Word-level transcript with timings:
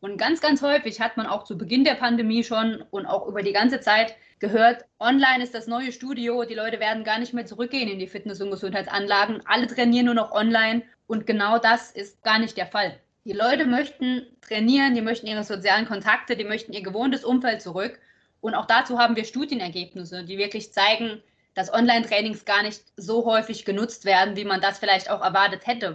Und 0.00 0.16
ganz, 0.16 0.40
ganz 0.40 0.62
häufig 0.62 1.00
hat 1.00 1.18
man 1.18 1.26
auch 1.26 1.44
zu 1.44 1.58
Beginn 1.58 1.84
der 1.84 1.94
Pandemie 1.94 2.42
schon 2.42 2.82
und 2.90 3.04
auch 3.04 3.26
über 3.26 3.42
die 3.42 3.52
ganze 3.52 3.80
Zeit 3.80 4.16
gehört, 4.38 4.86
online 4.98 5.44
ist 5.44 5.54
das 5.54 5.66
neue 5.66 5.92
Studio, 5.92 6.44
die 6.44 6.54
Leute 6.54 6.80
werden 6.80 7.04
gar 7.04 7.18
nicht 7.18 7.34
mehr 7.34 7.44
zurückgehen 7.44 7.88
in 7.88 7.98
die 7.98 8.06
Fitness- 8.06 8.40
und 8.40 8.50
Gesundheitsanlagen, 8.50 9.42
alle 9.44 9.66
trainieren 9.66 10.06
nur 10.06 10.14
noch 10.14 10.32
online 10.32 10.82
und 11.06 11.26
genau 11.26 11.58
das 11.58 11.90
ist 11.90 12.22
gar 12.22 12.38
nicht 12.38 12.56
der 12.56 12.66
Fall. 12.66 12.98
Die 13.26 13.32
Leute 13.32 13.66
möchten 13.66 14.26
trainieren, 14.40 14.94
die 14.94 15.02
möchten 15.02 15.26
ihre 15.26 15.44
sozialen 15.44 15.86
Kontakte, 15.86 16.34
die 16.34 16.44
möchten 16.44 16.72
ihr 16.72 16.82
gewohntes 16.82 17.22
Umfeld 17.22 17.60
zurück 17.60 18.00
und 18.40 18.54
auch 18.54 18.64
dazu 18.64 18.98
haben 18.98 19.16
wir 19.16 19.24
Studienergebnisse, 19.24 20.24
die 20.24 20.38
wirklich 20.38 20.72
zeigen, 20.72 21.22
dass 21.54 21.70
Online-Trainings 21.70 22.46
gar 22.46 22.62
nicht 22.62 22.82
so 22.96 23.26
häufig 23.26 23.66
genutzt 23.66 24.06
werden, 24.06 24.36
wie 24.36 24.46
man 24.46 24.62
das 24.62 24.78
vielleicht 24.78 25.10
auch 25.10 25.20
erwartet 25.20 25.66
hätte. 25.66 25.94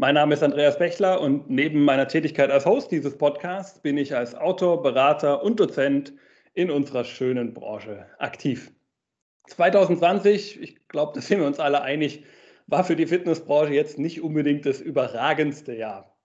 Mein 0.00 0.14
Name 0.14 0.34
ist 0.34 0.44
Andreas 0.44 0.78
Bechler 0.78 1.20
und 1.20 1.50
neben 1.50 1.84
meiner 1.84 2.06
Tätigkeit 2.06 2.52
als 2.52 2.66
Host 2.66 2.92
dieses 2.92 3.18
Podcasts 3.18 3.82
bin 3.82 3.98
ich 3.98 4.14
als 4.14 4.36
Autor, 4.36 4.80
Berater 4.80 5.42
und 5.42 5.58
Dozent 5.58 6.12
in 6.54 6.70
unserer 6.70 7.02
schönen 7.02 7.52
Branche 7.52 8.06
aktiv. 8.20 8.70
2020, 9.48 10.62
ich 10.62 10.86
glaube, 10.86 11.14
da 11.16 11.20
sind 11.20 11.40
wir 11.40 11.48
uns 11.48 11.58
alle 11.58 11.82
einig, 11.82 12.22
war 12.68 12.84
für 12.84 12.94
die 12.94 13.08
Fitnessbranche 13.08 13.74
jetzt 13.74 13.98
nicht 13.98 14.22
unbedingt 14.22 14.66
das 14.66 14.80
überragendste 14.80 15.74
Jahr. 15.74 16.16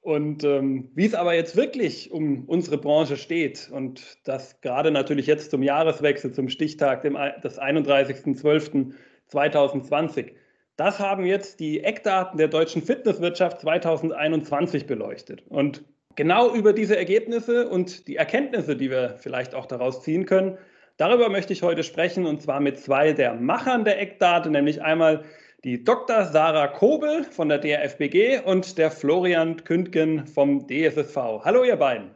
Und 0.00 0.42
ähm, 0.44 0.90
wie 0.94 1.04
es 1.04 1.12
aber 1.12 1.34
jetzt 1.34 1.54
wirklich 1.54 2.12
um 2.12 2.46
unsere 2.46 2.78
Branche 2.78 3.18
steht 3.18 3.68
und 3.70 4.20
das 4.24 4.62
gerade 4.62 4.90
natürlich 4.90 5.26
jetzt 5.26 5.50
zum 5.50 5.62
Jahreswechsel, 5.62 6.32
zum 6.32 6.48
Stichtag 6.48 7.02
dem, 7.02 7.18
des 7.44 7.60
31.12.2020, 7.60 10.30
das 10.76 10.98
haben 10.98 11.24
jetzt 11.24 11.60
die 11.60 11.82
Eckdaten 11.84 12.38
der 12.38 12.48
deutschen 12.48 12.82
Fitnesswirtschaft 12.82 13.60
2021 13.60 14.86
beleuchtet. 14.86 15.42
Und 15.48 15.84
genau 16.16 16.54
über 16.54 16.72
diese 16.72 16.96
Ergebnisse 16.96 17.68
und 17.68 18.08
die 18.08 18.16
Erkenntnisse, 18.16 18.76
die 18.76 18.90
wir 18.90 19.16
vielleicht 19.18 19.54
auch 19.54 19.66
daraus 19.66 20.02
ziehen 20.02 20.26
können, 20.26 20.58
darüber 20.96 21.28
möchte 21.28 21.52
ich 21.52 21.62
heute 21.62 21.82
sprechen 21.82 22.26
und 22.26 22.42
zwar 22.42 22.60
mit 22.60 22.78
zwei 22.78 23.12
der 23.12 23.34
Machern 23.34 23.84
der 23.84 24.00
Eckdaten, 24.00 24.52
nämlich 24.52 24.82
einmal 24.82 25.24
die 25.64 25.84
Dr. 25.84 26.24
Sarah 26.24 26.68
Kobel 26.68 27.22
von 27.24 27.48
der 27.48 27.58
DRFBG 27.58 28.40
und 28.40 28.78
der 28.78 28.90
Florian 28.90 29.62
Kündgen 29.62 30.26
vom 30.26 30.66
DSSV. 30.66 31.16
Hallo 31.44 31.62
ihr 31.62 31.76
beiden. 31.76 32.10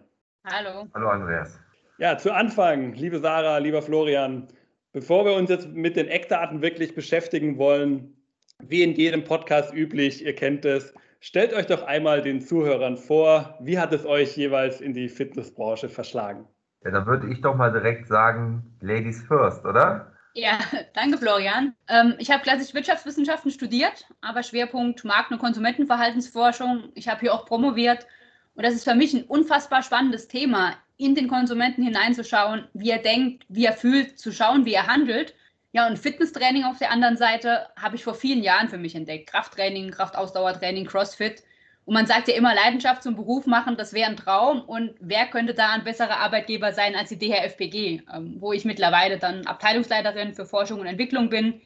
Hallo. 0.45 0.87
Hallo 0.95 1.09
Andreas. 1.09 1.61
Ja, 1.99 2.19
zu 2.19 2.33
Anfang, 2.33 2.93
liebe 2.93 3.21
Sarah, 3.21 3.59
lieber 3.59 3.83
Florian, 3.83 4.49
bevor 4.93 5.25
wir 5.25 5.34
uns 5.34 5.49
jetzt 5.49 5.69
mit 5.69 5.97
den 5.97 6.09
Eckdaten 6.09 6.61
wirklich 6.61 6.95
beschäftigen 6.95 7.57
wollen, 7.57 8.16
wie 8.69 8.83
in 8.83 8.95
jedem 8.95 9.25
Podcast 9.25 9.73
üblich, 9.75 10.25
ihr 10.25 10.35
kennt 10.35 10.65
es, 10.65 10.93
stellt 11.21 11.53
euch 11.53 11.67
doch 11.67 11.83
einmal 11.83 12.23
den 12.23 12.41
Zuhörern 12.41 12.97
vor, 12.97 13.59
wie 13.61 13.79
hat 13.79 13.93
es 13.93 14.05
euch 14.05 14.37
jeweils 14.37 14.81
in 14.81 14.93
die 14.93 15.09
Fitnessbranche 15.09 15.89
verschlagen? 15.89 16.47
Ja, 16.84 16.91
da 16.91 17.06
würde 17.06 17.28
ich 17.28 17.41
doch 17.41 17.55
mal 17.55 17.72
direkt 17.72 18.09
sagen, 18.09 18.77
Ladies 18.81 19.22
first, 19.22 19.65
oder? 19.65 20.12
Ja, 20.34 20.59
danke 20.95 21.19
Florian. 21.19 21.75
Ähm, 21.89 22.15
ich 22.19 22.31
habe 22.31 22.43
klassisch 22.43 22.75
Wirtschaftswissenschaften 22.75 23.50
studiert, 23.50 24.06
aber 24.21 24.43
Schwerpunkt 24.43 25.05
Markt- 25.05 25.33
und 25.33 25.39
Konsumentenverhaltensforschung. 25.39 26.91
Ich 26.95 27.09
habe 27.09 27.21
hier 27.21 27.34
auch 27.34 27.47
promoviert 27.47 28.06
und 28.55 28.65
das 28.65 28.75
ist 28.75 28.84
für 28.84 28.95
mich 28.95 29.15
ein 29.15 29.25
unfassbar 29.25 29.83
spannendes 29.83 30.28
Thema, 30.28 30.75
in 30.99 31.15
den 31.15 31.28
Konsumenten 31.28 31.83
hineinzuschauen, 31.83 32.69
wie 32.72 32.91
er 32.91 32.99
denkt, 32.99 33.45
wie 33.49 33.66
er 33.66 33.75
fühlt, 33.75 34.19
zu 34.19 34.33
schauen, 34.33 34.65
wie 34.65 34.72
er 34.72 34.87
handelt 34.87 35.34
ja, 35.76 35.87
und 35.87 35.98
Fitnesstraining 35.98 36.64
auf 36.64 36.78
der 36.78 36.91
anderen 36.91 37.19
Seite 37.19 37.66
habe 37.78 37.97
ich 37.97 38.04
vor 38.04 38.14
vielen 38.14 38.42
Jahren 38.42 38.70
für 38.70 38.78
mich 38.78 38.94
entdeckt. 38.94 39.31
Krafttraining, 39.31 39.91
Kraftausdauertraining, 39.91 40.87
Crossfit. 40.87 41.42
Und 41.84 41.92
man 41.92 42.06
sagt 42.06 42.28
ja 42.28 42.34
immer, 42.34 42.54
Leidenschaft 42.54 43.03
zum 43.03 43.14
Beruf 43.14 43.47
machen, 43.47 43.76
das 43.76 43.92
wäre 43.92 44.09
ein 44.09 44.16
Traum. 44.16 44.62
Und 44.62 44.94
wer 45.00 45.26
könnte 45.26 45.53
da 45.53 45.72
ein 45.72 45.84
besserer 45.84 46.16
Arbeitgeber 46.16 46.72
sein 46.72 46.97
als 46.97 47.10
die 47.10 47.19
DHFPG, 47.19 48.04
ähm, 48.10 48.36
wo 48.38 48.54
ich 48.54 48.65
mittlerweile 48.65 49.19
dann 49.19 49.47
Abteilungsleiterin 49.47 50.32
für 50.32 50.47
Forschung 50.47 50.81
und 50.81 50.86
Entwicklung 50.86 51.28
bin. 51.28 51.60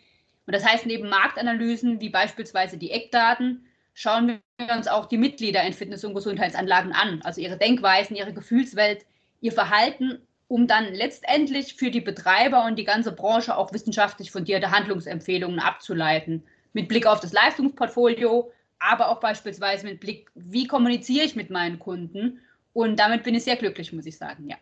Und 0.45 0.57
das 0.57 0.67
heißt, 0.67 0.87
neben 0.87 1.09
Marktanalysen 1.09 2.01
wie 2.01 2.09
beispielsweise 2.09 2.79
die 2.79 2.91
Eckdaten, 2.91 3.65
schauen 3.95 4.41
wir 4.59 4.75
uns 4.75 4.89
auch 4.89 5.07
die 5.07 5.19
Mitglieder 5.19 5.63
in 5.63 5.73
Fitness- 5.73 6.05
und 6.05 6.15
Gesundheitsanlagen 6.15 6.93
an. 6.93 7.23
Also 7.23 7.41
ihre 7.41 7.57
Denkweisen, 7.57 8.17
ihre 8.17 8.33
Gefühlswelt, 8.33 9.07
ihr 9.41 9.53
Verhalten 9.53 10.27
um 10.51 10.67
dann 10.67 10.93
letztendlich 10.93 11.77
für 11.77 11.93
die 11.93 12.01
Betreiber 12.01 12.65
und 12.65 12.77
die 12.77 12.85
ganze 12.85 13.13
Branche 13.13 13.57
auch 13.57 13.73
wissenschaftlich 13.73 14.33
fundierte 14.33 14.73
Handlungsempfehlungen 14.73 15.61
abzuleiten. 15.61 16.43
Mit 16.73 16.89
Blick 16.89 17.07
auf 17.07 17.21
das 17.21 17.33
Leistungsportfolio, 17.33 18.51
aber 18.81 19.11
auch 19.11 19.21
beispielsweise 19.21 19.87
mit 19.87 20.01
Blick, 20.01 20.29
wie 20.35 20.67
kommuniziere 20.67 21.25
ich 21.25 21.37
mit 21.37 21.51
meinen 21.51 21.79
Kunden. 21.79 22.41
Und 22.73 22.99
damit 22.99 23.23
bin 23.23 23.37
ich 23.37 23.45
sehr 23.45 23.55
glücklich, 23.55 23.93
muss 23.93 24.07
ich 24.07 24.19
sagen, 24.19 24.49
ja. 24.49 24.57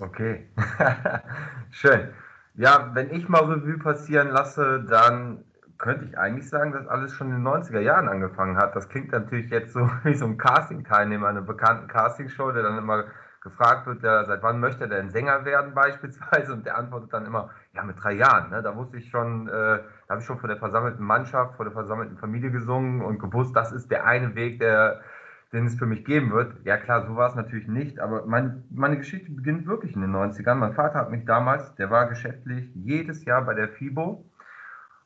Okay, 0.00 0.44
schön. 1.70 2.08
Ja, 2.56 2.90
wenn 2.92 3.14
ich 3.14 3.28
mal 3.28 3.44
Revue 3.44 3.78
passieren 3.78 4.30
lasse, 4.30 4.84
dann 4.90 5.44
könnte 5.78 6.06
ich 6.06 6.18
eigentlich 6.18 6.48
sagen, 6.48 6.72
dass 6.72 6.88
alles 6.88 7.12
schon 7.12 7.28
in 7.28 7.44
den 7.44 7.46
90er 7.46 7.80
Jahren 7.80 8.08
angefangen 8.08 8.56
hat. 8.56 8.74
Das 8.74 8.88
klingt 8.88 9.12
natürlich 9.12 9.50
jetzt 9.50 9.72
so 9.72 9.88
wie 10.02 10.14
so 10.14 10.24
ein 10.24 10.36
Casting-Teilnehmer 10.36 11.28
einer 11.28 11.42
bekannten 11.42 11.86
Castingshow, 11.86 12.50
der 12.50 12.64
dann 12.64 12.78
immer 12.78 13.04
gefragt 13.42 13.86
wird, 13.86 14.02
der, 14.02 14.24
seit 14.24 14.42
wann 14.42 14.60
möchte 14.60 14.84
er 14.84 14.88
denn 14.88 15.10
Sänger 15.10 15.44
werden 15.44 15.74
beispielsweise 15.74 16.52
und 16.52 16.64
der 16.64 16.78
antwortet 16.78 17.12
dann 17.12 17.26
immer, 17.26 17.50
ja 17.74 17.82
mit 17.82 18.02
drei 18.02 18.12
Jahren. 18.12 18.50
Ne? 18.50 18.62
Da 18.62 18.76
wusste 18.76 18.96
ich 18.96 19.10
schon, 19.10 19.48
äh, 19.48 19.50
da 19.50 19.84
habe 20.10 20.20
ich 20.20 20.26
schon 20.26 20.38
vor 20.38 20.48
der 20.48 20.58
versammelten 20.58 21.04
Mannschaft, 21.04 21.56
vor 21.56 21.64
der 21.64 21.72
versammelten 21.72 22.16
Familie 22.18 22.50
gesungen 22.50 23.02
und 23.02 23.18
gewusst, 23.18 23.54
das 23.56 23.72
ist 23.72 23.90
der 23.90 24.04
eine 24.06 24.34
Weg, 24.34 24.60
der, 24.60 25.00
den 25.52 25.66
es 25.66 25.74
für 25.74 25.86
mich 25.86 26.04
geben 26.04 26.32
wird. 26.32 26.54
Ja 26.64 26.76
klar, 26.76 27.06
so 27.06 27.16
war 27.16 27.28
es 27.28 27.34
natürlich 27.34 27.68
nicht, 27.68 27.98
aber 28.00 28.26
mein, 28.26 28.64
meine 28.70 28.96
Geschichte 28.96 29.30
beginnt 29.30 29.66
wirklich 29.66 29.94
in 29.94 30.00
den 30.00 30.14
90ern. 30.14 30.54
Mein 30.54 30.74
Vater 30.74 30.98
hat 30.98 31.10
mich 31.10 31.24
damals, 31.24 31.74
der 31.74 31.90
war 31.90 32.08
geschäftlich 32.08 32.70
jedes 32.74 33.24
Jahr 33.24 33.42
bei 33.42 33.54
der 33.54 33.68
FIBO 33.68 34.24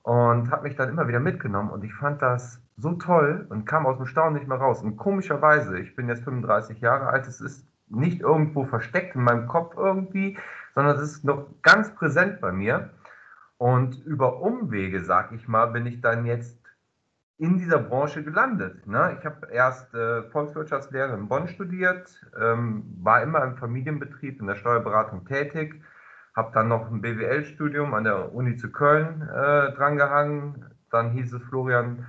und 0.02 0.50
hat 0.50 0.62
mich 0.62 0.76
dann 0.76 0.88
immer 0.88 1.08
wieder 1.08 1.20
mitgenommen 1.20 1.70
und 1.70 1.82
ich 1.82 1.94
fand 1.94 2.22
das 2.22 2.62
so 2.76 2.92
toll 2.92 3.46
und 3.48 3.64
kam 3.64 3.86
aus 3.86 3.96
dem 3.96 4.06
Staunen 4.06 4.34
nicht 4.34 4.46
mehr 4.46 4.58
raus. 4.58 4.82
Und 4.82 4.96
komischerweise, 4.96 5.78
ich 5.78 5.96
bin 5.96 6.08
jetzt 6.08 6.24
35 6.24 6.80
Jahre 6.80 7.06
alt, 7.06 7.26
es 7.26 7.40
ist 7.40 7.66
nicht 7.88 8.20
irgendwo 8.20 8.64
versteckt 8.64 9.14
in 9.14 9.22
meinem 9.22 9.46
Kopf 9.46 9.76
irgendwie, 9.76 10.38
sondern 10.74 10.96
es 10.96 11.02
ist 11.02 11.24
noch 11.24 11.46
ganz 11.62 11.94
präsent 11.94 12.40
bei 12.40 12.52
mir. 12.52 12.90
Und 13.58 14.04
über 14.04 14.42
Umwege, 14.42 15.02
sag 15.02 15.32
ich 15.32 15.48
mal, 15.48 15.66
bin 15.66 15.86
ich 15.86 16.00
dann 16.00 16.26
jetzt 16.26 16.58
in 17.38 17.58
dieser 17.58 17.78
Branche 17.78 18.22
gelandet. 18.22 18.86
Ne? 18.86 19.16
Ich 19.18 19.24
habe 19.24 19.48
erst 19.50 19.94
äh, 19.94 20.22
Volkswirtschaftslehre 20.30 21.14
in 21.14 21.28
Bonn 21.28 21.48
studiert, 21.48 22.08
ähm, 22.40 22.84
war 23.02 23.22
immer 23.22 23.42
im 23.44 23.56
Familienbetrieb 23.56 24.40
in 24.40 24.46
der 24.46 24.56
Steuerberatung 24.56 25.26
tätig, 25.26 25.82
habe 26.34 26.52
dann 26.52 26.68
noch 26.68 26.90
ein 26.90 27.02
BWL-Studium 27.02 27.94
an 27.94 28.04
der 28.04 28.34
Uni 28.34 28.56
zu 28.56 28.70
Köln 28.70 29.22
äh, 29.22 29.72
drangehangen. 29.72 30.66
Dann 30.90 31.10
hieß 31.10 31.32
es, 31.34 31.42
Florian, 31.42 32.06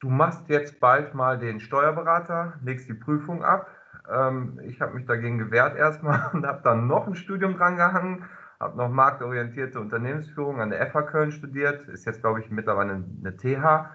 du 0.00 0.08
machst 0.08 0.48
jetzt 0.48 0.80
bald 0.80 1.14
mal 1.14 1.38
den 1.38 1.60
Steuerberater, 1.60 2.54
legst 2.62 2.88
die 2.88 2.94
Prüfung 2.94 3.44
ab. 3.44 3.68
Ähm, 4.10 4.60
ich 4.64 4.80
habe 4.80 4.94
mich 4.94 5.06
dagegen 5.06 5.38
gewehrt 5.38 5.76
erstmal 5.76 6.30
und 6.32 6.46
habe 6.46 6.60
dann 6.62 6.86
noch 6.86 7.06
ein 7.06 7.14
Studium 7.14 7.56
drangehangen, 7.56 8.24
habe 8.58 8.76
noch 8.76 8.88
marktorientierte 8.88 9.80
Unternehmensführung 9.80 10.60
an 10.60 10.70
der 10.70 10.86
FH 10.86 11.02
Köln 11.02 11.32
studiert, 11.32 11.88
ist 11.88 12.04
jetzt 12.04 12.20
glaube 12.20 12.40
ich 12.40 12.50
mittlerweile 12.50 12.92
eine 12.92 13.36
TH. 13.36 13.90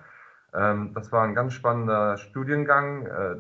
Ähm, 0.54 0.94
das 0.94 1.12
war 1.12 1.24
ein 1.24 1.36
ganz 1.36 1.54
spannender 1.54 2.18
Studiengang 2.18 3.06
äh, 3.06 3.36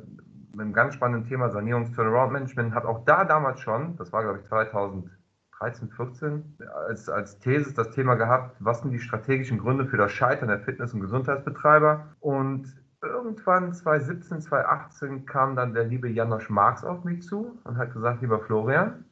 mit 0.51 0.61
einem 0.61 0.73
ganz 0.73 0.95
spannenden 0.95 1.29
Thema 1.29 1.49
Sanierungs-Turnaround-Management. 1.49 2.73
Hat 2.73 2.85
auch 2.85 3.05
da 3.05 3.25
damals 3.25 3.59
schon, 3.59 3.95
das 3.97 4.11
war 4.11 4.23
glaube 4.23 4.39
ich 4.39 4.45
2013, 4.45 5.89
14, 5.89 6.57
als, 6.87 7.09
als 7.09 7.39
These 7.39 7.73
das 7.73 7.91
Thema 7.91 8.15
gehabt, 8.15 8.57
was 8.59 8.81
sind 8.81 8.91
die 8.91 8.99
strategischen 8.99 9.59
Gründe 9.59 9.85
für 9.85 9.97
das 9.97 10.11
Scheitern 10.11 10.49
der 10.49 10.59
Fitness- 10.59 10.93
und 10.93 11.01
Gesundheitsbetreiber. 11.01 12.15
Und 12.19 12.65
irgendwann 13.01 13.73
2017, 13.73 14.41
2018 14.41 15.25
kam 15.25 15.55
dann 15.55 15.73
der 15.73 15.85
liebe 15.85 16.09
Janosch 16.09 16.49
Marx 16.49 16.83
auf 16.83 17.03
mich 17.03 17.23
zu 17.23 17.59
und 17.63 17.77
hat 17.77 17.93
gesagt, 17.93 18.21
lieber 18.21 18.39
Florian, 18.39 19.05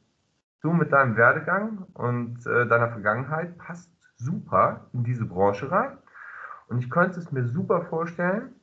du 0.62 0.74
mit 0.74 0.92
deinem 0.92 1.16
Werdegang 1.16 1.86
und 1.94 2.46
äh, 2.48 2.68
deiner 2.68 2.90
Vergangenheit 2.90 3.58
passt 3.58 3.92
super 4.18 4.88
in 4.94 5.04
diese 5.04 5.26
Branche 5.26 5.72
rein. 5.72 5.98
Und 6.68 6.80
ich 6.80 6.90
könnte 6.90 7.20
es 7.20 7.32
mir 7.32 7.46
super 7.46 7.84
vorstellen, 7.84 8.56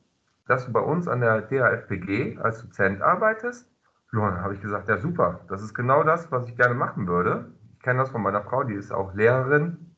dass 0.47 0.65
du 0.65 0.73
bei 0.73 0.81
uns 0.81 1.07
an 1.07 1.21
der 1.21 1.41
DHFBG 1.41 2.37
als 2.39 2.61
Dozent 2.61 3.01
arbeitest. 3.01 3.69
Dann 4.11 4.41
habe 4.41 4.53
ich 4.53 4.61
gesagt, 4.61 4.89
ja 4.89 4.97
super, 4.97 5.39
das 5.47 5.63
ist 5.63 5.73
genau 5.73 6.03
das, 6.03 6.31
was 6.31 6.47
ich 6.47 6.57
gerne 6.57 6.75
machen 6.75 7.07
würde. 7.07 7.51
Ich 7.73 7.79
kenne 7.79 7.99
das 7.99 8.09
von 8.09 8.21
meiner 8.21 8.41
Frau, 8.41 8.63
die 8.63 8.75
ist 8.75 8.91
auch 8.91 9.13
Lehrerin. 9.15 9.95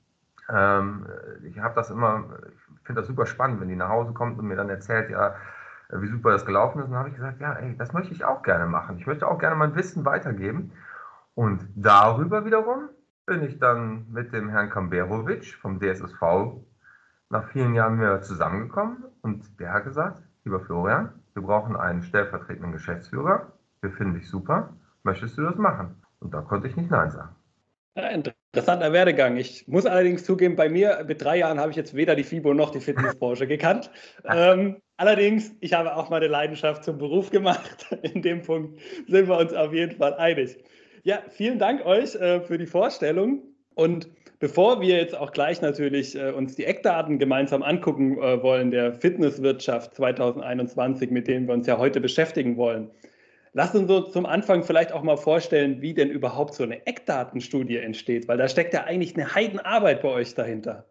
Ähm, 0.47 1.07
ich 1.43 1.59
habe 1.59 1.75
das 1.75 1.89
immer, 1.89 2.23
ich 2.53 2.64
finde 2.85 3.01
das 3.01 3.07
super 3.07 3.25
spannend, 3.25 3.59
wenn 3.61 3.67
die 3.67 3.75
nach 3.75 3.89
Hause 3.89 4.13
kommt 4.13 4.39
und 4.39 4.45
mir 4.45 4.55
dann 4.55 4.69
erzählt, 4.69 5.09
ja, 5.09 5.35
wie 5.89 6.07
super 6.07 6.31
das 6.31 6.45
gelaufen 6.45 6.79
ist. 6.79 6.85
Und 6.85 6.91
dann 6.91 6.99
habe 6.99 7.09
ich 7.09 7.15
gesagt, 7.15 7.39
ja, 7.39 7.53
ey, 7.53 7.75
das 7.77 7.93
möchte 7.93 8.13
ich 8.13 8.25
auch 8.25 8.41
gerne 8.41 8.65
machen. 8.65 8.97
Ich 8.97 9.07
möchte 9.07 9.27
auch 9.27 9.37
gerne 9.37 9.55
mein 9.55 9.75
Wissen 9.75 10.05
weitergeben. 10.05 10.71
Und 11.35 11.67
darüber 11.75 12.45
wiederum 12.45 12.89
bin 13.25 13.43
ich 13.43 13.59
dann 13.59 14.05
mit 14.11 14.33
dem 14.33 14.49
Herrn 14.49 14.69
Kamberovic 14.69 15.55
vom 15.55 15.79
DSSV 15.79 16.21
nach 17.29 17.49
vielen 17.51 17.73
Jahren 17.73 17.99
wieder 17.99 18.21
zusammengekommen 18.21 19.03
und 19.21 19.59
der 19.59 19.73
hat 19.73 19.83
gesagt, 19.83 20.21
lieber 20.43 20.59
Florian, 20.59 21.11
wir 21.33 21.41
brauchen 21.41 21.75
einen 21.75 22.03
stellvertretenden 22.03 22.71
Geschäftsführer, 22.71 23.51
wir 23.81 23.91
finden 23.91 24.13
dich 24.13 24.29
super, 24.29 24.73
möchtest 25.03 25.37
du 25.37 25.41
das 25.41 25.55
machen? 25.57 26.01
Und 26.19 26.33
da 26.33 26.41
konnte 26.41 26.67
ich 26.67 26.77
nicht 26.77 26.91
Nein 26.91 27.11
sagen. 27.11 27.35
Ja, 27.95 28.09
interessanter 28.55 28.93
Werdegang. 28.93 29.35
Ich 29.35 29.67
muss 29.67 29.85
allerdings 29.85 30.23
zugeben, 30.23 30.55
bei 30.55 30.69
mir 30.69 31.03
mit 31.05 31.21
drei 31.21 31.39
Jahren 31.39 31.59
habe 31.59 31.71
ich 31.71 31.75
jetzt 31.75 31.93
weder 31.93 32.15
die 32.15 32.23
FIBO 32.23 32.53
noch 32.53 32.71
die 32.71 32.79
Fitnessbranche 32.79 33.47
gekannt. 33.47 33.91
ähm, 34.23 34.77
allerdings, 34.95 35.53
ich 35.59 35.73
habe 35.73 35.93
auch 35.93 36.09
meine 36.09 36.27
Leidenschaft 36.27 36.85
zum 36.85 36.97
Beruf 36.97 37.31
gemacht. 37.31 37.85
In 38.01 38.21
dem 38.21 38.41
Punkt 38.43 38.79
sind 39.07 39.27
wir 39.27 39.37
uns 39.37 39.53
auf 39.53 39.73
jeden 39.73 39.97
Fall 39.97 40.13
einig. 40.13 40.57
Ja, 41.03 41.19
vielen 41.29 41.59
Dank 41.59 41.85
euch 41.85 42.15
äh, 42.15 42.39
für 42.39 42.57
die 42.57 42.65
Vorstellung. 42.65 43.43
Und 43.73 44.07
bevor 44.39 44.79
wir 44.79 44.95
jetzt 44.95 45.17
auch 45.17 45.33
gleich 45.33 45.61
natürlich 45.61 46.15
äh, 46.15 46.31
uns 46.31 46.55
die 46.55 46.63
Eckdaten 46.63 47.19
gemeinsam 47.19 47.61
angucken 47.61 48.17
äh, 48.19 48.41
wollen, 48.41 48.71
der 48.71 48.93
Fitnesswirtschaft 48.93 49.95
2021, 49.95 51.11
mit 51.11 51.27
denen 51.27 51.47
wir 51.47 51.53
uns 51.53 51.67
ja 51.67 51.77
heute 51.77 51.99
beschäftigen 51.99 52.55
wollen, 52.55 52.89
lasst 53.55 53.73
uns 53.73 53.87
so 53.87 54.01
zum 54.01 54.25
Anfang 54.25 54.63
vielleicht 54.63 54.91
auch 54.91 55.01
mal 55.01 55.17
vorstellen, 55.17 55.81
wie 55.81 55.93
denn 55.93 56.09
überhaupt 56.09 56.53
so 56.53 56.63
eine 56.63 56.85
Eckdatenstudie 56.85 57.77
entsteht, 57.77 58.27
weil 58.27 58.37
da 58.37 58.49
steckt 58.49 58.73
ja 58.73 58.83
eigentlich 58.83 59.15
eine 59.15 59.33
Heidenarbeit 59.33 60.01
bei 60.01 60.09
euch 60.09 60.35
dahinter. 60.35 60.85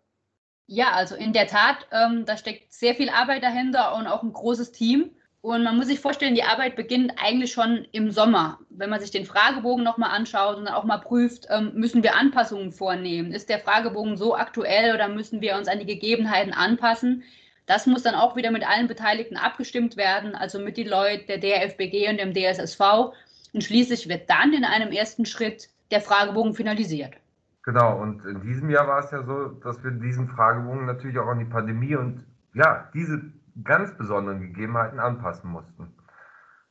Ja, 0.67 0.93
also 0.93 1.15
in 1.15 1.35
der 1.35 1.47
Tat, 1.47 1.87
ähm, 1.93 2.25
da 2.25 2.39
steckt 2.39 2.73
sehr 2.73 2.95
viel 2.95 3.11
Arbeit 3.11 3.43
dahinter 3.43 3.95
und 3.95 4.07
auch 4.07 4.23
ein 4.23 4.33
großes 4.33 4.73
Team. 4.73 5.11
Und 5.43 5.63
man 5.63 5.77
muss 5.77 5.89
sich 5.89 6.01
vorstellen, 6.01 6.35
die 6.35 6.43
Arbeit 6.43 6.75
beginnt 6.75 7.13
eigentlich 7.23 7.53
schon 7.53 7.87
im 7.93 8.11
Sommer. 8.11 8.61
Wenn 8.71 8.89
man 8.89 8.99
sich 8.99 9.11
den 9.11 9.27
Fragebogen 9.27 9.85
nochmal 9.85 10.13
anschaut 10.13 10.57
und 10.57 10.65
dann 10.65 10.73
auch 10.73 10.85
mal 10.85 10.97
prüft, 10.97 11.47
ähm, 11.51 11.73
müssen 11.75 12.03
wir 12.03 12.17
Anpassungen 12.17 12.73
vornehmen? 12.73 13.33
Ist 13.33 13.51
der 13.51 13.59
Fragebogen 13.59 14.17
so 14.17 14.35
aktuell 14.35 14.95
oder 14.95 15.09
müssen 15.09 15.43
wir 15.43 15.57
uns 15.57 15.69
an 15.69 15.81
die 15.81 15.87
Gegebenheiten 15.87 16.55
anpassen? 16.55 17.25
Das 17.67 17.87
muss 17.87 18.03
dann 18.03 18.15
auch 18.15 18.37
wieder 18.37 18.51
mit 18.51 18.69
allen 18.69 18.89
Beteiligten 18.89 19.37
abgestimmt 19.37 19.97
werden, 19.97 20.35
also 20.35 20.59
mit 20.59 20.77
die 20.77 20.85
Leute 20.85 21.25
der 21.27 21.39
DFBG 21.39 22.11
und 22.11 22.19
dem 22.19 22.35
DSSV. 22.35 23.13
Und 23.53 23.65
schließlich 23.65 24.09
wird 24.09 24.29
dann 24.29 24.53
in 24.53 24.65
einem 24.65 24.93
ersten 24.93 25.25
Schritt 25.25 25.69
der 25.91 26.01
Fragebogen 26.01 26.55
finalisiert. 26.55 27.15
Genau, 27.63 27.99
und 27.99 28.25
in 28.27 28.43
diesem 28.43 28.69
Jahr 28.69 28.87
war 28.87 28.99
es 28.99 29.11
ja 29.11 29.23
so, 29.23 29.49
dass 29.49 29.83
wir 29.83 29.91
diesen 29.93 30.29
Fragebogen 30.29 30.85
natürlich 30.85 31.19
auch 31.19 31.29
an 31.29 31.39
die 31.39 31.47
Pandemie 31.47 31.97
und 31.97 32.25
ja, 32.53 32.91
diese 32.93 33.23
ganz 33.63 33.97
besonderen 33.97 34.41
Gegebenheiten 34.41 35.01
anpassen 35.01 35.51
mussten. 35.51 35.95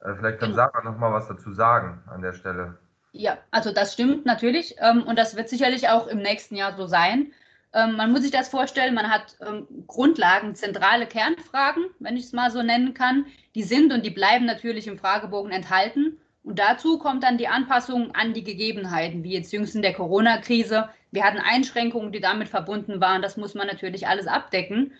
Äh, 0.01 0.13
vielleicht 0.16 0.40
kann 0.40 0.51
genau. 0.51 0.68
Sarah 0.68 0.84
noch 0.84 0.98
mal 0.98 1.12
was 1.12 1.28
dazu 1.28 1.54
sagen 1.54 2.04
an 2.07 2.22
der 2.22 2.34
Stelle. 2.34 2.78
Ja, 3.12 3.38
also 3.51 3.74
das 3.74 3.94
stimmt 3.94 4.25
natürlich 4.25 4.75
ähm, 4.80 5.04
und 5.04 5.18
das 5.18 5.36
wird 5.36 5.50
sicherlich 5.50 5.90
auch 5.90 6.07
im 6.07 6.19
nächsten 6.19 6.56
Jahr 6.56 6.75
so 6.75 6.86
sein. 6.86 7.31
Ähm, 7.74 7.96
man 7.96 8.12
muss 8.12 8.22
sich 8.22 8.31
das 8.31 8.50
vorstellen, 8.50 8.94
man 8.94 9.10
hat 9.10 9.36
ähm, 9.46 9.68
Grundlagen, 9.88 10.56
zentrale 10.56 11.08
Kernfragen, 11.08 11.86
wenn 12.00 12.18
ich 12.18 12.25
es 12.25 12.34
mal 12.34 12.52
so 12.52 12.62
nennen 12.62 12.94
kann. 12.94 13.25
Die 13.56 13.64
sind 13.64 13.92
und 13.92 14.06
die 14.06 14.12
bleiben 14.12 14.46
natürlich 14.46 14.88
im 14.88 14.98
Fragebogen 14.98 15.52
enthalten. 15.52 16.20
Und 16.44 16.60
dazu 16.60 17.00
kommt 17.00 17.24
dann 17.24 17.38
die 17.38 17.48
Anpassung 17.48 18.14
an 18.14 18.34
die 18.34 18.44
Gegebenheiten, 18.44 19.24
wie 19.24 19.34
jetzt 19.34 19.54
jüngst 19.54 19.75
in 19.75 19.81
der 19.81 19.94
Corona-Krise. 19.94 20.90
Wir 21.12 21.24
hatten 21.24 21.40
Einschränkungen, 21.40 22.12
die 22.12 22.20
damit 22.20 22.50
verbunden 22.50 23.00
waren. 23.02 23.22
Das 23.22 23.38
muss 23.38 23.56
man 23.56 23.68
natürlich 23.68 24.08
alles 24.08 24.28
abdecken. 24.28 24.94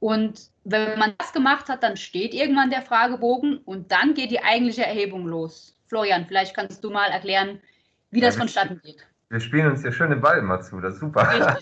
Und 0.00 0.50
wenn 0.64 0.98
man 0.98 1.14
das 1.18 1.32
gemacht 1.32 1.68
hat, 1.68 1.82
dann 1.82 1.96
steht 1.96 2.34
irgendwann 2.34 2.70
der 2.70 2.82
Fragebogen 2.82 3.58
und 3.58 3.90
dann 3.90 4.14
geht 4.14 4.30
die 4.30 4.42
eigentliche 4.42 4.84
Erhebung 4.84 5.26
los. 5.26 5.76
Florian, 5.86 6.26
vielleicht 6.26 6.54
kannst 6.54 6.82
du 6.82 6.90
mal 6.90 7.10
erklären, 7.10 7.60
wie 8.10 8.20
das 8.20 8.36
vonstatten 8.36 8.80
geht. 8.82 9.06
Wir 9.32 9.40
spielen 9.40 9.70
uns 9.70 9.80
hier 9.80 9.92
schön 9.92 10.10
den 10.10 10.20
Ball 10.20 10.36
immer 10.36 10.60
zu, 10.60 10.78
das 10.78 10.92
ist 10.92 11.00
super. 11.00 11.26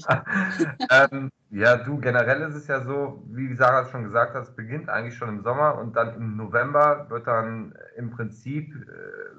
ähm, 0.90 1.30
ja, 1.50 1.76
du, 1.76 1.98
generell 1.98 2.42
ist 2.42 2.56
es 2.56 2.66
ja 2.66 2.80
so, 2.80 3.22
wie 3.28 3.54
Sarah 3.54 3.82
es 3.82 3.90
schon 3.92 4.02
gesagt 4.02 4.34
hat, 4.34 4.42
es 4.42 4.56
beginnt 4.56 4.88
eigentlich 4.88 5.14
schon 5.16 5.28
im 5.28 5.42
Sommer 5.42 5.78
und 5.78 5.94
dann 5.94 6.16
im 6.16 6.36
November 6.36 7.06
wird 7.10 7.28
dann 7.28 7.72
im 7.96 8.10
Prinzip, 8.10 8.74
äh, 8.74 8.88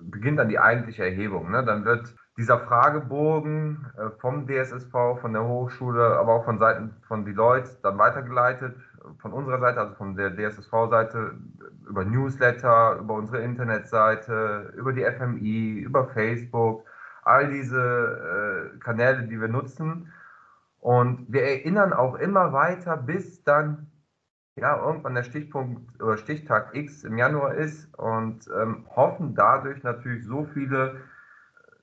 beginnt 0.04 0.40
dann 0.40 0.48
die 0.48 0.60
eigentliche 0.60 1.04
Erhebung. 1.04 1.52
Ne? 1.52 1.66
Dann 1.66 1.84
wird 1.84 2.16
dieser 2.38 2.58
Fragebogen 2.58 3.88
äh, 3.98 4.10
vom 4.22 4.48
DSSV, 4.48 5.20
von 5.20 5.34
der 5.34 5.44
Hochschule, 5.44 6.18
aber 6.18 6.36
auch 6.36 6.46
von 6.46 6.58
Seiten 6.58 6.96
von 7.10 7.26
Deloitte 7.26 7.80
dann 7.84 7.98
weitergeleitet 7.98 8.78
von 9.20 9.34
unserer 9.34 9.60
Seite, 9.60 9.80
also 9.82 9.96
von 9.96 10.16
der 10.16 10.32
DSSV-Seite, 10.32 11.34
über 11.90 12.06
Newsletter, 12.06 12.98
über 13.00 13.16
unsere 13.16 13.42
Internetseite, 13.42 14.74
über 14.78 14.94
die 14.94 15.04
FMI, 15.04 15.80
über 15.80 16.08
Facebook, 16.08 16.86
all 17.24 17.50
diese 17.50 18.74
äh, 18.74 18.80
Kanäle, 18.80 19.24
die 19.24 19.40
wir 19.40 19.48
nutzen. 19.48 20.12
Und 20.80 21.32
wir 21.32 21.44
erinnern 21.44 21.94
auch 21.94 22.16
immer 22.16 22.54
weiter, 22.54 22.98
bis 22.98 23.44
dann 23.44 23.92
ja, 24.56 24.78
irgendwann 24.78 25.16
der 25.16 25.24
Stichpunkt 25.24 26.02
oder 26.02 26.18
Stichtag 26.18 26.76
X 26.76 27.04
im 27.04 27.18
Januar 27.18 27.54
ist 27.54 27.94
und 27.98 28.50
ähm, 28.60 28.86
hoffen 28.96 29.36
dadurch 29.36 29.82
natürlich 29.84 30.26
so 30.26 30.46
viele 30.46 30.98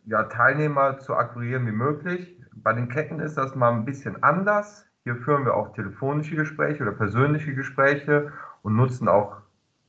ja, 0.05 0.25
Teilnehmer 0.25 0.99
zu 0.99 1.15
akquirieren 1.15 1.67
wie 1.67 1.73
möglich. 1.73 2.41
Bei 2.53 2.73
den 2.73 2.89
Ketten 2.89 3.21
ist 3.21 3.37
das 3.37 3.55
mal 3.55 3.73
ein 3.73 3.85
bisschen 3.85 4.23
anders. 4.23 4.87
Hier 5.05 5.17
führen 5.17 5.45
wir 5.45 5.55
auch 5.55 5.73
telefonische 5.73 6.37
Gespräche 6.37 6.83
oder 6.83 6.93
persönliche 6.93 7.55
Gespräche 7.55 8.33
und 8.63 8.77
nutzen 8.77 9.09
auch 9.09 9.37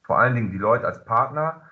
vor 0.04 0.20
allen 0.20 0.36
Dingen 0.36 0.52
die 0.52 0.58
Leute 0.58 0.86
als 0.86 1.04
Partner. 1.06 1.69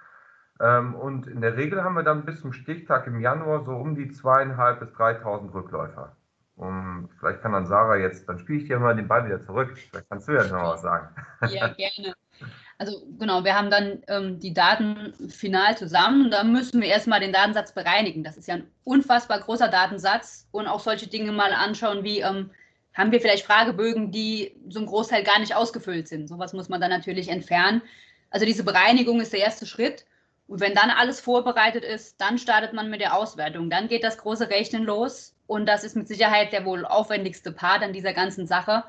Ähm, 0.59 0.95
und 0.95 1.27
in 1.27 1.42
der 1.42 1.57
Regel 1.57 1.83
haben 1.83 1.95
wir 1.95 2.04
dann 2.04 2.25
bis 2.25 2.42
zum 2.42 2.54
Stichtag 2.54 3.07
im 3.07 3.19
Januar 3.19 3.63
so 3.65 3.71
um 3.71 3.95
die 3.95 4.09
zweieinhalb 4.09 4.80
bis 4.80 4.89
3.000 4.89 5.54
Rückläufer. 5.54 6.15
Und 6.56 7.09
vielleicht 7.19 7.42
kann 7.42 7.51
dann 7.51 7.68
Sarah 7.68 7.98
jetzt, 7.98 8.27
dann 8.27 8.39
spiele 8.39 8.59
ich 8.59 8.68
dir 8.68 8.80
mal 8.80 8.95
den 8.95 9.07
Ball 9.07 9.25
wieder 9.25 9.44
zurück. 9.44 9.77
Vielleicht 9.77 10.09
kannst 10.09 10.27
du 10.27 10.33
ja 10.33 10.44
noch 10.45 10.74
was 10.74 10.81
sagen. 10.81 11.09
Ja, 11.50 11.68
gerne. 11.68 12.15
Also 12.80 13.02
genau, 13.19 13.44
wir 13.44 13.56
haben 13.56 13.69
dann 13.69 14.04
ähm, 14.07 14.40
die 14.40 14.54
Daten 14.54 15.14
final 15.30 15.76
zusammen 15.78 16.30
dann 16.30 16.52
müssen 16.52 16.80
wir 16.80 16.87
erstmal 16.87 17.19
den 17.19 17.33
Datensatz 17.33 17.73
bereinigen. 17.73 18.23
Das 18.23 18.37
ist 18.37 18.47
ja 18.47 18.56
ein 18.56 18.68
unfassbar 18.83 19.40
großer 19.40 19.68
Datensatz 19.68 20.47
und 20.52 20.68
auch 20.68 20.80
solche 20.80 21.07
Dinge 21.07 21.31
mal 21.31 21.54
anschauen 21.54 22.04
wie, 22.04 22.21
ähm, 22.21 22.52
haben 22.97 23.11
wir 23.11 23.21
vielleicht 23.21 23.45
Fragebögen, 23.45 24.11
die 24.11 24.56
so 24.69 24.80
ein 24.80 24.87
Großteil 24.87 25.23
gar 25.23 25.40
nicht 25.40 25.56
ausgefüllt 25.56 26.07
sind. 26.07 26.28
Sowas 26.28 26.54
muss 26.54 26.69
man 26.69 26.81
dann 26.81 26.90
natürlich 26.90 27.30
entfernen. 27.30 27.83
Also 28.31 28.45
diese 28.45 28.64
Bereinigung 28.64 29.21
ist 29.21 29.33
der 29.33 29.42
erste 29.42 29.68
Schritt. 29.68 30.06
Und 30.47 30.61
wenn 30.61 30.73
dann 30.73 30.89
alles 30.89 31.19
vorbereitet 31.19 31.83
ist, 31.83 32.19
dann 32.21 32.37
startet 32.37 32.73
man 32.73 32.89
mit 32.89 33.01
der 33.01 33.16
Auswertung. 33.16 33.69
Dann 33.69 33.87
geht 33.87 34.04
das 34.04 34.18
große 34.18 34.49
Rechnen 34.49 34.83
los. 34.83 35.35
Und 35.45 35.66
das 35.66 35.83
ist 35.83 35.95
mit 35.95 36.07
Sicherheit 36.07 36.54
der 36.54 36.66
wohl 36.66 36.85
aufwendigste 36.85 37.51
Part 37.51 37.83
an 37.83 37.94
dieser 37.94 38.13
ganzen 38.13 38.47
Sache. 38.47 38.83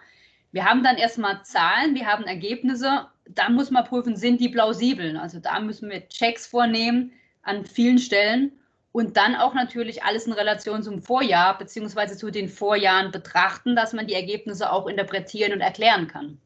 Wir 0.53 0.65
haben 0.65 0.83
dann 0.83 0.97
erstmal 0.97 1.43
Zahlen, 1.43 1.95
wir 1.95 2.07
haben 2.07 2.25
Ergebnisse. 2.25 3.07
Da 3.29 3.49
muss 3.50 3.71
man 3.71 3.85
prüfen, 3.85 4.17
sind 4.17 4.41
die 4.41 4.49
plausibel? 4.49 5.17
Also 5.17 5.41
da 5.41 5.61
müssen 5.61 5.91
wir 5.91 6.09
Checks 6.09 6.47
vornehmen 6.47 7.12
an 7.43 7.65
vielen 7.65 7.99
Stellen 7.99 8.53
und 8.93 9.17
dann 9.17 9.37
auch 9.37 9.55
natürlich 9.55 10.03
alles 10.05 10.27
in 10.27 10.33
Relation 10.33 10.83
zum 10.83 11.03
Vorjahr 11.03 11.59
beziehungsweise 11.59 12.17
zu 12.17 12.31
den 12.31 12.49
Vorjahren 12.49 13.11
betrachten, 13.11 13.77
dass 13.77 13.93
man 13.93 14.07
die 14.07 14.15
Ergebnisse 14.15 14.73
auch 14.73 14.87
interpretieren 14.87 15.53
und 15.53 15.61
erklären 15.61 16.09
kann. 16.09 16.41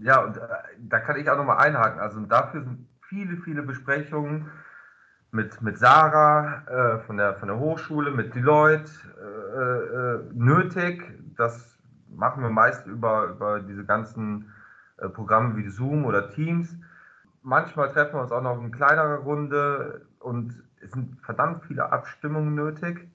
Ja, 0.00 0.22
und 0.22 0.36
äh, 0.36 0.40
da 0.78 1.00
kann 1.00 1.20
ich 1.20 1.28
auch 1.28 1.36
nochmal 1.36 1.58
einhaken. 1.58 2.00
Also 2.00 2.20
dafür 2.20 2.62
sind 2.62 2.86
viele, 3.12 3.36
viele 3.36 3.62
Besprechungen 3.62 4.50
mit, 5.32 5.60
mit 5.60 5.78
Sarah 5.78 6.62
äh, 6.66 6.98
von, 7.00 7.18
der, 7.18 7.34
von 7.34 7.48
der 7.48 7.58
Hochschule, 7.58 8.10
mit 8.10 8.34
Deloitte 8.34 8.90
äh, 9.20 9.96
äh, 9.96 10.20
nötig. 10.32 11.02
Das 11.36 11.78
machen 12.08 12.42
wir 12.42 12.48
meist 12.48 12.86
über, 12.86 13.26
über 13.26 13.60
diese 13.60 13.84
ganzen 13.84 14.50
äh, 14.96 15.10
Programme 15.10 15.56
wie 15.56 15.68
Zoom 15.68 16.06
oder 16.06 16.30
Teams. 16.30 16.74
Manchmal 17.42 17.90
treffen 17.90 18.14
wir 18.14 18.22
uns 18.22 18.32
auch 18.32 18.42
noch 18.42 18.58
in 18.62 18.72
kleinerer 18.72 19.18
Runde 19.18 20.06
und 20.18 20.54
es 20.80 20.90
sind 20.92 21.20
verdammt 21.20 21.64
viele 21.64 21.92
Abstimmungen 21.92 22.54
nötig. 22.54 23.08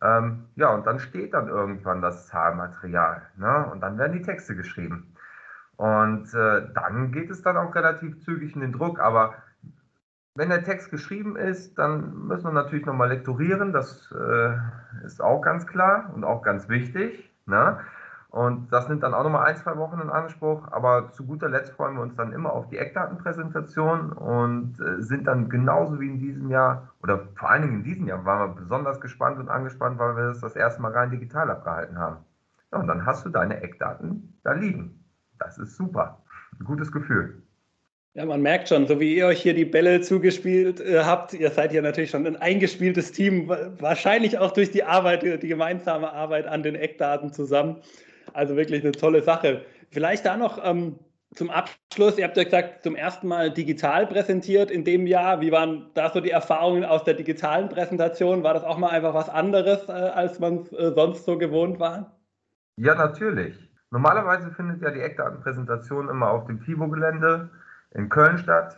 Ähm, 0.00 0.46
ja, 0.56 0.70
und 0.70 0.86
dann 0.86 0.98
steht 0.98 1.34
dann 1.34 1.48
irgendwann 1.48 2.00
das 2.00 2.28
Zahlmaterial. 2.28 3.22
Ne? 3.36 3.66
Und 3.70 3.80
dann 3.82 3.98
werden 3.98 4.14
die 4.14 4.22
Texte 4.22 4.56
geschrieben. 4.56 5.13
Und 5.76 6.32
äh, 6.34 6.68
dann 6.74 7.12
geht 7.12 7.30
es 7.30 7.42
dann 7.42 7.56
auch 7.56 7.74
relativ 7.74 8.20
zügig 8.20 8.54
in 8.54 8.60
den 8.60 8.72
Druck. 8.72 9.00
Aber 9.00 9.34
wenn 10.36 10.48
der 10.48 10.64
Text 10.64 10.90
geschrieben 10.90 11.36
ist, 11.36 11.78
dann 11.78 12.26
müssen 12.26 12.44
wir 12.44 12.52
natürlich 12.52 12.86
nochmal 12.86 13.08
lektorieren. 13.08 13.72
Das 13.72 14.12
äh, 14.12 15.04
ist 15.04 15.22
auch 15.22 15.40
ganz 15.40 15.66
klar 15.66 16.10
und 16.14 16.24
auch 16.24 16.42
ganz 16.42 16.68
wichtig. 16.68 17.30
Ne? 17.46 17.78
Und 18.34 18.72
das 18.72 18.88
nimmt 18.88 19.04
dann 19.04 19.14
auch 19.14 19.22
nochmal 19.22 19.46
ein, 19.46 19.56
zwei 19.56 19.76
Wochen 19.76 20.00
in 20.00 20.10
Anspruch. 20.10 20.66
Aber 20.72 21.12
zu 21.12 21.24
guter 21.24 21.48
Letzt 21.48 21.70
freuen 21.74 21.94
wir 21.94 22.02
uns 22.02 22.16
dann 22.16 22.32
immer 22.32 22.52
auf 22.52 22.66
die 22.66 22.78
Eckdatenpräsentation 22.78 24.10
und 24.12 24.80
äh, 24.80 25.00
sind 25.00 25.28
dann 25.28 25.48
genauso 25.48 26.00
wie 26.00 26.08
in 26.08 26.18
diesem 26.18 26.50
Jahr 26.50 26.88
oder 27.00 27.28
vor 27.36 27.50
allen 27.50 27.62
Dingen 27.62 27.74
in 27.74 27.84
diesem 27.84 28.08
Jahr 28.08 28.24
waren 28.24 28.50
wir 28.50 28.60
besonders 28.60 29.00
gespannt 29.00 29.38
und 29.38 29.48
angespannt, 29.48 30.00
weil 30.00 30.16
wir 30.16 30.26
das 30.26 30.40
das 30.40 30.56
erste 30.56 30.82
Mal 30.82 30.90
rein 30.90 31.10
digital 31.10 31.48
abgehalten 31.48 31.96
haben. 31.96 32.24
Ja, 32.72 32.80
und 32.80 32.88
dann 32.88 33.06
hast 33.06 33.24
du 33.24 33.28
deine 33.28 33.62
Eckdaten 33.62 34.36
da 34.42 34.52
liegen. 34.52 35.03
Das 35.44 35.58
ist 35.58 35.76
super. 35.76 36.22
Ein 36.58 36.64
gutes 36.64 36.90
Gefühl. 36.90 37.42
Ja, 38.14 38.24
man 38.24 38.42
merkt 38.42 38.68
schon, 38.68 38.86
so 38.86 39.00
wie 39.00 39.16
ihr 39.16 39.26
euch 39.26 39.42
hier 39.42 39.54
die 39.54 39.64
Bälle 39.64 40.00
zugespielt 40.00 40.80
äh, 40.80 41.02
habt, 41.02 41.34
ihr 41.34 41.50
seid 41.50 41.72
ja 41.72 41.82
natürlich 41.82 42.10
schon 42.10 42.26
ein 42.26 42.36
eingespieltes 42.36 43.10
Team, 43.12 43.48
wahrscheinlich 43.48 44.38
auch 44.38 44.52
durch 44.52 44.70
die 44.70 44.84
Arbeit, 44.84 45.22
die 45.22 45.48
gemeinsame 45.48 46.12
Arbeit 46.12 46.46
an 46.46 46.62
den 46.62 46.76
Eckdaten 46.76 47.32
zusammen. 47.32 47.82
Also 48.32 48.56
wirklich 48.56 48.82
eine 48.82 48.92
tolle 48.92 49.22
Sache. 49.22 49.62
Vielleicht 49.90 50.24
da 50.24 50.36
noch 50.36 50.64
ähm, 50.64 50.98
zum 51.34 51.50
Abschluss, 51.50 52.16
ihr 52.16 52.24
habt 52.24 52.36
ja 52.36 52.44
gesagt, 52.44 52.84
zum 52.84 52.94
ersten 52.94 53.26
Mal 53.26 53.52
digital 53.52 54.06
präsentiert 54.06 54.70
in 54.70 54.84
dem 54.84 55.08
Jahr. 55.08 55.40
Wie 55.40 55.50
waren 55.50 55.90
da 55.94 56.10
so 56.10 56.20
die 56.20 56.30
Erfahrungen 56.30 56.84
aus 56.84 57.02
der 57.02 57.14
digitalen 57.14 57.68
Präsentation? 57.68 58.44
War 58.44 58.54
das 58.54 58.62
auch 58.62 58.78
mal 58.78 58.90
einfach 58.90 59.12
was 59.12 59.28
anderes, 59.28 59.88
äh, 59.88 59.92
als 59.92 60.38
man 60.38 60.58
es 60.58 60.72
äh, 60.72 60.92
sonst 60.94 61.24
so 61.24 61.36
gewohnt 61.36 61.80
war? 61.80 62.16
Ja, 62.76 62.94
natürlich. 62.94 63.56
Normalerweise 63.94 64.50
findet 64.50 64.82
ja 64.82 64.90
die 64.90 65.02
Eckdatenpräsentation 65.02 66.08
immer 66.08 66.28
auf 66.28 66.46
dem 66.46 66.58
FIBO-Gelände 66.58 67.48
in 67.92 68.08
Köln 68.08 68.38
statt. 68.38 68.76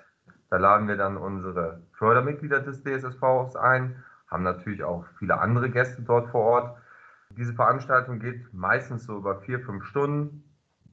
Da 0.50 0.58
laden 0.58 0.88
wir 0.88 0.98
dann 0.98 1.16
unsere 1.16 1.80
Fördermitglieder 1.94 2.60
des 2.60 2.82
DSSVs 2.82 3.56
ein, 3.56 4.04
haben 4.30 4.42
natürlich 4.42 4.84
auch 4.84 5.06
viele 5.18 5.38
andere 5.38 5.70
Gäste 5.70 6.02
dort 6.02 6.28
vor 6.28 6.42
Ort. 6.42 6.76
Diese 7.30 7.54
Veranstaltung 7.54 8.18
geht 8.18 8.52
meistens 8.52 9.06
so 9.06 9.16
über 9.16 9.40
vier, 9.40 9.60
fünf 9.60 9.86
Stunden. 9.86 10.44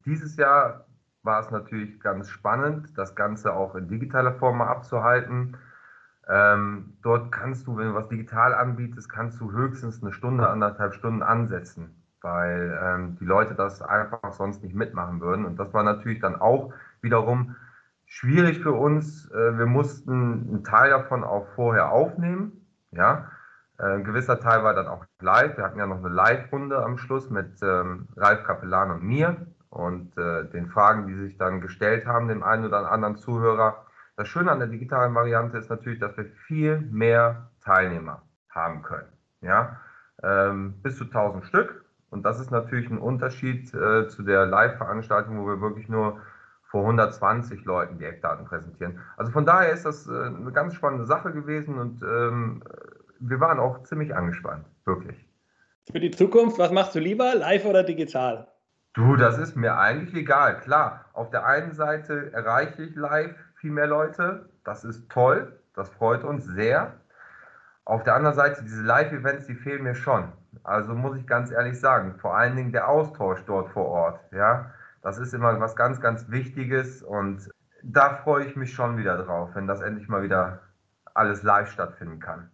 Dieses 0.05 0.37
Jahr 0.37 0.85
war 1.23 1.41
es 1.41 1.51
natürlich 1.51 1.99
ganz 1.99 2.29
spannend, 2.29 2.97
das 2.97 3.17
Ganze 3.17 3.51
auch 3.51 3.75
in 3.75 3.89
digitaler 3.89 4.35
Form 4.35 4.61
abzuhalten. 4.61 5.57
Ähm, 6.29 6.93
dort 7.01 7.33
kannst 7.33 7.67
du, 7.67 7.75
wenn 7.75 7.89
du 7.89 7.93
was 7.93 8.07
digital 8.07 8.53
anbietest, 8.53 9.09
kannst 9.09 9.41
du 9.41 9.51
höchstens 9.51 10.01
eine 10.01 10.13
Stunde, 10.13 10.47
anderthalb 10.47 10.93
Stunden 10.93 11.23
ansetzen 11.23 12.02
weil 12.23 12.79
ähm, 12.81 13.17
die 13.19 13.25
Leute 13.25 13.53
das 13.53 13.81
einfach 13.81 14.31
sonst 14.31 14.63
nicht 14.63 14.75
mitmachen 14.75 15.21
würden. 15.21 15.45
Und 15.45 15.57
das 15.57 15.73
war 15.73 15.83
natürlich 15.83 16.19
dann 16.19 16.35
auch 16.35 16.73
wiederum 17.01 17.55
schwierig 18.05 18.59
für 18.59 18.71
uns. 18.71 19.29
Äh, 19.31 19.57
wir 19.57 19.65
mussten 19.65 20.47
einen 20.49 20.63
Teil 20.63 20.89
davon 20.89 21.23
auch 21.23 21.47
vorher 21.55 21.91
aufnehmen. 21.91 22.65
Ja, 22.91 23.29
äh, 23.77 23.95
ein 23.95 24.03
gewisser 24.03 24.39
Teil 24.39 24.63
war 24.63 24.73
dann 24.73 24.87
auch 24.87 25.05
live. 25.19 25.57
Wir 25.57 25.65
hatten 25.65 25.79
ja 25.79 25.85
noch 25.85 25.97
eine 25.97 26.09
Live-Runde 26.09 26.83
am 26.83 26.97
Schluss 26.97 27.29
mit 27.29 27.61
ähm, 27.61 28.07
Ralf 28.15 28.43
Kapellan 28.45 28.91
und 28.91 29.03
mir 29.03 29.45
und 29.69 30.17
äh, 30.17 30.45
den 30.45 30.67
Fragen, 30.67 31.07
die 31.07 31.15
sich 31.15 31.37
dann 31.37 31.59
gestellt 31.59 32.05
haben, 32.05 32.27
dem 32.27 32.43
einen 32.43 32.65
oder 32.65 32.91
anderen 32.91 33.17
Zuhörer. 33.17 33.85
Das 34.15 34.27
Schöne 34.27 34.51
an 34.51 34.59
der 34.59 34.67
digitalen 34.67 35.15
Variante 35.15 35.57
ist 35.57 35.69
natürlich, 35.69 35.99
dass 35.99 36.15
wir 36.15 36.25
viel 36.25 36.79
mehr 36.79 37.49
Teilnehmer 37.63 38.21
haben 38.49 38.83
können. 38.83 39.11
Ja, 39.41 39.81
ähm, 40.21 40.75
bis 40.83 40.97
zu 40.97 41.05
1000 41.05 41.45
Stück. 41.45 41.82
Und 42.13 42.23
das 42.23 42.39
ist 42.39 42.51
natürlich 42.51 42.89
ein 42.89 42.99
Unterschied 42.99 43.73
äh, 43.73 44.07
zu 44.07 44.21
der 44.21 44.45
Live-Veranstaltung, 44.45 45.41
wo 45.41 45.47
wir 45.47 45.59
wirklich 45.59 45.89
nur 45.89 46.21
vor 46.63 46.81
120 46.81 47.65
Leuten 47.65 47.97
die 47.97 48.05
Eckdaten 48.05 48.45
präsentieren. 48.45 48.99
Also 49.17 49.31
von 49.31 49.45
daher 49.45 49.73
ist 49.73 49.85
das 49.85 50.07
äh, 50.07 50.11
eine 50.11 50.51
ganz 50.51 50.75
spannende 50.75 51.05
Sache 51.05 51.31
gewesen 51.31 51.79
und 51.79 52.03
ähm, 52.03 52.63
wir 53.19 53.39
waren 53.39 53.59
auch 53.59 53.81
ziemlich 53.83 54.15
angespannt, 54.15 54.65
wirklich. 54.85 55.17
Für 55.91 55.99
die 55.99 56.11
Zukunft, 56.11 56.59
was 56.59 56.71
machst 56.71 56.93
du 56.95 56.99
lieber, 56.99 57.35
live 57.35 57.65
oder 57.65 57.83
digital? 57.83 58.47
Du, 58.93 59.15
das 59.15 59.39
ist 59.39 59.55
mir 59.55 59.77
eigentlich 59.77 60.13
egal. 60.13 60.59
Klar, 60.59 61.05
auf 61.13 61.31
der 61.31 61.45
einen 61.45 61.73
Seite 61.73 62.31
erreiche 62.31 62.83
ich 62.83 62.95
live 62.95 63.35
viel 63.55 63.71
mehr 63.71 63.87
Leute. 63.87 64.49
Das 64.63 64.83
ist 64.83 65.09
toll, 65.09 65.59
das 65.73 65.89
freut 65.89 66.23
uns 66.23 66.45
sehr. 66.45 66.93
Auf 67.85 68.03
der 68.03 68.15
anderen 68.15 68.35
Seite, 68.35 68.61
diese 68.63 68.83
Live-Events, 68.83 69.47
die 69.47 69.55
fehlen 69.55 69.83
mir 69.83 69.95
schon. 69.95 70.31
Also 70.63 70.93
muss 70.93 71.17
ich 71.17 71.27
ganz 71.27 71.51
ehrlich 71.51 71.79
sagen, 71.79 72.15
vor 72.19 72.35
allen 72.35 72.55
Dingen 72.55 72.71
der 72.71 72.87
Austausch 72.87 73.43
dort 73.45 73.69
vor 73.69 73.85
Ort. 73.85 74.19
Ja, 74.31 74.71
das 75.01 75.17
ist 75.17 75.33
immer 75.33 75.59
was 75.59 75.75
ganz, 75.75 75.99
ganz 75.99 76.29
Wichtiges 76.29 77.03
und 77.03 77.49
da 77.83 78.15
freue 78.23 78.45
ich 78.45 78.55
mich 78.55 78.73
schon 78.73 78.97
wieder 78.97 79.17
drauf, 79.17 79.49
wenn 79.53 79.67
das 79.67 79.81
endlich 79.81 80.07
mal 80.07 80.23
wieder 80.23 80.59
alles 81.13 81.43
live 81.43 81.69
stattfinden 81.69 82.19
kann. 82.19 82.49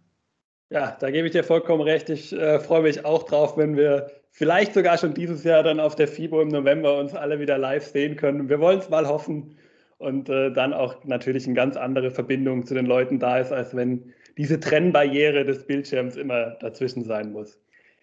Ja, 0.70 0.96
da 1.00 1.10
gebe 1.10 1.26
ich 1.26 1.32
dir 1.32 1.44
vollkommen 1.44 1.82
recht. 1.82 2.10
Ich 2.10 2.32
äh, 2.32 2.60
freue 2.60 2.82
mich 2.82 3.04
auch 3.04 3.24
drauf, 3.24 3.56
wenn 3.56 3.76
wir 3.76 4.10
vielleicht 4.30 4.74
sogar 4.74 4.98
schon 4.98 5.14
dieses 5.14 5.42
Jahr 5.44 5.62
dann 5.62 5.80
auf 5.80 5.96
der 5.96 6.08
FIBO 6.08 6.42
im 6.42 6.48
November 6.48 6.98
uns 6.98 7.14
alle 7.14 7.40
wieder 7.40 7.58
live 7.58 7.84
sehen 7.84 8.16
können. 8.16 8.48
Wir 8.48 8.60
wollen 8.60 8.78
es 8.78 8.88
mal 8.88 9.06
hoffen 9.06 9.56
und 9.98 10.28
äh, 10.28 10.52
dann 10.52 10.72
auch 10.72 11.04
natürlich 11.04 11.46
eine 11.46 11.54
ganz 11.54 11.76
andere 11.76 12.10
Verbindung 12.10 12.64
zu 12.64 12.74
den 12.74 12.86
Leuten 12.86 13.18
da 13.18 13.38
ist, 13.38 13.52
als 13.52 13.74
wenn 13.74 14.12
diese 14.36 14.60
Trennbarriere 14.60 15.44
des 15.44 15.66
Bildschirms 15.66 16.16
immer 16.16 16.52
dazwischen 16.60 17.04
sein 17.04 17.32
muss. 17.32 17.60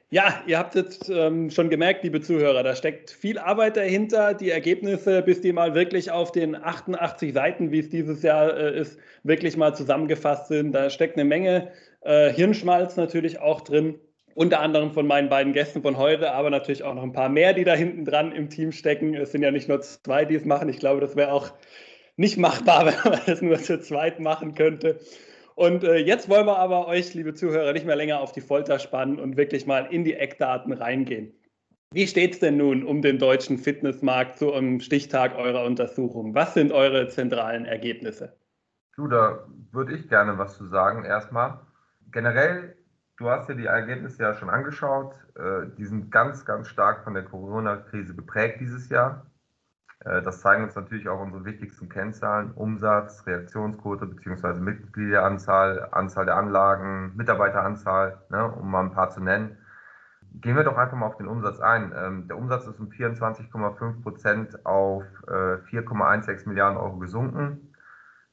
Ja, 0.10 0.42
ihr 0.48 0.58
habt 0.58 0.74
jetzt 0.76 1.10
ähm, 1.10 1.50
schon 1.50 1.70
gemerkt, 1.70 2.06
liebe 2.06 2.22
Zuhörer, 2.22 2.64
da 2.64 2.78
steckt 2.78 3.12
viel 3.12 3.38
Arbeit 3.38 3.76
dahinter. 3.76 4.34
Die 4.34 4.50
Ergebnisse, 4.50 5.22
bis 5.22 5.42
die 5.42 5.52
mal 5.52 5.76
wirklich 5.76 6.12
auf 6.12 6.32
den 6.32 6.56
88 6.56 7.34
Seiten, 7.34 7.72
wie 7.74 7.80
es 7.80 7.90
dieses 7.90 8.24
Jahr 8.24 8.56
äh, 8.56 8.80
ist, 8.80 8.98
wirklich 9.24 9.58
mal 9.58 9.76
zusammengefasst 9.76 10.48
sind. 10.48 10.72
Da 10.72 10.90
steckt 10.90 11.18
eine 11.18 11.26
Menge 11.26 11.74
äh, 12.02 12.32
Hirnschmalz 12.32 12.96
natürlich 12.96 13.40
auch 13.40 13.60
drin. 13.60 14.00
Unter 14.34 14.62
anderem 14.62 14.94
von 14.94 15.08
meinen 15.08 15.28
beiden 15.28 15.52
Gästen 15.52 15.82
von 15.82 15.98
heute, 15.98 16.32
aber 16.32 16.52
natürlich 16.52 16.84
auch 16.84 16.94
noch 16.94 17.04
ein 17.04 17.12
paar 17.12 17.28
mehr, 17.28 17.52
die 17.54 17.66
da 17.66 17.74
hinten 17.74 18.06
dran 18.06 18.32
im 18.32 18.50
Team 18.50 18.72
stecken. 18.72 19.14
Es 19.14 19.34
sind 19.34 19.42
ja 19.42 19.52
nicht 19.52 19.68
nur 19.68 19.82
zwei, 19.82 20.24
die 20.24 20.36
es 20.36 20.46
machen. 20.46 20.70
Ich 20.70 20.80
glaube, 20.80 21.02
das 21.02 21.18
wäre 21.18 21.34
auch 21.34 21.52
nicht 22.16 22.38
machbar, 22.38 22.86
wenn 23.04 23.12
man 23.12 23.22
das 23.26 23.42
nur 23.42 23.58
zu 23.58 23.82
zweit 23.82 24.22
machen 24.22 24.56
könnte. 24.56 25.02
Und 25.58 25.84
äh, 25.84 25.98
jetzt 25.98 26.30
wollen 26.30 26.46
wir 26.46 26.60
aber 26.60 26.88
euch, 26.88 27.16
liebe 27.16 27.34
Zuhörer, 27.34 27.74
nicht 27.74 27.88
mehr 27.88 27.96
länger 27.96 28.20
auf 28.20 28.32
die 28.32 28.42
Folter 28.42 28.78
spannen 28.78 29.20
und 29.20 29.38
wirklich 29.38 29.66
mal 29.66 29.88
in 29.90 30.04
die 30.04 30.14
Eckdaten 30.14 30.72
reingehen. 30.72 31.34
Wie 31.92 32.06
steht 32.06 32.34
es 32.34 32.40
denn 32.40 32.58
nun 32.58 32.84
um 32.84 33.02
den 33.02 33.18
deutschen 33.18 33.58
Fitnessmarkt 33.58 34.38
zu 34.38 34.54
einem 34.54 34.80
Stichtag 34.82 35.36
eurer 35.36 35.66
Untersuchung? 35.66 36.36
Was 36.36 36.54
sind 36.54 36.72
eure 36.72 37.08
zentralen 37.08 37.66
Ergebnisse? 37.66 38.38
Du, 38.96 39.08
da 39.08 39.48
würde 39.72 39.96
ich 39.96 40.08
gerne 40.08 40.38
was 40.38 40.56
zu 40.58 40.66
sagen. 40.68 41.06
Erstmal 41.06 41.60
generell, 42.12 42.78
du 43.18 43.28
hast 43.28 43.50
dir 43.50 43.56
die 43.56 43.66
Ergebnisse 43.66 44.22
ja 44.22 44.36
schon 44.36 44.52
angeschaut. 44.52 45.16
Äh, 45.36 45.76
die 45.76 45.86
sind 45.86 46.12
ganz, 46.12 46.46
ganz 46.46 46.68
stark 46.68 47.04
von 47.04 47.16
der 47.16 47.24
Corona-Krise 47.24 48.16
geprägt 48.16 48.58
dieses 48.60 48.90
Jahr. 48.90 49.26
Äh, 50.00 50.22
das 50.22 50.42
zeigen 50.42 50.64
uns 50.64 50.76
natürlich 50.76 51.10
auch 51.10 51.20
unsere 51.20 51.46
wichtigsten 51.46 51.90
Kennzahlen, 51.90 52.52
Umsatz, 52.52 53.26
Reaktionsquote 53.26 54.06
bzw. 54.06 54.60
Mitgliederanzahl, 54.60 55.90
Anzahl 55.92 56.26
der 56.26 56.36
Anlagen, 56.36 57.16
Mitarbeiteranzahl, 57.16 58.22
ne, 58.30 58.52
um 58.52 58.70
mal 58.70 58.82
ein 58.82 58.92
paar 58.92 59.10
zu 59.10 59.22
nennen. 59.22 59.58
Gehen 60.34 60.56
wir 60.56 60.64
doch 60.64 60.78
einfach 60.78 60.98
mal 60.98 61.08
auf 61.08 61.18
den 61.18 61.28
Umsatz 61.28 61.60
ein. 61.60 61.94
Ähm, 61.96 62.28
der 62.28 62.38
Umsatz 62.38 62.68
ist 62.68 62.80
um 62.80 62.90
24,5 62.90 64.04
Prozent 64.04 64.66
auf 64.66 65.04
4,16 65.26 66.30
äh, 66.30 66.50
Milliarden 66.50 66.78
Euro 66.78 66.98
gesunken. 66.98 67.74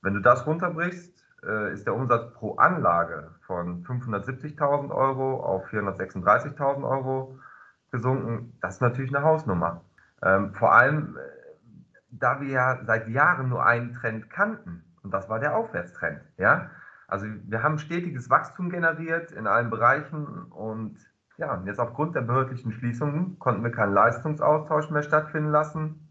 Wenn 0.02 0.12
du 0.12 0.20
das 0.20 0.46
runterbrichst, 0.46 1.24
äh, 1.46 1.72
ist 1.72 1.86
der 1.86 1.94
Umsatz 1.94 2.32
pro 2.34 2.56
Anlage 2.56 3.30
von 3.46 3.84
570.000 3.84 4.90
Euro 4.90 5.40
auf 5.40 5.66
436.000 5.68 6.86
Euro 6.86 7.38
gesunken. 7.90 8.58
Das 8.60 8.74
ist 8.74 8.80
natürlich 8.82 9.14
eine 9.14 9.24
Hausnummer. 9.24 9.82
Ähm, 10.22 10.52
vor 10.54 10.74
allem 10.74 11.16
da 12.18 12.40
wir 12.40 12.48
ja 12.48 12.84
seit 12.84 13.08
Jahren 13.08 13.48
nur 13.48 13.64
einen 13.64 13.92
Trend 13.94 14.30
kannten, 14.30 14.84
und 15.02 15.12
das 15.12 15.28
war 15.28 15.38
der 15.38 15.56
Aufwärtstrend. 15.56 16.20
Ja? 16.38 16.70
Also 17.08 17.26
wir 17.26 17.62
haben 17.62 17.78
stetiges 17.78 18.30
Wachstum 18.30 18.70
generiert 18.70 19.30
in 19.32 19.46
allen 19.46 19.70
Bereichen 19.70 20.44
und 20.50 20.96
ja, 21.36 21.62
jetzt 21.66 21.80
aufgrund 21.80 22.14
der 22.14 22.22
behördlichen 22.22 22.72
Schließungen 22.72 23.38
konnten 23.38 23.64
wir 23.64 23.72
keinen 23.72 23.92
Leistungsaustausch 23.92 24.90
mehr 24.90 25.02
stattfinden 25.02 25.50
lassen. 25.50 26.08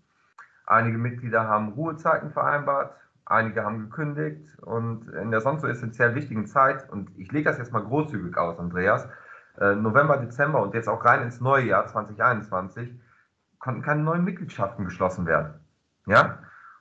Einige 0.66 0.98
Mitglieder 0.98 1.48
haben 1.48 1.74
Ruhezeiten 1.74 2.32
vereinbart, 2.32 2.96
einige 3.26 3.64
haben 3.64 3.80
gekündigt 3.80 4.58
und 4.60 5.08
in 5.10 5.32
der 5.32 5.42
sonst 5.42 5.62
so 5.62 5.68
essentiell 5.68 6.14
wichtigen 6.16 6.46
Zeit, 6.46 6.90
und 6.90 7.10
ich 7.18 7.32
lege 7.32 7.50
das 7.50 7.58
jetzt 7.58 7.72
mal 7.72 7.84
großzügig 7.84 8.38
aus, 8.38 8.60
Andreas, 8.60 9.08
äh, 9.60 9.76
November, 9.76 10.18
Dezember 10.18 10.62
und 10.62 10.74
jetzt 10.74 10.90
auch 10.90 11.04
rein 11.06 11.24
ins 11.24 11.40
neue 11.42 11.66
Jahr 11.66 11.88
2021, 11.88 12.94
konnten 13.60 13.82
keine 13.82 14.04
neuen 14.04 14.26
Mitgliedschaften 14.26 14.86
geschlossen 14.86 15.26
werden. 15.26 15.63
Ja? 16.06 16.40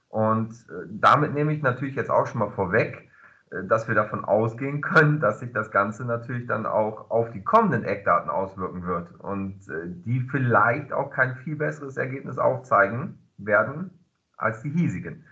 Und 0.09 0.53
äh, 0.53 0.87
damit 0.89 1.35
nehme 1.35 1.53
ich 1.53 1.63
natürlich 1.63 1.95
jetzt 1.95 2.11
auch 2.11 2.27
schon 2.27 2.41
mal 2.41 2.51
vorweg, 2.51 3.11
äh, 3.51 3.65
dass 3.65 3.89
wir 3.89 3.95
davon 3.95 4.25
ausgehen 4.25 4.81
können, 4.83 5.21
dass 5.21 5.41
sich 5.41 5.53
das 5.53 5.71
Ganze 5.71 6.05
natürlich 6.05 6.47
dann 6.47 6.67
auch 6.67 7.11
auf 7.11 7.31
die 7.31 7.43
kommenden 7.45 7.85
Eckdaten 7.85 8.31
auswirken 8.31 8.85
wird 8.85 9.13
und 9.21 9.69
äh, 9.69 9.87
die 9.87 10.21
vielleicht 10.31 10.93
auch 10.93 11.11
kein 11.11 11.37
viel 11.37 11.57
besseres 11.57 11.97
Ergebnis 11.97 12.39
aufzeigen 12.39 13.19
werden 13.39 13.99
als 14.37 14.63
die 14.63 14.71
hiesigen. 14.71 15.25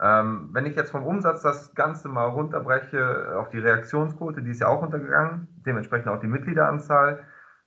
Ähm, 0.00 0.50
wenn 0.52 0.66
ich 0.66 0.74
jetzt 0.74 0.90
vom 0.90 1.04
Umsatz 1.04 1.42
das 1.42 1.74
Ganze 1.76 2.08
mal 2.08 2.26
runterbreche 2.26 3.36
auf 3.38 3.50
die 3.50 3.60
Reaktionsquote, 3.60 4.42
die 4.42 4.50
ist 4.50 4.60
ja 4.60 4.66
auch 4.68 4.82
untergegangen, 4.82 5.46
dementsprechend 5.64 6.08
auch 6.08 6.20
die 6.20 6.26
Mitgliederanzahl, 6.28 7.24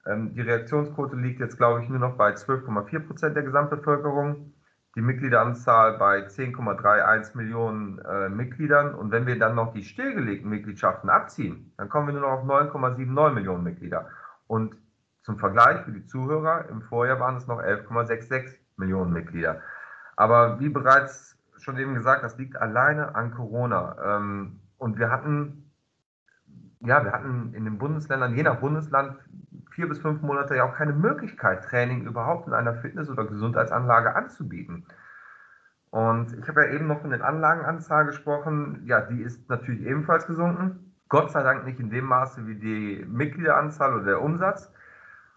Ähm, 0.08 0.34
die 0.36 0.42
Reaktionsquote 0.42 1.16
liegt 1.16 1.40
jetzt, 1.40 1.58
glaube 1.58 1.82
ich, 1.82 1.90
nur 1.90 2.00
noch 2.00 2.18
bei 2.18 2.34
12,4 2.36 3.00
Prozent 3.08 3.36
der 3.36 3.44
Gesamtbevölkerung. 3.44 4.54
Die 4.96 5.02
Mitgliederanzahl 5.02 5.98
bei 5.98 6.26
10,31 6.26 7.36
Millionen 7.36 8.00
äh, 8.00 8.30
Mitgliedern. 8.30 8.96
Und 8.96 9.12
wenn 9.12 9.28
wir 9.28 9.38
dann 9.38 9.56
noch 9.56 9.74
die 9.74 9.84
stillgelegten 9.84 10.50
Mitgliedschaften 10.50 11.10
abziehen, 11.10 11.74
dann 11.78 11.90
kommen 11.90 12.08
wir 12.08 12.14
nur 12.14 12.22
noch 12.22 12.40
auf 12.40 12.46
9,79 12.46 13.32
Millionen 13.32 13.64
Mitglieder. 13.64 14.08
Und 14.48 14.76
zum 15.24 15.38
Vergleich 15.38 15.82
für 15.82 15.92
die 15.92 16.06
Zuhörer, 16.06 16.70
im 16.70 16.82
Vorjahr 16.82 17.20
waren 17.20 17.36
es 17.36 17.48
noch 17.48 17.60
11,66 17.60 18.56
Millionen 18.78 19.12
Mitglieder. 19.12 19.62
Aber 20.16 20.60
wie 20.60 20.70
bereits 20.70 21.38
schon 21.58 21.78
eben 21.78 21.96
gesagt, 21.96 22.24
das 22.24 22.38
liegt 22.38 22.56
alleine 22.56 23.16
an 23.16 23.32
Corona. 23.32 23.96
Ähm, 24.04 24.60
und 24.78 24.98
wir 24.98 25.10
hatten, 25.10 25.72
ja, 26.82 27.04
wir 27.04 27.12
hatten 27.12 27.54
in 27.54 27.66
den 27.66 27.78
Bundesländern, 27.78 28.36
je 28.36 28.44
nach 28.44 28.60
Bundesland, 28.60 29.18
vier 29.76 29.90
bis 29.90 30.00
fünf 30.00 30.22
Monate 30.22 30.56
ja 30.56 30.64
auch 30.64 30.76
keine 30.76 30.94
Möglichkeit, 30.94 31.66
Training 31.66 32.06
überhaupt 32.06 32.48
in 32.48 32.54
einer 32.54 32.76
Fitness- 32.76 33.10
oder 33.10 33.26
Gesundheitsanlage 33.26 34.16
anzubieten. 34.16 34.86
Und 35.92 36.34
ich 36.38 36.48
habe 36.48 36.66
ja 36.66 36.74
eben 36.74 36.88
noch 36.88 37.02
von 37.02 37.12
den 37.12 37.22
Anlagenanzahl 37.22 38.06
gesprochen. 38.06 38.82
Ja, 38.86 39.02
die 39.02 39.22
ist 39.22 39.50
natürlich 39.50 39.82
ebenfalls 39.86 40.28
gesunken. 40.28 40.94
Gott 41.10 41.32
sei 41.32 41.44
Dank 41.44 41.66
nicht 41.66 41.80
in 41.80 41.90
dem 41.90 42.06
Maße 42.06 42.48
wie 42.48 42.56
die 42.56 43.06
Mitgliederanzahl 43.08 43.94
oder 43.94 44.04
der 44.04 44.22
Umsatz. 44.22 44.72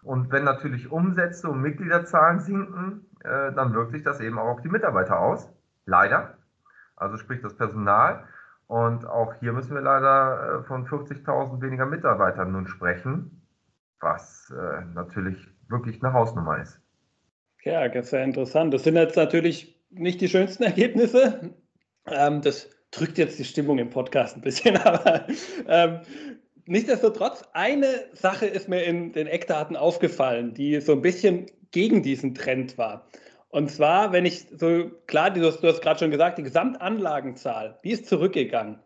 Und 0.01 0.31
wenn 0.31 0.43
natürlich 0.45 0.91
Umsätze 0.91 1.49
und 1.49 1.61
Mitgliederzahlen 1.61 2.39
sinken, 2.39 3.05
äh, 3.23 3.51
dann 3.53 3.73
wirkt 3.73 3.91
sich 3.91 4.03
das 4.03 4.19
eben 4.21 4.39
auch 4.39 4.47
auf 4.47 4.61
die 4.61 4.69
Mitarbeiter 4.69 5.19
aus. 5.19 5.49
Leider. 5.85 6.37
Also 6.95 7.17
sprich 7.17 7.41
das 7.41 7.55
Personal. 7.55 8.23
Und 8.67 9.05
auch 9.05 9.33
hier 9.35 9.51
müssen 9.51 9.73
wir 9.73 9.81
leider 9.81 10.59
äh, 10.59 10.63
von 10.63 10.85
40.000 10.85 11.61
weniger 11.61 11.85
Mitarbeitern 11.85 12.51
nun 12.51 12.67
sprechen, 12.67 13.38
was 14.01 14.51
äh, 14.51 14.85
natürlich 14.93 15.37
wirklich 15.67 16.01
eine 16.03 16.13
Hausnummer 16.13 16.61
ist. 16.61 16.79
Ja, 17.63 17.87
das 17.87 18.05
ist 18.05 18.09
sehr 18.11 18.23
interessant. 18.23 18.73
Das 18.73 18.83
sind 18.83 18.95
jetzt 18.95 19.17
natürlich 19.17 19.79
nicht 19.89 20.21
die 20.21 20.29
schönsten 20.29 20.63
Ergebnisse. 20.71 21.53
Ähm, 22.05 22.41
das 22.41 22.69
drückt 22.91 23.17
jetzt 23.17 23.37
die 23.37 23.43
Stimmung 23.43 23.77
im 23.77 23.89
Podcast 23.89 24.35
ein 24.35 24.41
bisschen, 24.41 24.77
aber 24.83 25.27
ähm, 25.67 26.01
Nichtsdestotrotz, 26.69 27.45
eine 27.53 28.05
Sache 28.13 28.45
ist 28.45 28.69
mir 28.69 28.83
in 28.83 29.11
den 29.11 29.25
Eckdaten 29.25 29.75
aufgefallen, 29.75 30.53
die 30.53 30.79
so 30.81 30.91
ein 30.91 31.01
bisschen 31.01 31.47
gegen 31.71 32.03
diesen 32.03 32.35
Trend 32.35 32.77
war. 32.77 33.07
Und 33.47 33.71
zwar, 33.71 34.11
wenn 34.11 34.23
ich 34.23 34.45
so, 34.55 34.91
klar, 35.07 35.31
du 35.31 35.43
hast, 35.47 35.63
hast 35.63 35.81
gerade 35.81 35.99
schon 35.99 36.11
gesagt, 36.11 36.37
die 36.37 36.43
Gesamtanlagenzahl, 36.43 37.79
die 37.83 37.89
ist 37.89 38.05
zurückgegangen. 38.05 38.77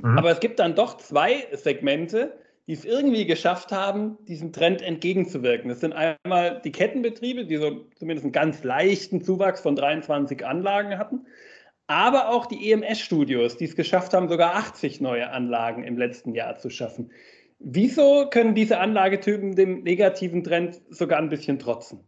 Mhm. 0.00 0.16
Aber 0.16 0.30
es 0.30 0.40
gibt 0.40 0.58
dann 0.58 0.74
doch 0.74 0.96
zwei 0.96 1.46
Segmente, 1.52 2.32
die 2.68 2.74
es 2.74 2.84
irgendwie 2.84 3.26
geschafft 3.26 3.72
haben, 3.72 4.18
diesem 4.26 4.52
Trend 4.52 4.80
entgegenzuwirken. 4.82 5.68
Das 5.68 5.80
sind 5.80 5.92
einmal 5.92 6.60
die 6.62 6.70
Kettenbetriebe, 6.70 7.46
die 7.46 7.56
so 7.56 7.86
zumindest 7.96 8.24
einen 8.24 8.32
ganz 8.32 8.62
leichten 8.62 9.22
Zuwachs 9.22 9.60
von 9.60 9.74
23 9.74 10.46
Anlagen 10.46 10.96
hatten 10.98 11.26
aber 11.88 12.28
auch 12.28 12.46
die 12.46 12.70
EMS-Studios, 12.70 13.56
die 13.56 13.64
es 13.64 13.74
geschafft 13.74 14.12
haben, 14.12 14.28
sogar 14.28 14.54
80 14.54 15.00
neue 15.00 15.30
Anlagen 15.30 15.84
im 15.84 15.96
letzten 15.96 16.34
Jahr 16.34 16.56
zu 16.58 16.70
schaffen. 16.70 17.10
Wieso 17.58 18.28
können 18.30 18.54
diese 18.54 18.78
Anlagetypen 18.78 19.56
dem 19.56 19.82
negativen 19.82 20.44
Trend 20.44 20.80
sogar 20.90 21.18
ein 21.18 21.30
bisschen 21.30 21.58
trotzen? 21.58 22.04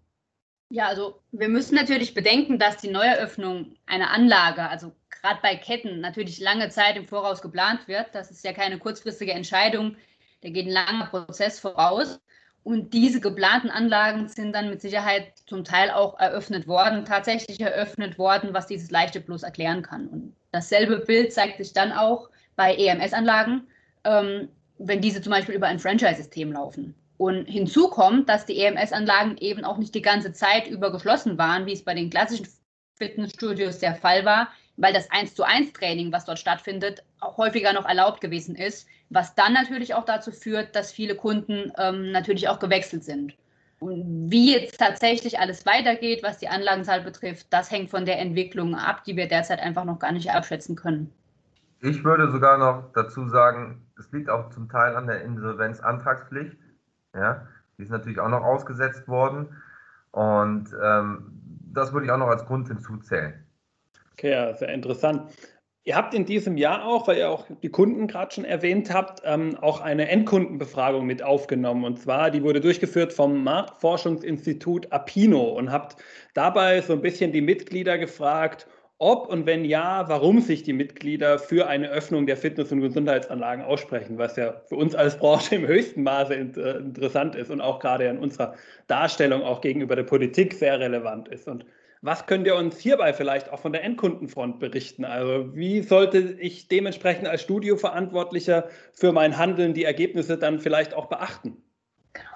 Ja, 0.68 0.86
also 0.86 1.20
wir 1.32 1.48
müssen 1.48 1.74
natürlich 1.74 2.14
bedenken, 2.14 2.58
dass 2.58 2.76
die 2.76 2.90
Neueröffnung 2.90 3.74
einer 3.86 4.10
Anlage, 4.10 4.68
also 4.68 4.92
gerade 5.08 5.40
bei 5.42 5.56
Ketten, 5.56 6.00
natürlich 6.00 6.38
lange 6.38 6.68
Zeit 6.68 6.96
im 6.96 7.08
Voraus 7.08 7.42
geplant 7.42 7.88
wird. 7.88 8.06
Das 8.12 8.30
ist 8.30 8.44
ja 8.44 8.52
keine 8.52 8.78
kurzfristige 8.78 9.32
Entscheidung, 9.32 9.96
da 10.42 10.50
geht 10.50 10.66
ein 10.66 10.72
langer 10.72 11.06
Prozess 11.06 11.60
voraus. 11.60 12.20
Und 12.62 12.92
diese 12.92 13.20
geplanten 13.20 13.70
Anlagen 13.70 14.28
sind 14.28 14.52
dann 14.52 14.68
mit 14.68 14.82
Sicherheit 14.82 15.32
zum 15.46 15.64
Teil 15.64 15.90
auch 15.90 16.18
eröffnet 16.18 16.66
worden, 16.66 17.06
tatsächlich 17.06 17.58
eröffnet 17.60 18.18
worden, 18.18 18.52
was 18.52 18.66
dieses 18.66 18.90
leichte 18.90 19.20
Plus 19.20 19.42
erklären 19.42 19.82
kann. 19.82 20.08
Und 20.08 20.36
dasselbe 20.52 20.98
Bild 20.98 21.32
zeigt 21.32 21.56
sich 21.56 21.72
dann 21.72 21.92
auch 21.92 22.28
bei 22.56 22.74
EMS-Anlagen, 22.74 23.66
ähm, 24.04 24.48
wenn 24.78 25.00
diese 25.00 25.22
zum 25.22 25.32
Beispiel 25.32 25.54
über 25.54 25.68
ein 25.68 25.78
Franchise-System 25.78 26.52
laufen. 26.52 26.94
Und 27.16 27.46
hinzu 27.46 27.88
kommt, 27.88 28.28
dass 28.28 28.46
die 28.46 28.58
EMS-Anlagen 28.60 29.36
eben 29.38 29.64
auch 29.64 29.78
nicht 29.78 29.94
die 29.94 30.02
ganze 30.02 30.32
Zeit 30.32 30.66
über 30.66 30.92
geschlossen 30.92 31.38
waren, 31.38 31.66
wie 31.66 31.72
es 31.72 31.84
bei 31.84 31.94
den 31.94 32.10
klassischen 32.10 32.48
Fitnessstudios 32.94 33.78
der 33.78 33.94
Fall 33.94 34.24
war, 34.26 34.48
weil 34.80 34.92
das 34.92 35.10
1 35.10 35.34
zu 35.34 35.44
1 35.44 35.72
Training, 35.74 36.10
was 36.12 36.24
dort 36.24 36.38
stattfindet, 36.38 37.04
auch 37.20 37.36
häufiger 37.36 37.72
noch 37.72 37.86
erlaubt 37.86 38.20
gewesen 38.20 38.56
ist, 38.56 38.88
was 39.10 39.34
dann 39.34 39.52
natürlich 39.52 39.94
auch 39.94 40.04
dazu 40.04 40.32
führt, 40.32 40.74
dass 40.74 40.90
viele 40.90 41.14
Kunden 41.14 41.72
ähm, 41.78 42.10
natürlich 42.12 42.48
auch 42.48 42.58
gewechselt 42.58 43.04
sind. 43.04 43.36
Und 43.78 44.30
wie 44.30 44.52
jetzt 44.52 44.78
tatsächlich 44.78 45.38
alles 45.38 45.64
weitergeht, 45.64 46.22
was 46.22 46.38
die 46.38 46.48
Anlagenzahl 46.48 47.02
betrifft, 47.02 47.46
das 47.50 47.70
hängt 47.70 47.90
von 47.90 48.04
der 48.04 48.18
Entwicklung 48.18 48.74
ab, 48.74 49.04
die 49.04 49.16
wir 49.16 49.26
derzeit 49.26 49.60
einfach 49.60 49.84
noch 49.84 49.98
gar 49.98 50.12
nicht 50.12 50.30
abschätzen 50.30 50.76
können. 50.76 51.12
Ich 51.80 52.04
würde 52.04 52.30
sogar 52.30 52.58
noch 52.58 52.92
dazu 52.92 53.28
sagen, 53.28 53.86
es 53.98 54.10
liegt 54.12 54.28
auch 54.28 54.50
zum 54.50 54.68
Teil 54.68 54.96
an 54.96 55.06
der 55.06 55.22
Insolvenzantragspflicht. 55.22 56.56
Ja, 57.14 57.46
die 57.78 57.82
ist 57.82 57.90
natürlich 57.90 58.20
auch 58.20 58.28
noch 58.28 58.42
ausgesetzt 58.42 59.08
worden. 59.08 59.48
Und 60.12 60.68
ähm, 60.82 61.32
das 61.72 61.92
würde 61.92 62.06
ich 62.06 62.12
auch 62.12 62.18
noch 62.18 62.28
als 62.28 62.44
Grund 62.44 62.68
hinzuzählen. 62.68 63.46
Okay, 64.20 64.32
ja, 64.32 64.52
sehr 64.52 64.68
interessant. 64.68 65.32
Ihr 65.84 65.96
habt 65.96 66.12
in 66.12 66.26
diesem 66.26 66.58
Jahr 66.58 66.84
auch, 66.84 67.08
weil 67.08 67.16
ihr 67.16 67.30
auch 67.30 67.46
die 67.62 67.70
Kunden 67.70 68.06
gerade 68.06 68.34
schon 68.34 68.44
erwähnt 68.44 68.92
habt, 68.92 69.22
ähm, 69.24 69.56
auch 69.62 69.80
eine 69.80 70.10
Endkundenbefragung 70.10 71.06
mit 71.06 71.22
aufgenommen. 71.22 71.86
Und 71.86 71.98
zwar, 71.98 72.30
die 72.30 72.42
wurde 72.42 72.60
durchgeführt 72.60 73.14
vom 73.14 73.42
Marktforschungsinstitut 73.42 74.92
Apino 74.92 75.42
und 75.56 75.72
habt 75.72 75.96
dabei 76.34 76.82
so 76.82 76.92
ein 76.92 77.00
bisschen 77.00 77.32
die 77.32 77.40
Mitglieder 77.40 77.96
gefragt, 77.96 78.66
ob 78.98 79.26
und 79.26 79.46
wenn 79.46 79.64
ja, 79.64 80.06
warum 80.06 80.42
sich 80.42 80.64
die 80.64 80.74
Mitglieder 80.74 81.38
für 81.38 81.66
eine 81.66 81.88
Öffnung 81.88 82.26
der 82.26 82.36
Fitness- 82.36 82.72
und 82.72 82.82
Gesundheitsanlagen 82.82 83.64
aussprechen, 83.64 84.18
was 84.18 84.36
ja 84.36 84.60
für 84.66 84.76
uns 84.76 84.94
als 84.94 85.16
Branche 85.16 85.54
im 85.54 85.66
höchsten 85.66 86.02
Maße 86.02 86.34
äh, 86.34 86.76
interessant 86.76 87.34
ist 87.36 87.50
und 87.50 87.62
auch 87.62 87.78
gerade 87.78 88.04
in 88.04 88.18
unserer 88.18 88.54
Darstellung 88.86 89.42
auch 89.42 89.62
gegenüber 89.62 89.96
der 89.96 90.02
Politik 90.02 90.52
sehr 90.52 90.78
relevant 90.78 91.28
ist. 91.28 91.48
Und 91.48 91.64
was 92.02 92.26
könnt 92.26 92.46
ihr 92.46 92.56
uns 92.56 92.78
hierbei 92.78 93.12
vielleicht 93.12 93.50
auch 93.50 93.60
von 93.60 93.72
der 93.72 93.84
Endkundenfront 93.84 94.58
berichten? 94.58 95.04
Also 95.04 95.54
wie 95.54 95.82
sollte 95.82 96.18
ich 96.18 96.68
dementsprechend 96.68 97.28
als 97.28 97.42
Studioverantwortlicher 97.42 98.68
für 98.92 99.12
mein 99.12 99.36
Handeln 99.36 99.74
die 99.74 99.84
Ergebnisse 99.84 100.38
dann 100.38 100.60
vielleicht 100.60 100.94
auch 100.94 101.06
beachten? 101.06 101.62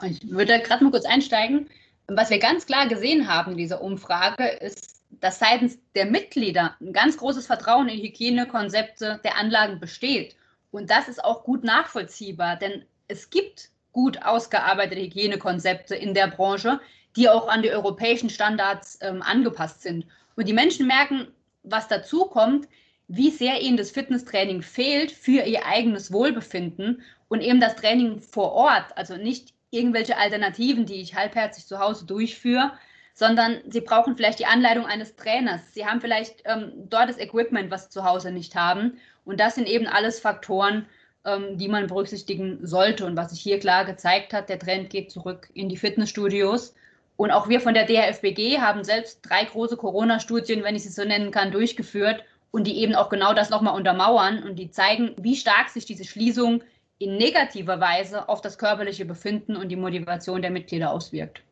Ich 0.02 0.30
würde 0.30 0.60
gerade 0.60 0.84
mal 0.84 0.90
kurz 0.90 1.06
einsteigen. 1.06 1.68
Was 2.06 2.28
wir 2.28 2.38
ganz 2.38 2.66
klar 2.66 2.88
gesehen 2.88 3.26
haben 3.28 3.52
in 3.52 3.58
dieser 3.58 3.80
Umfrage 3.80 4.46
ist, 4.46 5.02
dass 5.20 5.38
seitens 5.38 5.78
der 5.94 6.06
Mitglieder 6.06 6.76
ein 6.80 6.92
ganz 6.92 7.16
großes 7.16 7.46
Vertrauen 7.46 7.88
in 7.88 8.02
Hygienekonzepte 8.02 9.20
der 9.24 9.38
Anlagen 9.38 9.80
besteht. 9.80 10.36
Und 10.70 10.90
das 10.90 11.08
ist 11.08 11.24
auch 11.24 11.44
gut 11.44 11.64
nachvollziehbar, 11.64 12.56
denn 12.56 12.84
es 13.08 13.30
gibt 13.30 13.70
gut 13.92 14.22
ausgearbeitete 14.22 15.00
Hygienekonzepte 15.00 15.94
in 15.94 16.12
der 16.12 16.26
Branche, 16.26 16.80
die 17.16 17.28
auch 17.28 17.48
an 17.48 17.62
die 17.62 17.70
europäischen 17.70 18.30
Standards 18.30 18.98
ähm, 19.00 19.22
angepasst 19.22 19.82
sind. 19.82 20.06
Und 20.36 20.48
die 20.48 20.52
Menschen 20.52 20.86
merken, 20.86 21.28
was 21.62 21.88
dazu 21.88 22.24
kommt, 22.26 22.68
wie 23.08 23.30
sehr 23.30 23.60
ihnen 23.60 23.76
das 23.76 23.90
Fitnesstraining 23.90 24.62
fehlt 24.62 25.12
für 25.12 25.42
ihr 25.42 25.66
eigenes 25.66 26.12
Wohlbefinden 26.12 27.02
und 27.28 27.40
eben 27.40 27.60
das 27.60 27.76
Training 27.76 28.20
vor 28.20 28.52
Ort, 28.52 28.96
also 28.96 29.16
nicht 29.16 29.54
irgendwelche 29.70 30.16
Alternativen, 30.16 30.86
die 30.86 31.00
ich 31.00 31.14
halbherzig 31.14 31.66
zu 31.66 31.78
Hause 31.78 32.06
durchführe, 32.06 32.72
sondern 33.12 33.60
sie 33.68 33.80
brauchen 33.80 34.16
vielleicht 34.16 34.38
die 34.38 34.46
Anleitung 34.46 34.86
eines 34.86 35.16
Trainers. 35.16 35.60
Sie 35.72 35.86
haben 35.86 36.00
vielleicht 36.00 36.42
ähm, 36.44 36.72
dort 36.88 37.08
das 37.08 37.18
Equipment, 37.18 37.70
was 37.70 37.84
sie 37.84 37.90
zu 37.90 38.04
Hause 38.04 38.32
nicht 38.32 38.54
haben. 38.54 38.98
Und 39.24 39.40
das 39.40 39.54
sind 39.54 39.68
eben 39.68 39.86
alles 39.86 40.20
Faktoren, 40.20 40.86
ähm, 41.24 41.56
die 41.56 41.68
man 41.68 41.86
berücksichtigen 41.86 42.66
sollte. 42.66 43.06
Und 43.06 43.16
was 43.16 43.30
sich 43.30 43.40
hier 43.40 43.60
klar 43.60 43.84
gezeigt 43.84 44.32
hat, 44.32 44.48
der 44.48 44.58
Trend 44.58 44.90
geht 44.90 45.10
zurück 45.12 45.48
in 45.54 45.68
die 45.68 45.76
Fitnessstudios. 45.76 46.74
Und 47.16 47.30
auch 47.30 47.48
wir 47.48 47.60
von 47.60 47.74
der 47.74 47.86
DHFBG 47.86 48.58
haben 48.60 48.82
selbst 48.82 49.20
drei 49.22 49.44
große 49.44 49.76
Corona-Studien, 49.76 50.64
wenn 50.64 50.74
ich 50.74 50.82
sie 50.82 50.88
so 50.88 51.04
nennen 51.04 51.30
kann, 51.30 51.52
durchgeführt 51.52 52.24
und 52.50 52.66
die 52.66 52.78
eben 52.78 52.94
auch 52.94 53.08
genau 53.08 53.34
das 53.34 53.50
nochmal 53.50 53.76
untermauern 53.76 54.42
und 54.42 54.56
die 54.56 54.70
zeigen, 54.70 55.14
wie 55.18 55.36
stark 55.36 55.68
sich 55.68 55.86
diese 55.86 56.04
Schließung 56.04 56.62
in 56.98 57.16
negativer 57.16 57.80
Weise 57.80 58.28
auf 58.28 58.40
das 58.40 58.58
körperliche 58.58 59.04
Befinden 59.04 59.56
und 59.56 59.68
die 59.68 59.76
Motivation 59.76 60.42
der 60.42 60.50
Mitglieder 60.50 60.90
auswirkt. 60.90 61.42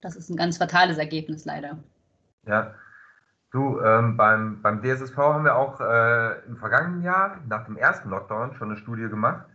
Das 0.00 0.16
ist 0.16 0.28
ein 0.28 0.36
ganz 0.36 0.58
fatales 0.58 0.98
Ergebnis 0.98 1.44
leider. 1.44 1.78
Ja, 2.46 2.74
du, 3.50 3.80
ähm, 3.80 4.16
beim, 4.16 4.62
beim 4.62 4.82
DSSV 4.82 5.16
haben 5.16 5.44
wir 5.44 5.56
auch 5.56 5.80
äh, 5.80 6.46
im 6.46 6.56
vergangenen 6.56 7.02
Jahr 7.02 7.40
nach 7.48 7.64
dem 7.64 7.76
ersten 7.76 8.10
Lockdown 8.10 8.54
schon 8.54 8.70
eine 8.70 8.78
Studie 8.78 9.08
gemacht 9.08 9.46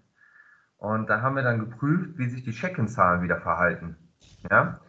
und 0.78 1.10
da 1.10 1.22
haben 1.22 1.36
wir 1.36 1.44
dann 1.44 1.60
geprüft, 1.60 2.18
wie 2.18 2.30
sich 2.30 2.44
die 2.44 2.54
Check-in-Zahlen 2.54 3.22
wieder 3.22 3.40
verhalten. 3.40 3.96
Ja, 4.50 4.80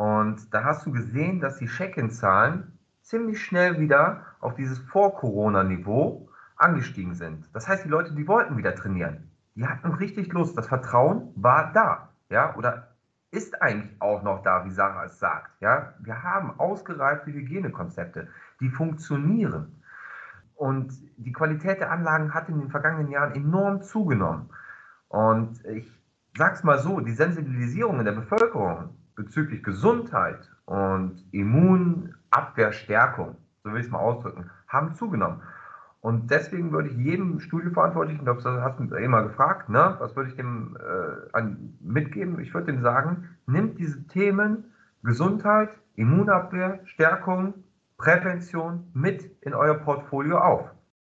und 0.00 0.54
da 0.54 0.64
hast 0.64 0.86
du 0.86 0.92
gesehen, 0.92 1.40
dass 1.40 1.58
die 1.58 1.66
Check-in-Zahlen 1.66 2.78
ziemlich 3.02 3.44
schnell 3.44 3.78
wieder 3.80 4.24
auf 4.40 4.54
dieses 4.54 4.78
Vor-Corona-Niveau 4.78 6.26
angestiegen 6.56 7.12
sind. 7.12 7.50
Das 7.52 7.68
heißt, 7.68 7.84
die 7.84 7.90
Leute, 7.90 8.14
die 8.14 8.26
wollten 8.26 8.56
wieder 8.56 8.74
trainieren. 8.74 9.30
Die 9.56 9.66
hatten 9.66 9.92
richtig 9.92 10.32
Lust. 10.32 10.56
Das 10.56 10.68
Vertrauen 10.68 11.34
war 11.36 11.74
da. 11.74 12.08
Ja, 12.30 12.56
oder 12.56 12.94
ist 13.30 13.60
eigentlich 13.60 13.94
auch 14.00 14.22
noch 14.22 14.42
da, 14.42 14.64
wie 14.64 14.70
Sarah 14.70 15.04
es 15.04 15.18
sagt. 15.18 15.60
Ja? 15.60 15.92
Wir 15.98 16.22
haben 16.22 16.58
ausgereifte 16.58 17.30
Hygienekonzepte, 17.30 18.28
die 18.60 18.70
funktionieren. 18.70 19.82
Und 20.54 20.94
die 21.18 21.32
Qualität 21.32 21.78
der 21.80 21.90
Anlagen 21.90 22.32
hat 22.32 22.48
in 22.48 22.58
den 22.58 22.70
vergangenen 22.70 23.10
Jahren 23.10 23.34
enorm 23.34 23.82
zugenommen. 23.82 24.48
Und 25.08 25.62
ich 25.66 25.92
sage 26.38 26.54
es 26.54 26.64
mal 26.64 26.78
so, 26.78 27.00
die 27.00 27.12
Sensibilisierung 27.12 27.98
in 27.98 28.06
der 28.06 28.12
Bevölkerung 28.12 28.94
bezüglich 29.14 29.62
Gesundheit 29.62 30.50
und 30.64 31.22
Immunabwehrstärkung, 31.32 33.36
so 33.62 33.72
will 33.72 33.80
ich 33.80 33.86
es 33.86 33.92
mal 33.92 33.98
ausdrücken, 33.98 34.50
haben 34.68 34.94
zugenommen. 34.94 35.42
Und 36.00 36.30
deswegen 36.30 36.72
würde 36.72 36.88
ich 36.88 36.96
jedem 36.96 37.40
Studieverantwortlichen, 37.40 38.20
ich 38.20 38.24
glaube, 38.24 38.42
das 38.42 38.62
hast 38.62 38.80
du 38.80 38.94
eh 38.94 39.08
mal 39.08 39.28
gefragt, 39.28 39.68
ne, 39.68 39.96
was 39.98 40.16
würde 40.16 40.30
ich 40.30 40.36
dem 40.36 40.78
äh, 40.80 41.28
an, 41.34 41.76
mitgeben? 41.80 42.40
Ich 42.40 42.54
würde 42.54 42.72
dem 42.72 42.80
sagen, 42.80 43.28
nimmt 43.46 43.78
diese 43.78 44.06
Themen 44.06 44.72
Gesundheit, 45.02 45.70
Immunabwehr, 45.96 46.80
Stärkung, 46.84 47.52
Prävention 47.98 48.90
mit 48.94 49.30
in 49.42 49.52
euer 49.52 49.74
Portfolio 49.74 50.38
auf. 50.38 50.70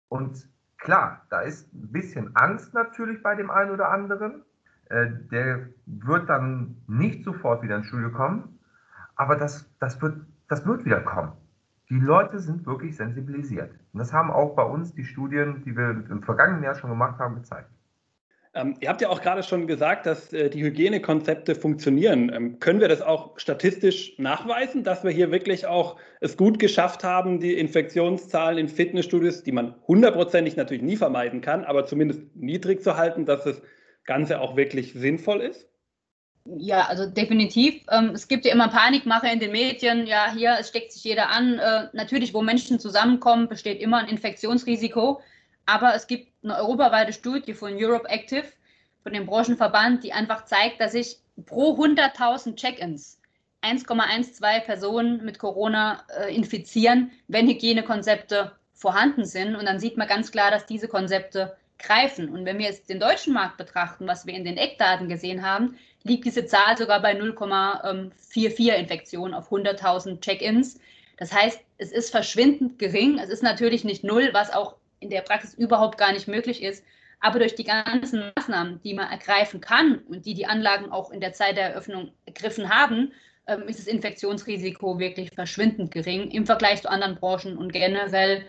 Und 0.09 0.49
klar, 0.79 1.23
da 1.31 1.41
ist 1.41 1.73
ein 1.75 1.91
bisschen 1.91 2.37
Angst 2.37 2.75
natürlich 2.75 3.21
bei 3.23 3.35
dem 3.35 3.51
einen 3.51 3.73
oder 3.73 3.91
anderen. 3.91 4.45
Äh, 4.91 5.09
der 5.31 5.69
wird 5.87 6.29
dann 6.29 6.77
nicht 6.87 7.25
sofort 7.25 7.63
wieder 7.63 7.77
ins 7.77 7.87
Studio 7.87 8.11
kommen, 8.11 8.59
aber 9.17 9.37
das, 9.37 9.69
das, 9.81 10.01
wird, 10.03 10.17
das 10.49 10.67
wird 10.67 10.85
wieder 10.85 11.01
kommen 11.01 11.33
die 11.91 12.01
Leute 12.01 12.39
sind 12.41 12.67
wirklich 12.67 12.97
sensibilisiert. 12.97 13.71
Und 13.93 14.01
das 14.01 14.13
haben 14.13 14.31
auch 14.31 14.55
bei 14.55 14.65
uns 14.65 14.95
die 14.95 15.05
Studien, 15.05 15.63
die 15.65 15.77
wir 15.77 16.05
im 16.11 16.23
vergangenen 16.23 16.65
Jahr 16.65 16.75
schon 16.75 16.91
gemacht 16.91 17.19
haben, 17.19 17.37
gezeigt. 17.37 17.71
Ähm, 18.55 18.75
ihr 18.81 18.89
habt 18.89 19.03
ja 19.03 19.11
auch 19.11 19.21
gerade 19.21 19.43
schon 19.43 19.67
gesagt, 19.67 20.07
dass 20.07 20.33
äh, 20.33 20.49
die 20.49 20.65
Hygienekonzepte 20.65 21.55
funktionieren. 21.55 22.33
Ähm, 22.35 22.59
können 22.59 22.81
wir 22.81 22.89
das 22.89 23.03
auch 23.03 23.39
statistisch 23.39 24.19
nachweisen, 24.19 24.83
dass 24.83 25.05
wir 25.05 25.11
hier 25.11 25.31
wirklich 25.31 25.67
auch 25.67 25.97
es 26.21 26.37
gut 26.37 26.59
geschafft 26.59 27.05
haben, 27.05 27.39
die 27.39 27.53
Infektionszahlen 27.53 28.59
in 28.59 28.69
Fitnessstudios, 28.69 29.43
die 29.43 29.53
man 29.53 29.75
hundertprozentig 29.87 30.57
natürlich 30.57 30.83
nie 30.83 30.97
vermeiden 30.97 31.43
kann, 31.43 31.65
aber 31.65 31.85
zumindest 31.85 32.23
niedrig 32.35 32.83
zu 32.83 32.97
halten, 32.97 33.27
dass 33.27 33.45
das 33.45 33.61
Ganze 34.07 34.41
auch 34.41 34.57
wirklich 34.57 34.93
sinnvoll 34.95 35.41
ist? 35.43 35.67
Ja, 36.45 36.87
also 36.87 37.07
definitiv. 37.07 37.83
Ähm, 37.91 38.11
es 38.11 38.29
gibt 38.29 38.45
ja 38.45 38.53
immer 38.53 38.69
Panikmache 38.69 39.29
in 39.29 39.41
den 39.41 39.51
Medien. 39.53 40.07
Ja, 40.07 40.33
hier, 40.33 40.57
es 40.61 40.69
steckt 40.69 40.93
sich 40.93 41.03
jeder 41.03 41.31
an. 41.31 41.59
Äh, 41.59 41.89
natürlich, 41.93 42.33
wo 42.35 42.43
Menschen 42.43 42.79
zusammenkommen, 42.79 43.49
besteht 43.49 43.81
immer 43.81 43.99
ein 43.99 44.09
Infektionsrisiko. 44.09 45.21
Aber 45.67 45.95
es 45.95 46.07
gibt 46.07 46.33
eine 46.45 46.57
europaweite 46.57 47.13
Studie 47.13 47.53
von 47.53 47.75
Europe 47.75 48.09
Active, 48.09 48.45
von 49.03 49.13
dem 49.13 49.27
Branchenverband, 49.27 50.05
die 50.05 50.13
einfach 50.13 50.45
zeigt, 50.45 50.81
dass 50.81 50.93
sich 50.93 51.19
pro 51.45 51.77
100.000 51.77 52.55
Check-ins 52.55 53.21
1,12 53.63 54.61
Personen 54.61 55.25
mit 55.25 55.41
Corona 55.41 56.05
äh, 56.17 56.35
infizieren, 56.35 57.11
wenn 57.27 57.49
Hygienekonzepte 57.49 58.53
vorhanden 58.73 59.25
sind. 59.25 59.57
Und 59.57 59.67
dann 59.67 59.81
sieht 59.81 59.97
man 59.97 60.07
ganz 60.07 60.31
klar, 60.31 60.53
dass 60.53 60.67
diese 60.67 60.87
Konzepte 60.87 61.57
greifen. 61.79 62.29
Und 62.29 62.45
wenn 62.45 62.59
wir 62.59 62.67
jetzt 62.67 62.89
den 62.89 63.01
deutschen 63.01 63.33
Markt 63.33 63.57
betrachten, 63.57 64.07
was 64.07 64.27
wir 64.27 64.35
in 64.35 64.45
den 64.45 64.57
Eckdaten 64.57 65.09
gesehen 65.09 65.43
haben, 65.43 65.77
liegt 66.03 66.25
diese 66.25 66.47
Zahl 66.47 66.77
sogar 66.77 67.03
bei 67.03 67.19
0,44 67.19 68.75
Infektionen 68.75 69.35
auf 69.35 69.51
100.000 69.51 70.21
Check-ins. 70.21 70.81
Das 71.17 71.33
heißt, 71.33 71.61
es 71.79 71.93
ist 71.93 72.11
verschwindend 72.11 72.79
gering. 72.79 73.19
Es 73.19 73.31
ist 73.31 73.43
natürlich 73.43 73.85
nicht 73.85 74.05
null, 74.05 74.31
was 74.33 74.53
auch 74.53 74.77
in 75.01 75.11
der 75.11 75.23
Praxis 75.23 75.55
überhaupt 75.55 75.99
gar 75.99 76.13
nicht 76.13 76.29
möglich 76.29 76.63
ist. 76.63 76.85
Aber 77.21 77.39
durch 77.39 77.55
die 77.55 77.65
ganzen 77.65 78.33
Maßnahmen, 78.37 78.81
die 78.83 78.95
man 78.95 79.11
ergreifen 79.11 79.61
kann 79.61 79.99
und 80.09 80.27
die 80.27 80.35
die 80.35 80.47
Anlagen 80.47 80.91
auch 80.91 81.11
in 81.11 81.21
der 81.21 81.33
Zeit 81.33 81.57
der 81.57 81.71
Eröffnung 81.71 82.13
ergriffen 82.27 82.69
haben, 82.69 83.13
ähm, 83.47 83.63
ist 83.63 83.79
das 83.79 83.87
Infektionsrisiko 83.87 84.99
wirklich 84.99 85.31
verschwindend 85.35 85.93
gering 85.93 86.31
im 86.31 86.47
Vergleich 86.47 86.83
zu 86.83 86.91
anderen 86.91 87.17
Branchen 87.17 87.57
und 87.57 87.73
generell. 87.73 88.45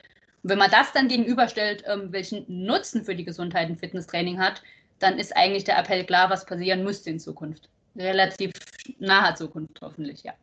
Wenn 0.48 0.58
man 0.58 0.72
das 0.72 0.92
dann 0.94 1.08
gegenüberstellt, 1.08 1.84
ähm, 1.88 2.12
welchen 2.12 2.46
Nutzen 2.48 3.04
für 3.04 3.16
die 3.16 3.26
Gesundheit 3.26 3.68
ein 3.68 3.78
Fitnesstraining 3.78 4.40
hat, 4.40 4.62
dann 5.00 5.20
ist 5.20 5.36
eigentlich 5.36 5.64
der 5.64 5.78
Appell 5.78 6.06
klar, 6.06 6.30
was 6.30 6.46
passieren 6.46 6.84
müsste 6.84 7.10
in 7.10 7.20
Zukunft. 7.20 7.70
Relativ 7.96 8.52
naher 9.00 9.36
Zukunft 9.36 9.80
hoffentlich, 9.82 10.24
ja. 10.24 10.34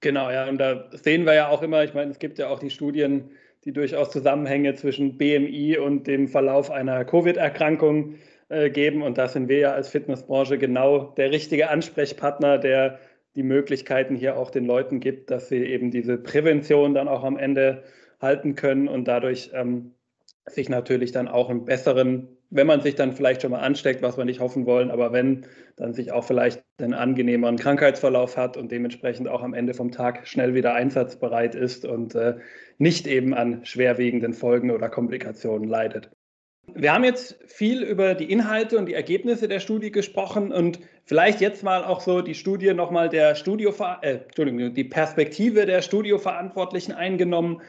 Genau, 0.00 0.30
ja, 0.30 0.48
und 0.48 0.58
da 0.58 0.90
sehen 0.92 1.24
wir 1.26 1.34
ja 1.34 1.48
auch 1.48 1.62
immer, 1.62 1.84
ich 1.84 1.94
meine, 1.94 2.10
es 2.10 2.18
gibt 2.18 2.38
ja 2.38 2.48
auch 2.48 2.58
die 2.58 2.70
Studien, 2.70 3.30
die 3.64 3.72
durchaus 3.72 4.10
Zusammenhänge 4.10 4.74
zwischen 4.74 5.16
BMI 5.16 5.78
und 5.78 6.06
dem 6.06 6.26
Verlauf 6.26 6.70
einer 6.70 7.04
Covid-Erkrankung 7.04 8.16
äh, 8.48 8.70
geben. 8.70 9.02
Und 9.02 9.18
da 9.18 9.28
sind 9.28 9.48
wir 9.48 9.58
ja 9.58 9.72
als 9.72 9.88
Fitnessbranche 9.88 10.58
genau 10.58 11.14
der 11.16 11.30
richtige 11.30 11.70
Ansprechpartner, 11.70 12.58
der 12.58 12.98
die 13.36 13.42
Möglichkeiten 13.42 14.16
hier 14.16 14.36
auch 14.36 14.50
den 14.50 14.66
Leuten 14.66 15.00
gibt, 15.00 15.30
dass 15.30 15.48
sie 15.48 15.64
eben 15.64 15.90
diese 15.90 16.18
Prävention 16.18 16.94
dann 16.94 17.08
auch 17.08 17.24
am 17.24 17.38
Ende 17.38 17.82
halten 18.22 18.54
können 18.54 18.88
und 18.88 19.08
dadurch 19.08 19.50
ähm, 19.52 19.94
sich 20.46 20.68
natürlich 20.68 21.12
dann 21.12 21.28
auch 21.28 21.50
einen 21.50 21.64
besseren 21.64 22.28
wenn 22.52 22.66
man 22.66 22.82
sich 22.82 22.94
dann 22.94 23.14
vielleicht 23.14 23.42
schon 23.42 23.50
mal 23.50 23.60
ansteckt, 23.60 24.02
was 24.02 24.18
wir 24.18 24.26
nicht 24.26 24.40
hoffen 24.40 24.66
wollen, 24.66 24.90
aber 24.90 25.12
wenn, 25.12 25.46
dann 25.76 25.94
sich 25.94 26.12
auch 26.12 26.22
vielleicht 26.24 26.62
einen 26.78 26.92
angenehmeren 26.92 27.56
Krankheitsverlauf 27.56 28.36
hat 28.36 28.58
und 28.58 28.70
dementsprechend 28.70 29.26
auch 29.26 29.42
am 29.42 29.54
Ende 29.54 29.72
vom 29.72 29.90
Tag 29.90 30.28
schnell 30.28 30.54
wieder 30.54 30.74
einsatzbereit 30.74 31.54
ist 31.54 31.86
und 31.86 32.14
äh, 32.14 32.36
nicht 32.76 33.06
eben 33.06 33.32
an 33.32 33.64
schwerwiegenden 33.64 34.34
Folgen 34.34 34.70
oder 34.70 34.90
Komplikationen 34.90 35.66
leidet. 35.66 36.10
Wir 36.74 36.92
haben 36.92 37.04
jetzt 37.04 37.38
viel 37.46 37.82
über 37.82 38.14
die 38.14 38.30
Inhalte 38.30 38.78
und 38.78 38.86
die 38.86 38.94
Ergebnisse 38.94 39.48
der 39.48 39.58
Studie 39.58 39.90
gesprochen 39.90 40.52
und 40.52 40.78
vielleicht 41.04 41.40
jetzt 41.40 41.64
mal 41.64 41.84
auch 41.84 42.00
so 42.00 42.20
die 42.20 42.34
Studie 42.34 42.72
nochmal 42.74 43.08
der 43.08 43.34
Studio, 43.34 43.74
äh, 44.02 44.18
Entschuldigung, 44.18 44.74
die 44.74 44.84
Perspektive 44.84 45.64
der 45.66 45.80
Studioverantwortlichen 45.80 46.92
eingenommen. 46.92 47.62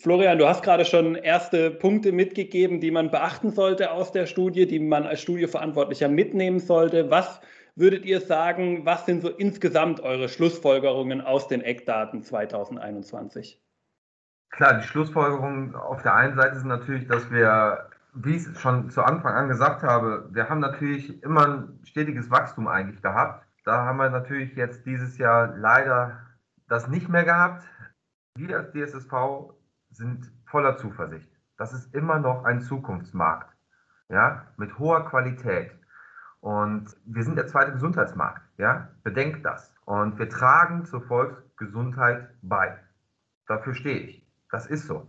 Florian, 0.00 0.38
du 0.38 0.48
hast 0.48 0.62
gerade 0.62 0.86
schon 0.86 1.14
erste 1.14 1.70
Punkte 1.70 2.10
mitgegeben, 2.10 2.80
die 2.80 2.90
man 2.90 3.10
beachten 3.10 3.50
sollte 3.50 3.90
aus 3.90 4.12
der 4.12 4.24
Studie, 4.24 4.66
die 4.66 4.78
man 4.78 5.04
als 5.04 5.20
Studieverantwortlicher 5.20 6.08
mitnehmen 6.08 6.58
sollte. 6.58 7.10
Was 7.10 7.42
würdet 7.76 8.06
ihr 8.06 8.22
sagen, 8.22 8.86
was 8.86 9.04
sind 9.04 9.20
so 9.20 9.28
insgesamt 9.28 10.00
eure 10.00 10.30
Schlussfolgerungen 10.30 11.20
aus 11.20 11.48
den 11.48 11.60
Eckdaten 11.60 12.22
2021? 12.22 13.60
Klar, 14.48 14.78
die 14.78 14.86
Schlussfolgerungen 14.86 15.74
auf 15.74 16.00
der 16.00 16.14
einen 16.14 16.34
Seite 16.34 16.58
sind 16.58 16.68
natürlich, 16.68 17.06
dass 17.06 17.30
wir, 17.30 17.90
wie 18.14 18.36
ich 18.36 18.46
es 18.46 18.58
schon 18.58 18.88
zu 18.88 19.02
Anfang 19.02 19.34
an 19.34 19.48
gesagt 19.48 19.82
habe, 19.82 20.30
wir 20.32 20.48
haben 20.48 20.60
natürlich 20.60 21.22
immer 21.22 21.46
ein 21.46 21.80
stetiges 21.84 22.30
Wachstum 22.30 22.68
eigentlich 22.68 23.02
gehabt. 23.02 23.44
Da 23.66 23.84
haben 23.84 23.98
wir 23.98 24.08
natürlich 24.08 24.56
jetzt 24.56 24.86
dieses 24.86 25.18
Jahr 25.18 25.54
leider 25.58 26.20
das 26.70 26.88
nicht 26.88 27.10
mehr 27.10 27.24
gehabt. 27.24 27.64
Wir 28.38 28.56
als 28.56 28.72
DSSV 28.72 29.59
sind 29.90 30.30
voller 30.46 30.76
Zuversicht. 30.76 31.30
Das 31.56 31.72
ist 31.72 31.94
immer 31.94 32.18
noch 32.18 32.44
ein 32.44 32.60
Zukunftsmarkt, 32.60 33.54
ja, 34.08 34.46
mit 34.56 34.78
hoher 34.78 35.04
Qualität. 35.04 35.72
Und 36.40 36.96
wir 37.04 37.22
sind 37.22 37.36
der 37.36 37.46
zweite 37.46 37.72
Gesundheitsmarkt, 37.72 38.42
ja, 38.56 38.88
bedenkt 39.02 39.44
das. 39.44 39.74
Und 39.84 40.18
wir 40.18 40.28
tragen 40.28 40.86
zur 40.86 41.02
Volksgesundheit 41.02 42.30
bei. 42.42 42.78
Dafür 43.46 43.74
stehe 43.74 43.98
ich. 43.98 44.26
Das 44.50 44.66
ist 44.66 44.86
so. 44.86 45.06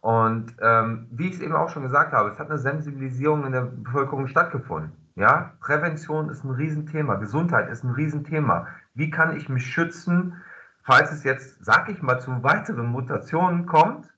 Und 0.00 0.54
ähm, 0.62 1.08
wie 1.10 1.28
ich 1.28 1.34
es 1.34 1.40
eben 1.40 1.54
auch 1.54 1.68
schon 1.68 1.82
gesagt 1.82 2.12
habe, 2.12 2.30
es 2.30 2.38
hat 2.38 2.48
eine 2.48 2.58
Sensibilisierung 2.58 3.44
in 3.44 3.52
der 3.52 3.62
Bevölkerung 3.62 4.26
stattgefunden. 4.28 4.92
Ja, 5.16 5.52
Prävention 5.60 6.30
ist 6.30 6.44
ein 6.44 6.50
Riesenthema, 6.50 7.16
Gesundheit 7.16 7.68
ist 7.68 7.84
ein 7.84 7.90
Riesenthema. 7.90 8.68
Wie 8.94 9.10
kann 9.10 9.36
ich 9.36 9.50
mich 9.50 9.66
schützen, 9.66 10.40
falls 10.82 11.12
es 11.12 11.24
jetzt, 11.24 11.62
sag 11.62 11.90
ich 11.90 12.00
mal, 12.00 12.20
zu 12.20 12.42
weiteren 12.42 12.86
Mutationen 12.86 13.66
kommt? 13.66 14.09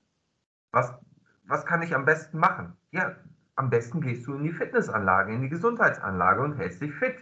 Was, 0.73 0.93
was 1.45 1.65
kann 1.65 1.83
ich 1.83 1.95
am 1.95 2.03
besten 2.03 2.39
machen? 2.39 2.75
Ja, 2.91 3.15
am 3.55 3.69
besten 3.69 4.01
gehst 4.01 4.25
du 4.27 4.33
in 4.33 4.43
die 4.43 4.51
Fitnessanlage, 4.51 5.31
in 5.31 5.41
die 5.41 5.49
Gesundheitsanlage 5.49 6.41
und 6.41 6.57
hältst 6.57 6.81
dich 6.81 6.93
fit. 6.95 7.15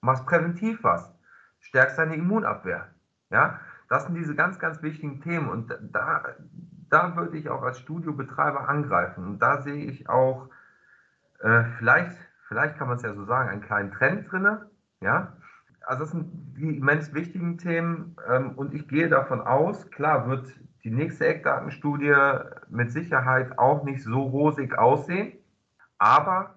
Machst 0.00 0.24
präventiv 0.26 0.82
was. 0.82 1.12
Stärkst 1.58 1.98
deine 1.98 2.14
Immunabwehr. 2.14 2.88
Ja, 3.30 3.58
das 3.88 4.06
sind 4.06 4.14
diese 4.14 4.36
ganz, 4.36 4.58
ganz 4.58 4.80
wichtigen 4.82 5.20
Themen 5.20 5.48
und 5.48 5.76
da, 5.82 6.22
da 6.88 7.16
würde 7.16 7.36
ich 7.36 7.50
auch 7.50 7.62
als 7.62 7.80
Studiobetreiber 7.80 8.68
angreifen. 8.68 9.24
Und 9.24 9.38
da 9.40 9.60
sehe 9.62 9.84
ich 9.86 10.08
auch, 10.08 10.48
äh, 11.40 11.64
vielleicht, 11.78 12.16
vielleicht 12.46 12.78
kann 12.78 12.86
man 12.86 12.98
es 12.98 13.02
ja 13.02 13.12
so 13.12 13.24
sagen, 13.24 13.48
einen 13.48 13.62
kleinen 13.62 13.90
Trend 13.90 14.30
drin. 14.30 14.58
Ja, 15.00 15.36
also 15.80 16.04
das 16.04 16.12
sind 16.12 16.54
die 16.56 16.78
immens 16.78 17.12
wichtigen 17.12 17.58
Themen 17.58 18.16
ähm, 18.28 18.52
und 18.52 18.72
ich 18.72 18.86
gehe 18.86 19.08
davon 19.08 19.40
aus, 19.40 19.90
klar 19.90 20.28
wird 20.28 20.46
die 20.84 20.90
nächste 20.90 21.26
Eckdatenstudie 21.26 22.14
mit 22.68 22.92
Sicherheit 22.92 23.58
auch 23.58 23.84
nicht 23.84 24.02
so 24.02 24.22
rosig 24.22 24.76
aussehen, 24.78 25.32
aber 25.98 26.54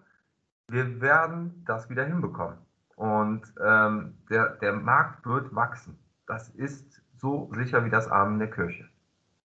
wir 0.68 1.00
werden 1.00 1.64
das 1.66 1.90
wieder 1.90 2.06
hinbekommen. 2.06 2.58
Und 2.98 3.44
ähm, 3.66 4.18
der, 4.30 4.58
der 4.58 4.74
Markt 4.74 5.26
wird 5.26 5.56
wachsen. 5.56 5.98
Das 6.28 6.50
ist 6.50 7.02
so 7.16 7.50
sicher 7.54 7.86
wie 7.86 7.90
das 7.90 8.10
Armen 8.10 8.40
der 8.40 8.52
Kirche. 8.52 8.90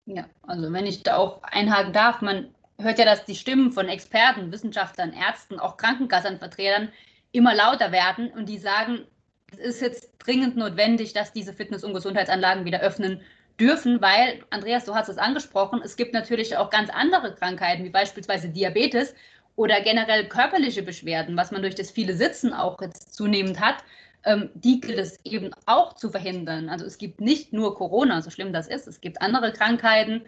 Ja, 0.05 0.25
also 0.43 0.71
wenn 0.71 0.85
ich 0.85 1.03
da 1.03 1.15
auch 1.15 1.41
einhaken 1.43 1.93
darf, 1.93 2.21
man 2.21 2.53
hört 2.77 2.99
ja, 2.99 3.05
dass 3.05 3.25
die 3.25 3.35
Stimmen 3.35 3.71
von 3.71 3.87
Experten, 3.87 4.51
Wissenschaftlern, 4.51 5.13
Ärzten, 5.13 5.59
auch 5.59 5.77
Krankenkassenvertretern 5.77 6.89
immer 7.31 7.55
lauter 7.55 7.91
werden 7.91 8.29
und 8.31 8.47
die 8.49 8.57
sagen, 8.57 9.05
es 9.51 9.59
ist 9.59 9.81
jetzt 9.81 10.11
dringend 10.19 10.57
notwendig, 10.57 11.13
dass 11.13 11.33
diese 11.33 11.53
Fitness- 11.53 11.83
und 11.83 11.93
Gesundheitsanlagen 11.93 12.65
wieder 12.65 12.81
öffnen 12.81 13.21
dürfen, 13.59 14.01
weil, 14.01 14.43
Andreas, 14.49 14.85
du 14.85 14.95
hast 14.95 15.09
es 15.09 15.17
angesprochen, 15.17 15.81
es 15.83 15.95
gibt 15.95 16.13
natürlich 16.13 16.57
auch 16.57 16.69
ganz 16.69 16.89
andere 16.89 17.35
Krankheiten, 17.35 17.83
wie 17.83 17.89
beispielsweise 17.89 18.49
Diabetes 18.49 19.13
oder 19.55 19.81
generell 19.81 20.27
körperliche 20.27 20.83
Beschwerden, 20.83 21.35
was 21.35 21.51
man 21.51 21.61
durch 21.61 21.75
das 21.75 21.91
viele 21.91 22.13
Sitzen 22.13 22.53
auch 22.53 22.81
jetzt 22.81 23.13
zunehmend 23.13 23.59
hat, 23.59 23.83
ähm, 24.23 24.49
die 24.53 24.79
gilt 24.79 24.97
es 24.97 25.19
eben 25.23 25.51
auch 25.65 25.93
zu 25.95 26.09
verhindern. 26.09 26.69
Also 26.69 26.85
es 26.85 26.97
gibt 26.97 27.21
nicht 27.21 27.53
nur 27.53 27.75
Corona, 27.75 28.21
so 28.21 28.29
schlimm 28.29 28.53
das 28.53 28.67
ist, 28.67 28.87
es 28.87 29.01
gibt 29.01 29.21
andere 29.21 29.51
Krankheiten 29.51 30.21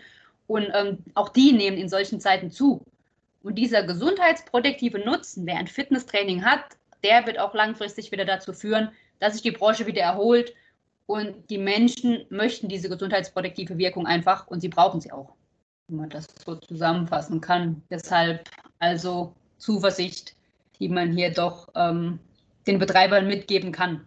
und 0.47 0.67
ähm, 0.73 0.99
auch 1.13 1.29
die 1.29 1.53
nehmen 1.53 1.77
in 1.77 1.89
solchen 1.89 2.19
Zeiten 2.19 2.51
zu. 2.51 2.85
Und 3.43 3.55
dieser 3.55 3.83
gesundheitsprotektive 3.83 4.99
Nutzen, 4.99 5.45
der 5.45 5.57
ein 5.57 5.67
Fitnesstraining 5.67 6.45
hat, 6.45 6.63
der 7.03 7.25
wird 7.25 7.39
auch 7.39 7.53
langfristig 7.53 8.11
wieder 8.11 8.25
dazu 8.25 8.53
führen, 8.53 8.91
dass 9.19 9.33
sich 9.33 9.41
die 9.41 9.51
Branche 9.51 9.85
wieder 9.87 10.01
erholt. 10.01 10.53
Und 11.05 11.49
die 11.49 11.57
Menschen 11.57 12.25
möchten 12.29 12.69
diese 12.69 12.89
gesundheitsprotektive 12.89 13.77
Wirkung 13.77 14.05
einfach 14.05 14.47
und 14.47 14.61
sie 14.61 14.69
brauchen 14.69 15.01
sie 15.01 15.11
auch, 15.11 15.33
wenn 15.87 15.97
man 15.97 16.09
das 16.09 16.27
so 16.45 16.55
zusammenfassen 16.55 17.41
kann. 17.41 17.81
Deshalb 17.89 18.49
also 18.79 19.33
Zuversicht, 19.57 20.35
die 20.79 20.89
man 20.89 21.11
hier 21.11 21.31
doch 21.31 21.69
ähm, 21.75 22.19
den 22.67 22.79
Betreibern 22.79 23.27
mitgeben 23.27 23.71
kann. 23.71 24.05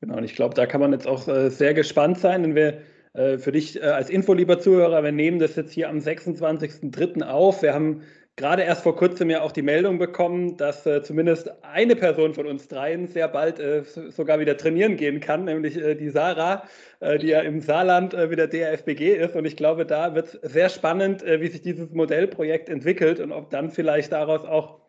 Genau, 0.00 0.16
und 0.16 0.24
ich 0.24 0.34
glaube, 0.34 0.54
da 0.54 0.66
kann 0.66 0.80
man 0.80 0.92
jetzt 0.92 1.06
auch 1.06 1.26
äh, 1.28 1.48
sehr 1.48 1.74
gespannt 1.74 2.18
sein, 2.18 2.42
wenn 2.42 2.54
wir 2.54 2.82
äh, 3.14 3.38
für 3.38 3.52
dich 3.52 3.80
äh, 3.80 3.86
als 3.86 4.10
Info, 4.10 4.34
lieber 4.34 4.60
Zuhörer, 4.60 5.02
wir 5.02 5.12
nehmen 5.12 5.38
das 5.38 5.56
jetzt 5.56 5.72
hier 5.72 5.88
am 5.88 5.98
26.03. 5.98 7.22
auf. 7.22 7.62
Wir 7.62 7.72
haben 7.72 8.02
gerade 8.36 8.62
erst 8.62 8.82
vor 8.82 8.96
kurzem 8.96 9.30
ja 9.30 9.40
auch 9.40 9.52
die 9.52 9.62
Meldung 9.62 9.98
bekommen, 9.98 10.56
dass 10.56 10.86
äh, 10.86 11.02
zumindest 11.02 11.50
eine 11.64 11.96
Person 11.96 12.34
von 12.34 12.46
uns 12.46 12.68
dreien 12.68 13.08
sehr 13.08 13.28
bald 13.28 13.58
äh, 13.58 13.82
sogar 13.84 14.38
wieder 14.38 14.56
trainieren 14.56 14.96
gehen 14.96 15.20
kann, 15.20 15.44
nämlich 15.44 15.76
äh, 15.76 15.94
die 15.94 16.10
Sarah, 16.10 16.64
äh, 17.00 17.18
die 17.18 17.28
ja 17.28 17.40
im 17.40 17.60
Saarland 17.60 18.12
äh, 18.14 18.30
wieder 18.30 18.46
DRFBG 18.46 19.16
ist. 19.16 19.34
Und 19.34 19.46
ich 19.46 19.56
glaube, 19.56 19.86
da 19.86 20.14
wird 20.14 20.26
es 20.42 20.52
sehr 20.52 20.68
spannend, 20.68 21.22
äh, 21.22 21.40
wie 21.40 21.48
sich 21.48 21.62
dieses 21.62 21.90
Modellprojekt 21.92 22.68
entwickelt 22.68 23.20
und 23.20 23.32
ob 23.32 23.50
dann 23.50 23.70
vielleicht 23.70 24.12
daraus 24.12 24.44
auch 24.44 24.80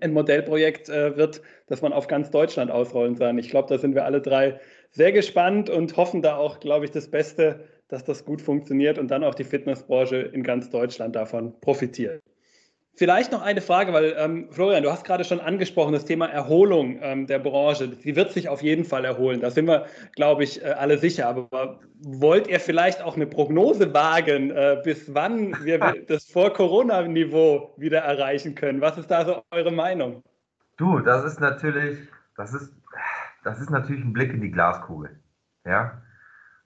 ein 0.00 0.12
Modellprojekt 0.12 0.88
wird, 0.88 1.42
das 1.66 1.82
man 1.82 1.92
auf 1.92 2.06
ganz 2.06 2.30
Deutschland 2.30 2.70
ausrollen 2.70 3.18
kann. 3.18 3.38
Ich 3.38 3.50
glaube, 3.50 3.68
da 3.68 3.76
sind 3.76 3.96
wir 3.96 4.04
alle 4.04 4.20
drei 4.20 4.60
sehr 4.92 5.10
gespannt 5.10 5.68
und 5.68 5.96
hoffen 5.96 6.22
da 6.22 6.36
auch, 6.36 6.60
glaube 6.60 6.84
ich, 6.84 6.92
das 6.92 7.10
Beste, 7.10 7.64
dass 7.88 8.04
das 8.04 8.24
gut 8.24 8.40
funktioniert 8.40 8.98
und 8.98 9.10
dann 9.10 9.24
auch 9.24 9.34
die 9.34 9.42
Fitnessbranche 9.42 10.16
in 10.16 10.44
ganz 10.44 10.70
Deutschland 10.70 11.16
davon 11.16 11.58
profitiert. 11.60 12.22
Vielleicht 12.96 13.32
noch 13.32 13.42
eine 13.42 13.60
Frage, 13.60 13.92
weil 13.92 14.14
ähm, 14.18 14.48
Florian, 14.50 14.82
du 14.82 14.90
hast 14.90 15.04
gerade 15.04 15.24
schon 15.24 15.40
angesprochen, 15.40 15.92
das 15.92 16.04
Thema 16.04 16.26
Erholung 16.26 16.98
ähm, 17.00 17.26
der 17.26 17.38
Branche. 17.38 17.92
Sie 17.94 18.14
wird 18.16 18.32
sich 18.32 18.48
auf 18.48 18.62
jeden 18.62 18.84
Fall 18.84 19.04
erholen. 19.04 19.40
Da 19.40 19.50
sind 19.50 19.66
wir, 19.66 19.86
glaube 20.16 20.44
ich, 20.44 20.62
äh, 20.62 20.70
alle 20.70 20.98
sicher. 20.98 21.28
Aber 21.28 21.80
wollt 22.02 22.48
ihr 22.48 22.60
vielleicht 22.60 23.00
auch 23.00 23.16
eine 23.16 23.26
Prognose 23.26 23.94
wagen, 23.94 24.50
äh, 24.50 24.80
bis 24.84 25.14
wann 25.14 25.54
wir 25.64 25.78
das 26.08 26.24
Vor-Corona-Niveau 26.26 27.72
wieder 27.76 28.00
erreichen 28.00 28.54
können? 28.54 28.80
Was 28.80 28.98
ist 28.98 29.10
da 29.10 29.24
so 29.24 29.42
eure 29.50 29.72
Meinung? 29.72 30.22
Du, 30.76 30.98
das 30.98 31.24
ist 31.24 31.40
natürlich, 31.40 31.98
das 32.36 32.52
ist, 32.52 32.74
das 33.44 33.60
ist 33.60 33.70
natürlich 33.70 34.04
ein 34.04 34.12
Blick 34.12 34.32
in 34.32 34.40
die 34.40 34.50
Glaskugel. 34.50 35.18
Ja, 35.64 36.02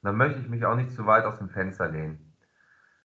da 0.02 0.12
möchte 0.12 0.40
ich 0.40 0.48
mich 0.48 0.64
auch 0.64 0.76
nicht 0.76 0.92
zu 0.92 1.06
weit 1.06 1.24
aus 1.24 1.38
dem 1.38 1.50
Fenster 1.50 1.88
lehnen. 1.88 2.34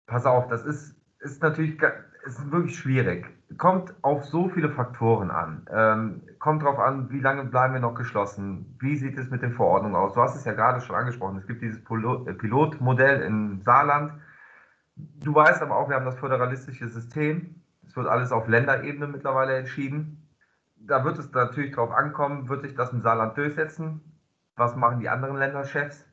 Pass 0.07 0.25
auf, 0.25 0.47
das 0.47 0.65
ist, 0.65 0.95
ist 1.19 1.41
natürlich 1.43 1.77
es 2.25 2.37
ist 2.37 2.51
wirklich 2.51 2.77
schwierig. 2.77 3.27
Kommt 3.57 3.93
auf 4.03 4.25
so 4.25 4.49
viele 4.49 4.69
Faktoren 4.69 5.31
an. 5.31 5.65
Ähm, 5.71 6.21
kommt 6.39 6.63
darauf 6.63 6.79
an, 6.79 7.09
wie 7.11 7.19
lange 7.19 7.45
bleiben 7.45 7.73
wir 7.73 7.81
noch 7.81 7.95
geschlossen? 7.95 8.75
Wie 8.79 8.95
sieht 8.95 9.17
es 9.17 9.29
mit 9.29 9.41
den 9.41 9.53
Verordnungen 9.53 9.95
aus? 9.95 10.13
Du 10.13 10.21
hast 10.21 10.35
es 10.35 10.45
ja 10.45 10.53
gerade 10.53 10.81
schon 10.81 10.95
angesprochen. 10.95 11.37
Es 11.37 11.47
gibt 11.47 11.61
dieses 11.61 11.79
äh, 11.79 12.33
Pilotmodell 12.33 13.21
im 13.21 13.61
Saarland. 13.61 14.13
Du 14.95 15.33
weißt 15.33 15.61
aber 15.61 15.77
auch, 15.77 15.89
wir 15.89 15.95
haben 15.95 16.05
das 16.05 16.19
föderalistische 16.19 16.87
System. 16.89 17.55
Es 17.87 17.95
wird 17.95 18.07
alles 18.07 18.31
auf 18.31 18.47
Länderebene 18.47 19.07
mittlerweile 19.07 19.57
entschieden. 19.57 20.27
Da 20.77 21.03
wird 21.03 21.17
es 21.17 21.31
natürlich 21.31 21.71
darauf 21.71 21.91
ankommen, 21.91 22.49
wird 22.49 22.61
sich 22.61 22.75
das 22.75 22.93
im 22.93 23.01
Saarland 23.01 23.37
durchsetzen? 23.37 24.01
Was 24.55 24.75
machen 24.75 24.99
die 24.99 25.09
anderen 25.09 25.37
Länderchefs? 25.37 26.05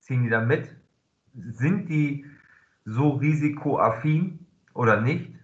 Ziehen 0.00 0.22
die 0.22 0.30
da 0.30 0.40
mit? 0.40 0.74
Sind 1.34 1.88
die 1.88 2.24
so 2.84 3.10
risikoaffin 3.10 4.46
oder 4.72 5.00
nicht? 5.00 5.37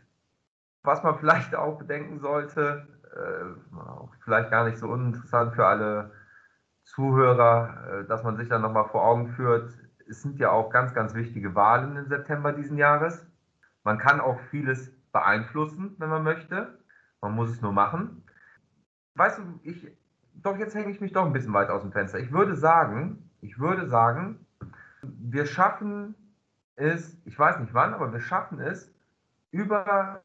Was 0.85 1.03
man 1.03 1.19
vielleicht 1.19 1.55
auch 1.55 1.79
bedenken 1.79 2.21
sollte, 2.21 2.87
äh, 3.15 4.11
vielleicht 4.23 4.51
gar 4.51 4.65
nicht 4.65 4.79
so 4.79 4.89
uninteressant 4.89 5.55
für 5.55 5.67
alle 5.67 6.13
Zuhörer, 6.85 8.03
äh, 8.03 8.05
dass 8.07 8.23
man 8.23 8.37
sich 8.37 8.49
dann 8.49 8.63
nochmal 8.63 8.89
vor 8.89 9.05
Augen 9.05 9.29
führt, 9.29 9.71
es 10.07 10.23
sind 10.23 10.39
ja 10.39 10.51
auch 10.51 10.71
ganz, 10.71 10.95
ganz 10.95 11.15
wichtige 11.15 11.55
Wahlen 11.55 11.97
im 11.97 12.07
September 12.07 12.53
diesen 12.53 12.77
Jahres. 12.77 13.27
Man 13.83 13.99
kann 13.99 14.21
auch 14.21 14.39
vieles 14.51 14.93
beeinflussen, 15.13 15.95
wenn 15.99 16.11
man 16.11 16.23
möchte. 16.23 16.79
Man 17.21 17.33
muss 17.33 17.51
es 17.51 17.63
nur 17.63 17.73
machen. 17.73 18.23
Weißt 19.15 19.39
du, 19.39 19.61
ich, 19.63 19.91
doch 20.35 20.59
jetzt 20.59 20.75
hänge 20.75 20.91
ich 20.91 21.01
mich 21.01 21.13
doch 21.13 21.25
ein 21.25 21.33
bisschen 21.33 21.55
weit 21.55 21.71
aus 21.71 21.83
dem 21.83 21.93
Fenster. 21.93 22.19
Ich 22.19 22.33
würde 22.33 22.55
sagen, 22.55 23.31
ich 23.41 23.59
würde 23.59 23.89
sagen, 23.89 24.47
wir 25.03 25.47
schaffen 25.47 26.15
es, 26.77 27.17
ich 27.25 27.39
weiß 27.39 27.61
nicht 27.61 27.73
wann, 27.73 27.95
aber 27.95 28.13
wir 28.13 28.21
schaffen 28.21 28.59
es, 28.61 28.93
über 29.51 30.23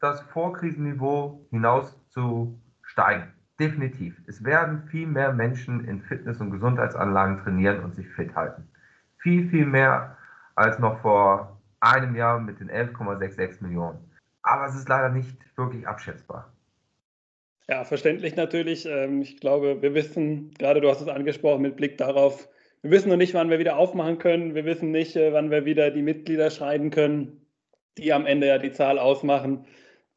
das 0.00 0.20
Vorkrisenniveau 0.22 1.46
hinaus 1.50 1.96
zu 2.08 2.58
steigen. 2.82 3.32
Definitiv. 3.58 4.20
Es 4.26 4.44
werden 4.44 4.86
viel 4.90 5.06
mehr 5.06 5.32
Menschen 5.32 5.84
in 5.86 6.02
Fitness- 6.02 6.40
und 6.40 6.50
Gesundheitsanlagen 6.50 7.38
trainieren 7.38 7.80
und 7.80 7.94
sich 7.94 8.06
fit 8.08 8.34
halten. 8.34 8.68
Viel, 9.18 9.48
viel 9.48 9.64
mehr 9.64 10.16
als 10.54 10.78
noch 10.78 11.00
vor 11.00 11.58
einem 11.80 12.14
Jahr 12.16 12.38
mit 12.38 12.60
den 12.60 12.70
11,66 12.70 13.62
Millionen. 13.62 13.98
Aber 14.42 14.66
es 14.66 14.74
ist 14.74 14.88
leider 14.88 15.08
nicht 15.08 15.36
wirklich 15.56 15.88
abschätzbar. 15.88 16.52
Ja, 17.68 17.84
verständlich 17.84 18.36
natürlich. 18.36 18.86
Ähm, 18.86 19.22
ich 19.22 19.40
glaube, 19.40 19.82
wir 19.82 19.94
wissen, 19.94 20.52
gerade 20.58 20.80
du 20.80 20.88
hast 20.88 21.00
es 21.00 21.08
angesprochen, 21.08 21.62
mit 21.62 21.76
Blick 21.76 21.98
darauf, 21.98 22.48
wir 22.82 22.90
wissen 22.90 23.08
noch 23.08 23.16
nicht, 23.16 23.34
wann 23.34 23.50
wir 23.50 23.58
wieder 23.58 23.76
aufmachen 23.76 24.18
können. 24.18 24.54
Wir 24.54 24.64
wissen 24.64 24.92
nicht, 24.92 25.16
äh, 25.16 25.32
wann 25.32 25.50
wir 25.50 25.64
wieder 25.64 25.90
die 25.90 26.02
Mitglieder 26.02 26.50
schreiben 26.50 26.90
können, 26.90 27.40
die 27.98 28.12
am 28.12 28.26
Ende 28.26 28.46
ja 28.46 28.58
die 28.58 28.70
Zahl 28.70 28.98
ausmachen 28.98 29.66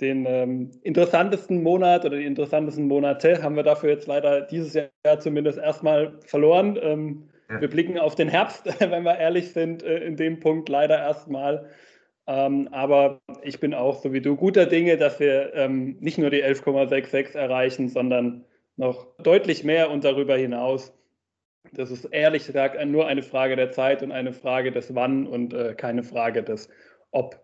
den 0.01 0.25
ähm, 0.25 0.71
interessantesten 0.83 1.61
Monat 1.61 2.05
oder 2.05 2.17
die 2.17 2.25
interessantesten 2.25 2.87
Monate 2.87 3.43
haben 3.43 3.55
wir 3.55 3.63
dafür 3.63 3.89
jetzt 3.89 4.07
leider 4.07 4.41
dieses 4.41 4.73
Jahr 4.73 5.19
zumindest 5.19 5.59
erstmal 5.59 6.17
verloren. 6.25 6.79
Ähm, 6.81 7.29
ja. 7.49 7.61
Wir 7.61 7.69
blicken 7.69 7.99
auf 7.99 8.15
den 8.15 8.29
Herbst, 8.29 8.65
wenn 8.79 9.03
wir 9.03 9.17
ehrlich 9.17 9.51
sind, 9.51 9.83
äh, 9.83 9.97
in 9.99 10.15
dem 10.15 10.39
Punkt 10.39 10.69
leider 10.69 10.97
erstmal. 10.97 11.69
Ähm, 12.27 12.69
aber 12.71 13.19
ich 13.41 13.59
bin 13.59 13.73
auch 13.73 14.01
so 14.01 14.13
wie 14.13 14.21
du 14.21 14.35
guter 14.35 14.67
Dinge, 14.67 14.97
dass 14.97 15.19
wir 15.19 15.53
ähm, 15.55 15.97
nicht 15.99 16.17
nur 16.17 16.29
die 16.29 16.43
11,66 16.43 17.35
erreichen, 17.35 17.89
sondern 17.89 18.45
noch 18.77 19.07
deutlich 19.17 19.63
mehr 19.63 19.89
und 19.89 20.05
darüber 20.05 20.37
hinaus. 20.37 20.93
Das 21.73 21.91
ist 21.91 22.05
ehrlich 22.05 22.45
gesagt 22.45 22.83
nur 22.85 23.07
eine 23.07 23.23
Frage 23.23 23.55
der 23.55 23.71
Zeit 23.71 24.01
und 24.01 24.11
eine 24.11 24.31
Frage 24.31 24.71
des 24.71 24.95
Wann 24.95 25.27
und 25.27 25.53
äh, 25.53 25.73
keine 25.75 26.03
Frage 26.03 26.43
des 26.43 26.69
Ob. 27.11 27.43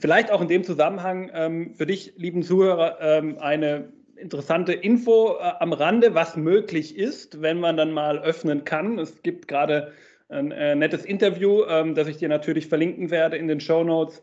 Vielleicht 0.00 0.30
auch 0.30 0.40
in 0.40 0.48
dem 0.48 0.64
Zusammenhang 0.64 1.30
ähm, 1.34 1.74
für 1.74 1.86
dich, 1.86 2.14
lieben 2.16 2.42
Zuhörer, 2.42 2.98
ähm, 3.00 3.36
eine 3.38 3.92
interessante 4.16 4.72
Info 4.72 5.36
äh, 5.38 5.52
am 5.60 5.74
Rande, 5.74 6.14
was 6.14 6.36
möglich 6.36 6.96
ist, 6.96 7.42
wenn 7.42 7.60
man 7.60 7.76
dann 7.76 7.92
mal 7.92 8.18
öffnen 8.18 8.64
kann. 8.64 8.98
Es 8.98 9.22
gibt 9.22 9.46
gerade 9.46 9.92
ein 10.30 10.52
äh, 10.52 10.74
nettes 10.74 11.04
Interview, 11.04 11.64
ähm, 11.64 11.94
das 11.94 12.08
ich 12.08 12.16
dir 12.16 12.30
natürlich 12.30 12.66
verlinken 12.66 13.10
werde 13.10 13.36
in 13.36 13.46
den 13.46 13.60
Show 13.60 13.84
Notes 13.84 14.22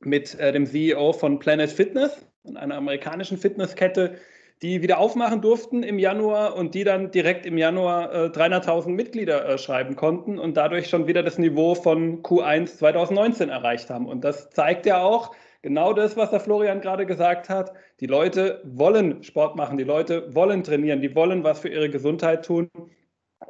mit 0.00 0.38
äh, 0.40 0.50
dem 0.50 0.66
CEO 0.66 1.12
von 1.12 1.38
Planet 1.38 1.70
Fitness, 1.70 2.26
einer 2.52 2.74
amerikanischen 2.74 3.38
Fitnesskette, 3.38 4.16
die 4.62 4.82
wieder 4.82 4.98
aufmachen 4.98 5.40
durften 5.40 5.82
im 5.82 5.98
Januar 5.98 6.56
und 6.56 6.74
die 6.74 6.84
dann 6.84 7.10
direkt 7.10 7.44
im 7.44 7.58
Januar 7.58 8.12
äh, 8.12 8.26
300.000 8.28 8.90
Mitglieder 8.90 9.46
äh, 9.46 9.58
schreiben 9.58 9.96
konnten 9.96 10.38
und 10.38 10.56
dadurch 10.56 10.88
schon 10.88 11.06
wieder 11.06 11.22
das 11.22 11.38
Niveau 11.38 11.74
von 11.74 12.22
Q1 12.22 12.78
2019 12.78 13.48
erreicht 13.48 13.90
haben. 13.90 14.06
Und 14.06 14.24
das 14.24 14.50
zeigt 14.50 14.86
ja 14.86 15.02
auch 15.02 15.34
genau 15.62 15.92
das, 15.92 16.16
was 16.16 16.30
der 16.30 16.40
Florian 16.40 16.80
gerade 16.80 17.04
gesagt 17.04 17.48
hat. 17.48 17.72
Die 18.00 18.06
Leute 18.06 18.62
wollen 18.64 19.22
Sport 19.22 19.56
machen, 19.56 19.76
die 19.76 19.84
Leute 19.84 20.34
wollen 20.34 20.62
trainieren, 20.62 21.00
die 21.00 21.14
wollen 21.14 21.44
was 21.44 21.60
für 21.60 21.68
ihre 21.68 21.90
Gesundheit 21.90 22.44
tun. 22.44 22.70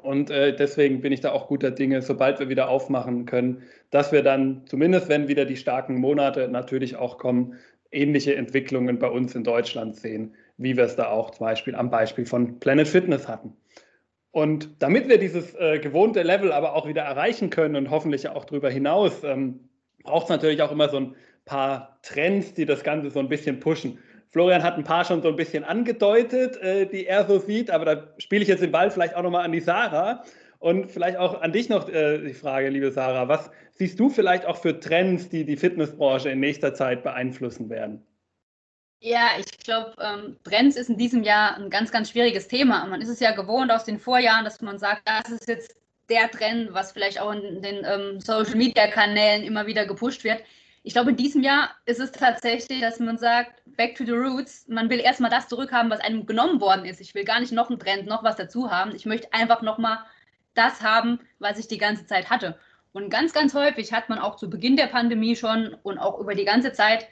Und 0.02 0.30
äh, 0.30 0.56
deswegen 0.56 1.00
bin 1.00 1.12
ich 1.12 1.20
da 1.20 1.32
auch 1.32 1.46
guter 1.46 1.70
Dinge, 1.70 2.02
sobald 2.02 2.40
wir 2.40 2.48
wieder 2.48 2.68
aufmachen 2.68 3.26
können, 3.26 3.62
dass 3.90 4.10
wir 4.10 4.22
dann, 4.22 4.62
zumindest 4.66 5.08
wenn 5.08 5.28
wieder 5.28 5.44
die 5.44 5.56
starken 5.56 5.96
Monate 5.96 6.48
natürlich 6.48 6.96
auch 6.96 7.18
kommen, 7.18 7.54
ähnliche 7.92 8.34
Entwicklungen 8.34 8.98
bei 8.98 9.08
uns 9.08 9.36
in 9.36 9.44
Deutschland 9.44 9.94
sehen 9.94 10.34
wie 10.56 10.76
wir 10.76 10.84
es 10.84 10.96
da 10.96 11.08
auch 11.08 11.30
zum 11.30 11.46
Beispiel 11.46 11.74
am 11.74 11.90
Beispiel 11.90 12.26
von 12.26 12.60
Planet 12.60 12.88
Fitness 12.88 13.28
hatten. 13.28 13.56
Und 14.30 14.82
damit 14.82 15.08
wir 15.08 15.18
dieses 15.18 15.54
äh, 15.54 15.78
gewohnte 15.78 16.22
Level 16.22 16.52
aber 16.52 16.74
auch 16.74 16.88
wieder 16.88 17.02
erreichen 17.02 17.50
können 17.50 17.76
und 17.76 17.90
hoffentlich 17.90 18.28
auch 18.28 18.44
darüber 18.44 18.68
hinaus, 18.68 19.22
ähm, 19.22 19.60
braucht 20.02 20.24
es 20.24 20.30
natürlich 20.30 20.60
auch 20.62 20.72
immer 20.72 20.88
so 20.88 20.96
ein 20.98 21.14
paar 21.44 21.98
Trends, 22.02 22.54
die 22.54 22.66
das 22.66 22.82
Ganze 22.82 23.10
so 23.10 23.20
ein 23.20 23.28
bisschen 23.28 23.60
pushen. 23.60 23.98
Florian 24.30 24.64
hat 24.64 24.76
ein 24.76 24.82
paar 24.82 25.04
schon 25.04 25.22
so 25.22 25.28
ein 25.28 25.36
bisschen 25.36 25.62
angedeutet, 25.62 26.56
äh, 26.56 26.86
die 26.86 27.06
er 27.06 27.24
so 27.26 27.38
sieht, 27.38 27.70
aber 27.70 27.84
da 27.84 28.08
spiele 28.18 28.42
ich 28.42 28.48
jetzt 28.48 28.62
den 28.62 28.72
Ball 28.72 28.90
vielleicht 28.90 29.14
auch 29.14 29.22
nochmal 29.22 29.44
an 29.44 29.52
die 29.52 29.60
Sarah. 29.60 30.24
Und 30.58 30.90
vielleicht 30.90 31.18
auch 31.18 31.42
an 31.42 31.52
dich 31.52 31.68
noch 31.68 31.88
äh, 31.88 32.18
die 32.18 32.34
Frage, 32.34 32.70
liebe 32.70 32.90
Sarah, 32.90 33.28
was 33.28 33.50
siehst 33.72 34.00
du 34.00 34.08
vielleicht 34.08 34.46
auch 34.46 34.56
für 34.56 34.80
Trends, 34.80 35.28
die 35.28 35.44
die 35.44 35.56
Fitnessbranche 35.56 36.30
in 36.30 36.40
nächster 36.40 36.74
Zeit 36.74 37.02
beeinflussen 37.04 37.68
werden? 37.68 38.02
Ja, 39.06 39.32
ich 39.38 39.58
glaube, 39.58 39.92
ähm, 40.00 40.38
Trends 40.44 40.76
ist 40.76 40.88
in 40.88 40.96
diesem 40.96 41.24
Jahr 41.24 41.58
ein 41.58 41.68
ganz, 41.68 41.92
ganz 41.92 42.08
schwieriges 42.08 42.48
Thema. 42.48 42.86
Man 42.86 43.02
ist 43.02 43.10
es 43.10 43.20
ja 43.20 43.32
gewohnt 43.32 43.70
aus 43.70 43.84
den 43.84 43.98
Vorjahren, 43.98 44.46
dass 44.46 44.62
man 44.62 44.78
sagt, 44.78 45.02
das 45.06 45.28
ist 45.28 45.46
jetzt 45.46 45.76
der 46.08 46.30
Trend, 46.30 46.72
was 46.72 46.92
vielleicht 46.92 47.20
auch 47.20 47.30
in 47.32 47.60
den 47.60 47.84
ähm, 47.84 48.18
Social-Media-Kanälen 48.18 49.42
immer 49.42 49.66
wieder 49.66 49.84
gepusht 49.84 50.24
wird. 50.24 50.42
Ich 50.84 50.94
glaube, 50.94 51.10
in 51.10 51.16
diesem 51.16 51.42
Jahr 51.42 51.72
ist 51.84 52.00
es 52.00 52.12
tatsächlich, 52.12 52.80
dass 52.80 52.98
man 52.98 53.18
sagt, 53.18 53.60
back 53.76 53.94
to 53.94 54.06
the 54.06 54.12
roots. 54.12 54.66
Man 54.68 54.88
will 54.88 55.00
erstmal 55.00 55.30
das 55.30 55.48
zurückhaben, 55.48 55.90
was 55.90 56.00
einem 56.00 56.24
genommen 56.24 56.62
worden 56.62 56.86
ist. 56.86 57.02
Ich 57.02 57.14
will 57.14 57.24
gar 57.24 57.40
nicht 57.40 57.52
noch 57.52 57.68
einen 57.68 57.78
Trend, 57.78 58.06
noch 58.06 58.24
was 58.24 58.36
dazu 58.36 58.70
haben. 58.70 58.94
Ich 58.94 59.04
möchte 59.04 59.30
einfach 59.34 59.60
nochmal 59.60 59.98
das 60.54 60.80
haben, 60.80 61.20
was 61.38 61.58
ich 61.58 61.68
die 61.68 61.76
ganze 61.76 62.06
Zeit 62.06 62.30
hatte. 62.30 62.58
Und 62.94 63.10
ganz, 63.10 63.34
ganz 63.34 63.52
häufig 63.52 63.92
hat 63.92 64.08
man 64.08 64.18
auch 64.18 64.36
zu 64.36 64.48
Beginn 64.48 64.78
der 64.78 64.86
Pandemie 64.86 65.36
schon 65.36 65.76
und 65.82 65.98
auch 65.98 66.18
über 66.18 66.34
die 66.34 66.46
ganze 66.46 66.72
Zeit 66.72 67.06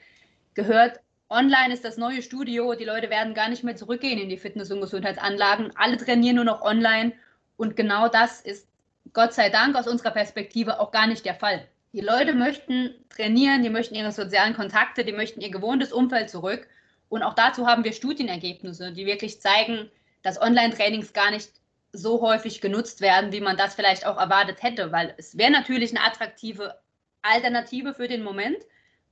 gehört, 0.55 0.99
online 1.33 1.73
ist 1.73 1.85
das 1.85 1.97
neue 1.97 2.23
Studio, 2.23 2.75
die 2.75 2.85
Leute 2.85 3.11
werden 3.11 3.35
gar 3.35 3.49
nicht 3.49 3.65
mehr 3.65 3.77
zurückgehen 3.77 4.19
in 4.19 4.29
die 4.29 4.37
Fitness- 4.37 4.71
und 4.71 4.81
Gesundheitsanlagen, 4.81 5.73
alle 5.77 5.97
trainieren 5.97 6.37
nur 6.37 6.45
noch 6.45 6.63
online. 6.63 7.13
Und 7.57 7.77
genau 7.77 8.09
das 8.09 8.41
ist 8.41 8.69
Gott 9.13 9.33
sei 9.33 9.49
Dank 9.49 9.77
aus 9.77 9.89
unserer 9.89 10.11
Perspektive 10.11 10.79
auch 10.79 10.93
gar 10.93 11.07
nicht 11.07 11.25
der 11.25 11.35
Fall. 11.35 11.67
Die 11.93 12.01
Leute 12.01 12.35
möchten 12.35 12.95
trainieren, 13.11 13.63
die 13.63 13.71
möchten 13.71 13.95
ihre 13.95 14.13
sozialen 14.13 14.55
Kontakte, 14.55 15.05
die 15.05 15.13
möchten 15.13 15.41
ihr 15.41 15.51
gewohntes 15.51 15.93
Umfeld 15.93 16.31
zurück. 16.31 16.67
Und 17.09 17.23
auch 17.23 17.35
dazu 17.35 17.67
haben 17.67 17.85
wir 17.85 17.93
Studienergebnisse, 17.93 18.93
die 18.93 19.05
wirklich 19.05 19.41
zeigen, 19.41 19.91
dass 20.23 20.41
Online-Trainings 20.41 21.13
gar 21.13 21.31
nicht 21.31 21.51
so 21.93 22.23
häufig 22.23 22.63
genutzt 22.63 23.03
werden, 23.03 23.33
wie 23.33 23.41
man 23.41 23.59
das 23.59 23.75
vielleicht 23.75 24.07
auch 24.07 24.19
erwartet 24.19 24.63
hätte, 24.63 24.93
weil 24.93 25.15
es 25.19 25.37
wäre 25.37 25.51
natürlich 25.51 25.91
eine 25.91 26.07
attraktive 26.07 26.79
Alternative 27.21 27.93
für 27.93 28.09
den 28.09 28.23
Moment, 28.23 28.57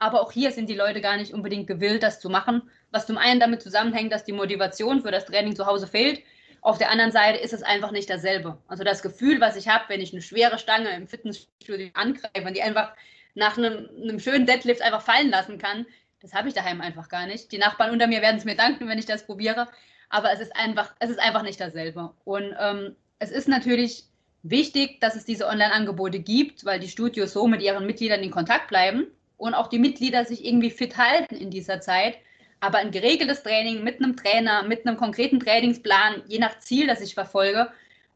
aber 0.01 0.21
auch 0.21 0.33
hier 0.33 0.51
sind 0.51 0.69
die 0.69 0.75
Leute 0.75 1.01
gar 1.01 1.17
nicht 1.17 1.33
unbedingt 1.33 1.69
gewillt, 1.69 2.03
das 2.03 2.19
zu 2.19 2.29
machen, 2.29 2.69
was 2.91 3.07
zum 3.07 3.19
einen 3.19 3.39
damit 3.39 3.63
zusammenhängt, 3.63 4.13
dass 4.13 4.25
die 4.25 4.33
Motivation 4.33 5.03
für 5.03 5.13
das 5.13 5.27
Training 5.27 5.55
zu 5.55 5.67
Hause 5.67 5.87
fehlt. 5.87 6.23
Auf 6.61 6.79
der 6.79 6.91
anderen 6.91 7.13
Seite 7.13 7.39
ist 7.39 7.53
es 7.53 7.63
einfach 7.63 7.93
nicht 7.93 8.11
dasselbe. 8.11 8.59
Also 8.67 8.83
das 8.83 9.03
Gefühl, 9.03 9.41
was 9.41 9.57
ich 9.57 9.69
habe, 9.69 9.85
wenn 9.89 10.01
ich 10.01 10.13
eine 10.13 10.23
schwere 10.23 10.59
Stange 10.59 10.91
im 10.95 11.07
Fitnessstudio 11.07 11.91
angreife 11.95 12.47
und 12.47 12.57
die 12.57 12.63
einfach 12.63 12.93
nach 13.35 13.57
einem, 13.57 13.89
einem 14.03 14.19
schönen 14.19 14.47
Deadlift 14.47 14.83
einfach 14.83 15.03
fallen 15.03 15.31
lassen 15.31 15.59
kann, 15.59 15.87
das 16.21 16.35
habe 16.35 16.49
ich 16.49 16.55
daheim 16.55 16.81
einfach 16.81 17.09
gar 17.09 17.27
nicht. 17.27 17.53
Die 17.53 17.59
Nachbarn 17.59 17.93
unter 17.93 18.09
mir 18.09 18.21
werden 18.21 18.37
es 18.37 18.45
mir 18.45 18.57
danken, 18.57 18.89
wenn 18.89 18.99
ich 18.99 19.07
das 19.07 19.25
probiere 19.25 19.69
aber 20.11 20.33
es 20.33 20.41
ist 20.41 20.55
einfach, 20.55 20.93
es 20.99 21.09
ist 21.09 21.21
einfach 21.21 21.43
nicht 21.43 21.61
dasselbe. 21.61 22.13
Und 22.25 22.55
ähm, 22.61 22.97
es 23.19 23.31
ist 23.31 23.49
natürlich 23.49 24.05
wichtig, 24.43 25.01
dass 25.01 25.15
es 25.17 25.25
diese 25.25 25.47
Online-Angebote 25.47 26.19
gibt, 26.19 26.65
weil 26.65 26.81
die 26.81 26.89
Studios 26.89 27.33
so 27.33 27.47
mit 27.47 27.63
ihren 27.63 27.87
Mitgliedern 27.87 28.23
in 28.23 28.31
Kontakt 28.31 28.69
bleiben 28.69 29.07
und 29.41 29.55
auch 29.55 29.69
die 29.69 29.79
Mitglieder 29.79 30.25
sich 30.25 30.45
irgendwie 30.45 30.71
fit 30.71 30.97
halten 30.99 31.35
in 31.35 31.51
dieser 31.51 31.81
Zeit. 31.81 32.19
Aber 32.61 32.79
ein 32.79 32.91
geregeltes 32.91 33.43
Training 33.43 33.83
mit 33.83 33.97
einem 33.97 34.17
Trainer, 34.17 34.63
mit 34.65 34.87
einem 34.87 34.99
konkreten 34.99 35.41
Trainingsplan, 35.41 36.23
je 36.27 36.39
nach 36.39 36.59
Ziel, 36.59 36.87
das 36.87 37.01
ich 37.01 37.15
verfolge, 37.15 37.71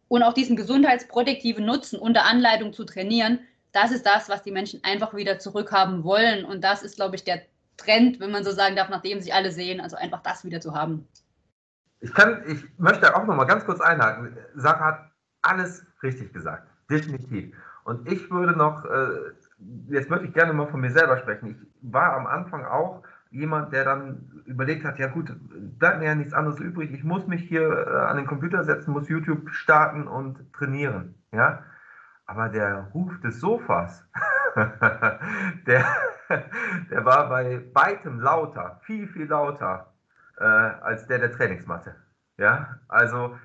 und 0.08 0.22
auch 0.22 0.34
diesen 0.34 0.54
gesundheitsprotektiven 0.54 1.64
Nutzen 1.64 1.98
unter 1.98 2.24
Anleitung 2.26 2.74
zu 2.74 2.84
trainieren, 2.84 3.40
das 3.72 3.90
ist 3.90 4.04
das, 4.04 4.28
was 4.28 4.42
die 4.42 4.52
Menschen 4.52 4.84
einfach 4.84 5.14
wieder 5.14 5.38
zurückhaben 5.38 6.04
wollen. 6.04 6.44
Und 6.44 6.62
das 6.62 6.82
ist, 6.82 6.96
glaube 6.96 7.16
ich, 7.16 7.24
der 7.24 7.40
Trend, 7.78 8.20
wenn 8.20 8.30
man 8.30 8.44
so 8.44 8.52
sagen 8.52 8.76
darf, 8.76 8.90
nachdem 8.90 9.20
sich 9.20 9.32
alle 9.32 9.50
sehen, 9.50 9.80
also 9.80 9.96
einfach 9.96 10.22
das 10.22 10.44
wieder 10.44 10.60
zu 10.60 10.74
haben. 10.74 11.08
Ich, 12.00 12.12
kann, 12.12 12.44
ich 12.46 12.62
möchte 12.78 13.16
auch 13.16 13.24
noch 13.24 13.34
mal 13.34 13.46
ganz 13.46 13.64
kurz 13.64 13.80
einhaken. 13.80 14.36
Sarah 14.54 14.84
hat 14.84 15.10
alles 15.40 15.84
richtig 16.02 16.34
gesagt, 16.34 16.68
definitiv. 16.90 17.56
Und 17.84 18.06
ich 18.12 18.30
würde 18.30 18.56
noch, 18.56 18.84
äh, 18.84 19.32
jetzt 19.88 20.10
würde 20.10 20.26
ich 20.26 20.32
gerne 20.32 20.52
mal 20.52 20.66
von 20.66 20.80
mir 20.80 20.90
selber 20.90 21.18
sprechen. 21.18 21.50
Ich 21.50 21.92
war 21.92 22.14
am 22.14 22.26
Anfang 22.26 22.64
auch 22.64 23.02
jemand, 23.30 23.72
der 23.72 23.84
dann 23.84 24.42
überlegt 24.46 24.84
hat, 24.84 24.98
ja 24.98 25.08
gut, 25.08 25.32
bleibt 25.78 25.98
mir 25.98 26.06
ja 26.06 26.14
nichts 26.14 26.32
anderes 26.32 26.60
übrig. 26.60 26.92
Ich 26.92 27.04
muss 27.04 27.26
mich 27.26 27.42
hier 27.42 27.68
äh, 27.68 27.96
an 28.06 28.16
den 28.16 28.26
Computer 28.26 28.62
setzen, 28.62 28.92
muss 28.92 29.08
YouTube 29.08 29.50
starten 29.50 30.06
und 30.06 30.52
trainieren. 30.52 31.16
Ja? 31.32 31.64
Aber 32.26 32.48
der 32.48 32.90
Ruf 32.94 33.20
des 33.20 33.40
Sofas, 33.40 34.08
der, 35.66 35.84
der 36.90 37.04
war 37.04 37.28
bei 37.28 37.62
weitem 37.74 38.20
lauter, 38.20 38.80
viel, 38.84 39.08
viel 39.08 39.26
lauter 39.26 39.92
äh, 40.38 40.44
als 40.44 41.06
der 41.06 41.18
der 41.18 41.32
Trainingsmatte. 41.32 41.96
Ja, 42.36 42.80
also 42.88 43.36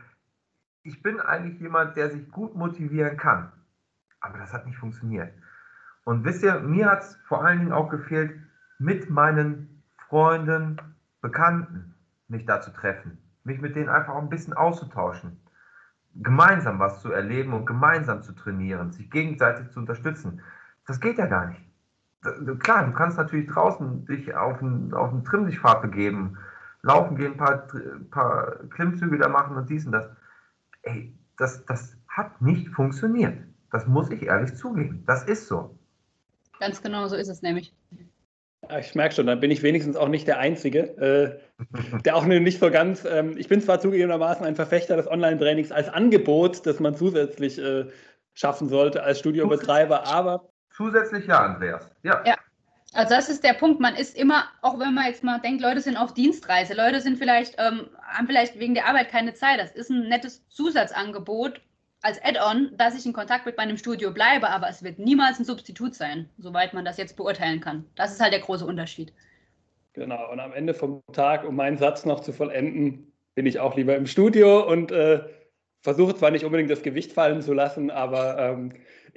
ich 0.84 1.01
bin 1.01 1.19
eigentlich 1.19 1.60
jemand, 1.60 1.97
der 1.97 2.10
sich 2.10 2.29
gut 2.32 2.55
motivieren 2.55 3.17
kann. 3.17 3.51
Aber 4.21 4.38
das 4.38 4.53
hat 4.53 4.65
nicht 4.65 4.77
funktioniert. 4.77 5.32
Und 6.10 6.26
wisst 6.26 6.41
ihr, 6.41 6.60
mir 6.62 6.89
hat 6.89 7.04
es 7.04 7.19
vor 7.28 7.45
allen 7.45 7.60
Dingen 7.60 7.72
auch 7.72 7.88
gefehlt, 7.88 8.32
mit 8.80 9.12
meinen 9.12 9.84
Freunden, 10.08 10.82
Bekannten 11.22 11.93
mich 12.28 12.48
da 12.48 12.62
zu 12.62 12.72
treffen. 12.72 13.19
Mich 13.43 13.62
mit 13.62 13.76
denen 13.76 13.89
einfach 13.89 14.15
auch 14.15 14.22
ein 14.24 14.30
bisschen 14.30 14.54
auszutauschen. 14.54 15.39
Gemeinsam 16.15 16.80
was 16.80 17.04
zu 17.04 17.12
erleben 17.12 17.54
und 17.54 17.67
gemeinsam 17.67 18.24
zu 18.24 18.32
trainieren, 18.32 18.91
sich 18.91 19.12
gegenseitig 19.12 19.69
zu 19.69 19.82
unterstützen. 19.82 20.41
Das 20.88 21.00
geht 21.00 21.19
ja 21.19 21.28
gar 21.28 21.45
nicht. 21.45 21.62
Klar, 22.58 22.88
du 22.88 22.91
kannst 22.93 23.19
natürlich 23.19 23.45
draußen 23.45 24.08
dich 24.08 24.34
auf 24.34 24.63
einen, 24.63 24.91
auf 24.95 25.12
einen 25.12 25.24
Trimmsichtfahrt 25.24 25.84
begeben 25.84 26.39
laufen 26.82 27.17
gehen, 27.17 27.34
ein 27.34 27.38
paar, 27.38 27.67
paar 28.10 28.56
Klimmzüge 28.72 29.19
da 29.19 29.30
machen 29.30 29.56
und 29.58 29.69
dies 29.69 29.86
und 29.86 29.91
das. 29.91 30.10
Ey, 30.82 31.15
das, 31.38 31.63
das 31.65 31.95
hat 32.08 32.41
nicht 32.41 32.69
funktioniert. 32.69 33.38
Das 33.69 33.86
muss 33.86 34.10
ich 34.10 34.24
ehrlich 34.24 34.56
zugeben. 34.56 35.04
Das 35.06 35.24
ist 35.26 35.48
so. 35.48 35.79
Ganz 36.60 36.82
genau, 36.82 37.08
so 37.08 37.15
ist 37.15 37.30
es 37.30 37.41
nämlich. 37.41 37.74
ich 38.80 38.95
merke 38.95 39.15
schon, 39.15 39.28
dann 39.28 39.39
bin 39.39 39.52
ich 39.52 39.63
wenigstens 39.63 39.95
auch 39.95 40.10
nicht 40.10 40.28
der 40.28 40.39
Einzige, 40.39 40.80
äh, 40.98 42.00
der 42.04 42.15
auch 42.15 42.26
nicht 42.26 42.60
so 42.60 42.69
ganz, 42.69 43.06
ähm, 43.06 43.38
ich 43.38 43.48
bin 43.48 43.62
zwar 43.62 43.80
zugegebenermaßen 43.80 44.45
ein 44.45 44.56
Verfechter 44.56 44.98
des 44.98 45.08
Online-Trainings 45.08 45.72
als 45.72 45.89
Angebot, 45.89 46.65
das 46.65 46.80
man 46.80 46.95
zusätzlich 46.95 47.58
äh, 47.58 47.86
schaffen 48.34 48.69
sollte 48.69 49.04
als 49.04 49.19
Studiobetreiber, 49.19 50.06
aber. 50.08 50.50
Zusätzlich 50.72 51.26
ja, 51.28 51.39
Andreas. 51.45 51.89
Ja. 52.04 52.24
ja. 52.26 52.36
Also 52.93 53.13
das 53.15 53.30
ist 53.30 53.43
der 53.43 53.54
Punkt. 53.54 53.80
Man 53.80 53.95
ist 53.95 54.17
immer, 54.17 54.45
auch 54.62 54.80
wenn 54.80 54.93
man 54.93 55.06
jetzt 55.06 55.24
mal 55.24 55.39
denkt, 55.39 55.62
Leute 55.62 55.82
sind 55.82 55.98
auf 55.98 56.13
Dienstreise, 56.13 56.74
Leute 56.74 57.02
sind 57.02 57.17
vielleicht, 57.17 57.56
ähm, 57.58 57.88
haben 58.02 58.28
vielleicht 58.28 58.58
wegen 58.60 58.74
der 58.74 58.88
Arbeit 58.88 59.10
keine 59.10 59.34
Zeit. 59.34 59.60
Das 59.60 59.72
ist 59.72 59.89
ein 59.91 60.10
nettes 60.10 60.48
Zusatzangebot 60.50 61.62
als 62.01 62.23
Add-on, 62.23 62.71
dass 62.77 62.97
ich 62.97 63.05
in 63.05 63.13
Kontakt 63.13 63.45
mit 63.45 63.57
meinem 63.57 63.77
Studio 63.77 64.12
bleibe, 64.12 64.49
aber 64.49 64.69
es 64.69 64.83
wird 64.83 64.99
niemals 64.99 65.39
ein 65.39 65.45
Substitut 65.45 65.95
sein, 65.95 66.29
soweit 66.38 66.73
man 66.73 66.85
das 66.85 66.97
jetzt 66.97 67.17
beurteilen 67.17 67.59
kann. 67.59 67.85
Das 67.95 68.12
ist 68.12 68.21
halt 68.21 68.33
der 68.33 68.39
große 68.39 68.65
Unterschied. 68.65 69.13
Genau, 69.93 70.31
und 70.31 70.39
am 70.39 70.53
Ende 70.53 70.73
vom 70.73 71.01
Tag, 71.12 71.45
um 71.45 71.55
meinen 71.55 71.77
Satz 71.77 72.05
noch 72.05 72.21
zu 72.21 72.31
vollenden, 72.31 73.12
bin 73.35 73.45
ich 73.45 73.59
auch 73.59 73.75
lieber 73.75 73.95
im 73.95 74.07
Studio 74.07 74.65
und 74.65 74.91
äh, 74.91 75.23
versuche 75.81 76.15
zwar 76.15 76.31
nicht 76.31 76.45
unbedingt 76.45 76.69
das 76.69 76.83
Gewicht 76.83 77.12
fallen 77.12 77.41
zu 77.41 77.53
lassen, 77.53 77.89
aber 77.89 78.38
ähm, 78.38 78.73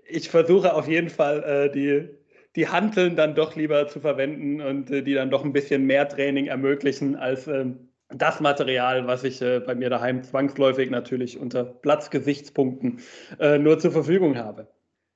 ich 0.08 0.28
versuche 0.28 0.74
auf 0.74 0.88
jeden 0.88 1.10
Fall 1.10 1.42
äh, 1.42 1.72
die 1.72 2.08
die 2.56 2.68
Hanteln 2.68 3.16
dann 3.16 3.34
doch 3.34 3.56
lieber 3.56 3.88
zu 3.88 4.00
verwenden 4.00 4.60
und 4.60 4.90
äh, 4.90 5.02
die 5.02 5.14
dann 5.14 5.30
doch 5.30 5.44
ein 5.44 5.52
bisschen 5.52 5.86
mehr 5.86 6.08
Training 6.08 6.46
ermöglichen 6.46 7.16
als 7.16 7.46
ähm, 7.46 7.91
das 8.14 8.40
Material, 8.40 9.07
was 9.07 9.25
ich 9.25 9.40
äh, 9.42 9.61
bei 9.61 9.75
mir 9.75 9.90
daheim 9.90 10.22
zwangsläufig 10.22 10.90
natürlich 10.90 11.38
unter 11.38 11.64
Platzgesichtspunkten 11.64 13.01
äh, 13.40 13.59
nur 13.59 13.79
zur 13.79 13.92
Verfügung 13.92 14.37
habe. 14.37 14.68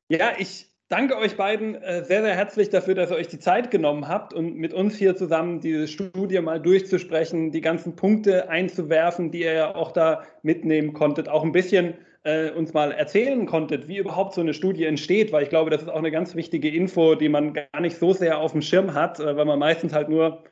Ja, 0.09 0.33
ich 0.39 0.67
danke 0.89 1.17
euch 1.17 1.37
beiden 1.37 1.75
äh, 1.75 2.05
sehr, 2.05 2.23
sehr 2.23 2.35
herzlich 2.35 2.71
dafür, 2.71 2.95
dass 2.95 3.11
ihr 3.11 3.17
euch 3.17 3.29
die 3.29 3.39
Zeit 3.39 3.71
genommen 3.71 4.09
habt 4.09 4.33
und 4.33 4.57
mit 4.57 4.73
uns 4.73 4.97
hier 4.97 5.17
zusammen 5.17 5.61
diese 5.61 5.89
Studie 5.89 6.41
mal 6.41 6.61
durchzusprechen, 6.61 7.51
die 7.51 7.61
ganzen 7.61 7.97
Punkte 7.97 8.49
einzuwerfen, 8.49 9.31
die 9.31 9.43
ihr 9.43 9.53
ja 9.53 9.75
auch 9.75 9.93
da 9.93 10.23
mitnehmen 10.43 10.93
konntet, 10.93 11.29
auch 11.29 11.43
ein 11.43 11.53
bisschen 11.53 11.95
äh, 12.23 12.51
uns 12.51 12.73
mal 12.73 12.93
erzählen 12.93 13.47
konntet, 13.47 13.89
wie 13.89 13.99
überhaupt 13.99 14.35
so 14.35 14.41
eine 14.41 14.55
Studie 14.55 14.85
entsteht, 14.85 15.33
weil 15.33 15.45
ich 15.45 15.49
glaube, 15.49 15.71
das 15.71 15.83
ist 15.83 15.89
auch 15.89 15.99
eine 15.99 16.11
ganz 16.11 16.35
wichtige 16.35 16.69
Info, 16.69 17.15
die 17.15 17.29
man 17.29 17.53
gar 17.53 17.81
nicht 17.81 17.99
so 17.99 18.13
sehr 18.13 18.39
auf 18.39 18.53
dem 18.53 18.63
Schirm 18.63 18.95
hat, 18.95 19.21
äh, 19.21 19.37
weil 19.37 19.45
man 19.45 19.59
meistens 19.59 19.93
halt 19.93 20.09
nur 20.09 20.43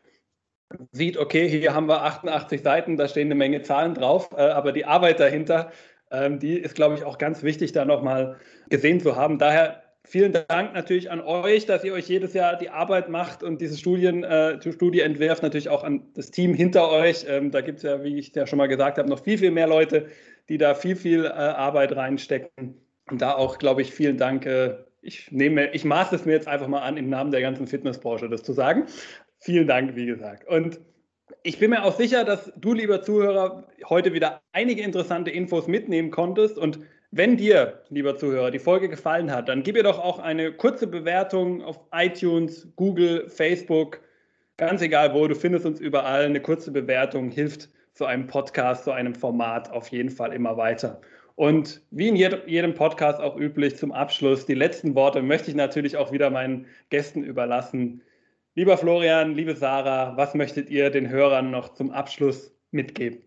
sieht, 0.92 1.16
okay, 1.16 1.48
hier 1.48 1.74
haben 1.74 1.88
wir 1.88 2.02
88 2.02 2.62
Seiten, 2.62 2.96
da 2.96 3.08
stehen 3.08 3.28
eine 3.28 3.34
Menge 3.34 3.62
Zahlen 3.62 3.94
drauf, 3.94 4.30
äh, 4.36 4.40
aber 4.40 4.72
die 4.72 4.84
Arbeit 4.84 5.20
dahinter, 5.20 5.70
ähm, 6.10 6.38
die 6.38 6.58
ist, 6.58 6.74
glaube 6.74 6.94
ich, 6.94 7.04
auch 7.04 7.18
ganz 7.18 7.42
wichtig, 7.42 7.72
da 7.72 7.84
nochmal 7.84 8.36
gesehen 8.68 9.00
zu 9.00 9.16
haben. 9.16 9.38
Daher 9.38 9.82
vielen 10.04 10.32
Dank 10.32 10.74
natürlich 10.74 11.10
an 11.10 11.20
euch, 11.20 11.66
dass 11.66 11.82
ihr 11.82 11.92
euch 11.92 12.08
jedes 12.08 12.34
Jahr 12.34 12.56
die 12.56 12.70
Arbeit 12.70 13.08
macht 13.08 13.42
und 13.42 13.60
diese 13.60 13.76
Studien, 13.76 14.22
äh, 14.22 14.60
Studie 14.72 15.00
entwerft, 15.00 15.42
natürlich 15.42 15.70
auch 15.70 15.82
an 15.82 16.02
das 16.14 16.30
Team 16.30 16.54
hinter 16.54 16.90
euch. 16.90 17.26
Ähm, 17.28 17.50
da 17.50 17.62
gibt 17.62 17.78
es 17.78 17.84
ja, 17.84 18.02
wie 18.04 18.18
ich 18.18 18.34
ja 18.34 18.46
schon 18.46 18.58
mal 18.58 18.68
gesagt 18.68 18.98
habe, 18.98 19.08
noch 19.08 19.24
viel, 19.24 19.38
viel 19.38 19.50
mehr 19.50 19.66
Leute, 19.66 20.06
die 20.48 20.58
da 20.58 20.74
viel, 20.74 20.96
viel 20.96 21.24
äh, 21.24 21.28
Arbeit 21.28 21.96
reinstecken. 21.96 22.80
Und 23.10 23.20
da 23.20 23.34
auch, 23.34 23.58
glaube 23.58 23.82
ich, 23.82 23.92
vielen 23.92 24.18
Dank. 24.18 24.46
Äh, 24.46 24.76
ich 25.04 25.30
nehme, 25.30 25.70
ich 25.72 25.84
maße 25.84 26.14
es 26.14 26.24
mir 26.24 26.32
jetzt 26.32 26.48
einfach 26.48 26.66
mal 26.66 26.80
an, 26.80 26.96
im 26.96 27.10
Namen 27.10 27.30
der 27.30 27.42
ganzen 27.42 27.66
Fitnessbranche 27.66 28.28
das 28.28 28.42
zu 28.42 28.52
sagen. 28.52 28.86
Vielen 29.44 29.66
Dank, 29.66 29.94
wie 29.94 30.06
gesagt. 30.06 30.48
Und 30.48 30.80
Ich 31.42 31.58
bin 31.58 31.70
mir 31.70 31.84
auch 31.84 31.96
sicher, 31.96 32.24
dass 32.24 32.50
du, 32.56 32.72
lieber 32.72 33.02
Zuhörer, 33.02 33.66
heute 33.90 34.14
wieder 34.14 34.40
einige 34.52 34.80
interessante 34.82 35.30
Infos 35.30 35.66
mitnehmen 35.66 36.10
konntest. 36.10 36.56
Und 36.56 36.78
wenn 37.10 37.36
dir, 37.36 37.82
lieber 37.90 38.16
Zuhörer, 38.16 38.50
die 38.50 38.58
Folge 38.58 38.88
gefallen 38.88 39.30
hat, 39.30 39.50
dann 39.50 39.62
gib 39.62 39.76
ihr 39.76 39.82
doch 39.82 39.98
auch 39.98 40.18
eine 40.18 40.52
kurze 40.52 40.86
Bewertung 40.86 41.62
auf 41.62 41.78
iTunes, 41.92 42.72
Google, 42.76 43.28
Facebook, 43.28 44.00
ganz 44.56 44.80
egal 44.80 45.12
wo. 45.12 45.28
Du 45.28 45.34
findest 45.34 45.66
uns 45.66 45.78
überall. 45.78 46.24
Eine 46.24 46.40
kurze 46.40 46.72
Bewertung 46.72 47.30
hilft 47.30 47.68
so 47.92 48.06
einem 48.06 48.26
Podcast, 48.26 48.84
so 48.84 48.92
einem 48.92 49.14
Format 49.14 49.70
auf 49.70 49.88
jeden 49.88 50.10
Fall 50.10 50.32
immer 50.32 50.56
weiter. 50.56 51.02
Und 51.36 51.82
wie 51.90 52.08
in 52.08 52.16
jedem 52.16 52.74
Podcast 52.74 53.20
auch 53.20 53.36
üblich, 53.36 53.76
zum 53.76 53.92
Abschluss, 53.92 54.46
die 54.46 54.54
letzten 54.54 54.94
Worte 54.94 55.20
möchte 55.20 55.50
ich 55.50 55.56
natürlich 55.56 55.98
auch 55.98 56.12
wieder 56.12 56.30
meinen 56.30 56.66
Gästen 56.88 57.22
überlassen. 57.22 58.00
Lieber 58.56 58.78
Florian, 58.78 59.34
liebe 59.34 59.56
Sarah, 59.56 60.16
was 60.16 60.34
möchtet 60.34 60.70
ihr 60.70 60.88
den 60.90 61.08
Hörern 61.08 61.50
noch 61.50 61.74
zum 61.74 61.90
Abschluss 61.90 62.52
mitgeben? 62.70 63.24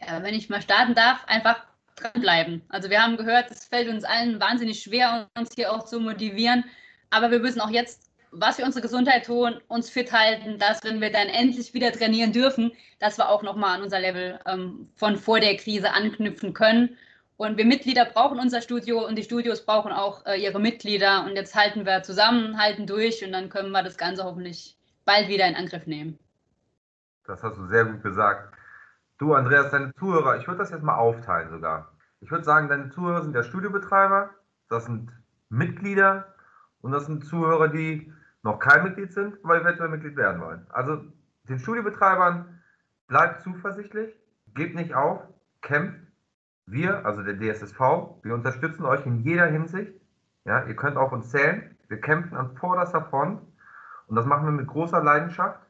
Ja, 0.00 0.22
wenn 0.22 0.34
ich 0.34 0.48
mal 0.48 0.62
starten 0.62 0.94
darf, 0.94 1.22
einfach 1.26 1.66
dranbleiben. 1.96 2.62
Also 2.70 2.88
wir 2.88 3.02
haben 3.02 3.18
gehört, 3.18 3.50
es 3.50 3.66
fällt 3.66 3.88
uns 3.88 4.04
allen 4.04 4.40
wahnsinnig 4.40 4.82
schwer, 4.82 5.28
uns 5.36 5.54
hier 5.54 5.70
auch 5.70 5.84
zu 5.84 6.00
motivieren. 6.00 6.64
Aber 7.10 7.30
wir 7.30 7.40
müssen 7.40 7.60
auch 7.60 7.68
jetzt, 7.68 8.10
was 8.30 8.56
für 8.56 8.64
unsere 8.64 8.80
Gesundheit 8.80 9.26
tun, 9.26 9.60
uns 9.68 9.90
fit 9.90 10.10
halten, 10.12 10.58
dass 10.58 10.82
wenn 10.82 11.02
wir 11.02 11.12
dann 11.12 11.28
endlich 11.28 11.74
wieder 11.74 11.92
trainieren 11.92 12.32
dürfen, 12.32 12.72
dass 13.00 13.18
wir 13.18 13.28
auch 13.28 13.42
nochmal 13.42 13.76
an 13.76 13.82
unser 13.82 14.00
Level 14.00 14.40
ähm, 14.46 14.88
von 14.94 15.18
vor 15.18 15.40
der 15.40 15.58
Krise 15.58 15.92
anknüpfen 15.92 16.54
können. 16.54 16.96
Und 17.36 17.58
wir 17.58 17.66
Mitglieder 17.66 18.06
brauchen 18.06 18.38
unser 18.38 18.62
Studio 18.62 19.06
und 19.06 19.16
die 19.16 19.22
Studios 19.22 19.64
brauchen 19.64 19.92
auch 19.92 20.24
äh, 20.24 20.40
ihre 20.40 20.58
Mitglieder. 20.58 21.24
Und 21.24 21.36
jetzt 21.36 21.54
halten 21.54 21.84
wir 21.84 22.02
zusammen, 22.02 22.58
halten 22.58 22.86
durch 22.86 23.24
und 23.24 23.32
dann 23.32 23.50
können 23.50 23.72
wir 23.72 23.82
das 23.82 23.98
Ganze 23.98 24.24
hoffentlich 24.24 24.78
bald 25.04 25.28
wieder 25.28 25.46
in 25.46 25.54
Angriff 25.54 25.86
nehmen. 25.86 26.18
Das 27.26 27.42
hast 27.42 27.58
du 27.58 27.66
sehr 27.66 27.84
gut 27.84 28.02
gesagt. 28.02 28.54
Du, 29.18 29.34
Andreas, 29.34 29.70
deine 29.70 29.94
Zuhörer, 29.94 30.38
ich 30.38 30.46
würde 30.46 30.58
das 30.58 30.70
jetzt 30.70 30.82
mal 30.82 30.96
aufteilen 30.96 31.50
sogar. 31.50 31.92
Ich 32.20 32.30
würde 32.30 32.44
sagen, 32.44 32.68
deine 32.68 32.90
Zuhörer 32.90 33.22
sind 33.22 33.34
der 33.34 33.42
Studiobetreiber, 33.42 34.30
das 34.68 34.86
sind 34.86 35.10
Mitglieder 35.48 36.34
und 36.80 36.92
das 36.92 37.06
sind 37.06 37.26
Zuhörer, 37.26 37.68
die 37.68 38.12
noch 38.42 38.58
kein 38.58 38.84
Mitglied 38.84 39.12
sind, 39.12 39.38
aber 39.42 39.60
eventuell 39.60 39.88
Mitglied 39.88 40.16
werden 40.16 40.40
wollen. 40.40 40.66
Also 40.70 41.02
den 41.48 41.58
Studiobetreibern 41.58 42.62
bleibt 43.08 43.42
zuversichtlich, 43.42 44.14
gebt 44.54 44.74
nicht 44.74 44.94
auf, 44.94 45.20
kämpft 45.62 46.05
wir, 46.66 47.06
also 47.06 47.22
der 47.22 47.38
DSSV, 47.38 47.78
wir 48.22 48.34
unterstützen 48.34 48.84
euch 48.84 49.06
in 49.06 49.20
jeder 49.22 49.46
Hinsicht. 49.46 49.92
Ja, 50.44 50.64
ihr 50.64 50.76
könnt 50.76 50.96
auf 50.96 51.12
uns 51.12 51.30
zählen. 51.30 51.76
Wir 51.88 52.00
kämpfen 52.00 52.36
an 52.36 52.56
vorderster 52.56 53.02
Front 53.02 53.40
und 54.08 54.16
das 54.16 54.26
machen 54.26 54.46
wir 54.46 54.52
mit 54.52 54.66
großer 54.66 55.02
Leidenschaft. 55.02 55.60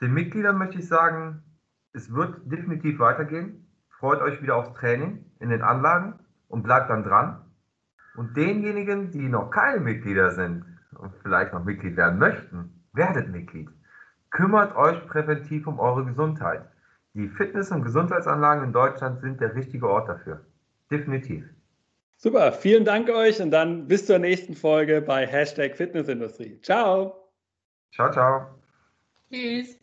Den 0.00 0.14
Mitgliedern 0.14 0.58
möchte 0.58 0.78
ich 0.78 0.88
sagen, 0.88 1.42
es 1.92 2.12
wird 2.12 2.50
definitiv 2.50 2.98
weitergehen. 2.98 3.66
Freut 3.98 4.20
euch 4.20 4.42
wieder 4.42 4.56
aufs 4.56 4.72
Training 4.74 5.24
in 5.38 5.50
den 5.50 5.62
Anlagen 5.62 6.18
und 6.48 6.62
bleibt 6.62 6.90
dann 6.90 7.04
dran. 7.04 7.40
Und 8.16 8.36
denjenigen, 8.36 9.10
die 9.10 9.28
noch 9.28 9.50
keine 9.50 9.80
Mitglieder 9.80 10.30
sind 10.32 10.64
und 10.94 11.14
vielleicht 11.22 11.52
noch 11.52 11.64
Mitglied 11.64 11.96
werden 11.96 12.18
möchten, 12.18 12.84
werdet 12.92 13.30
Mitglied. 13.30 13.70
Kümmert 14.30 14.74
euch 14.74 15.06
präventiv 15.06 15.66
um 15.66 15.78
eure 15.78 16.04
Gesundheit. 16.04 16.68
Die 17.14 17.28
Fitness- 17.28 17.70
und 17.70 17.84
Gesundheitsanlagen 17.84 18.64
in 18.64 18.72
Deutschland 18.72 19.20
sind 19.20 19.40
der 19.40 19.54
richtige 19.54 19.88
Ort 19.88 20.08
dafür. 20.08 20.44
Definitiv. 20.90 21.44
Super, 22.16 22.52
vielen 22.52 22.84
Dank 22.84 23.08
euch 23.08 23.40
und 23.40 23.50
dann 23.50 23.86
bis 23.86 24.06
zur 24.06 24.18
nächsten 24.18 24.54
Folge 24.54 25.00
bei 25.00 25.26
Hashtag 25.26 25.76
Fitnessindustrie. 25.76 26.60
Ciao. 26.62 27.30
Ciao, 27.92 28.10
ciao. 28.10 28.46
Tschüss. 29.30 29.78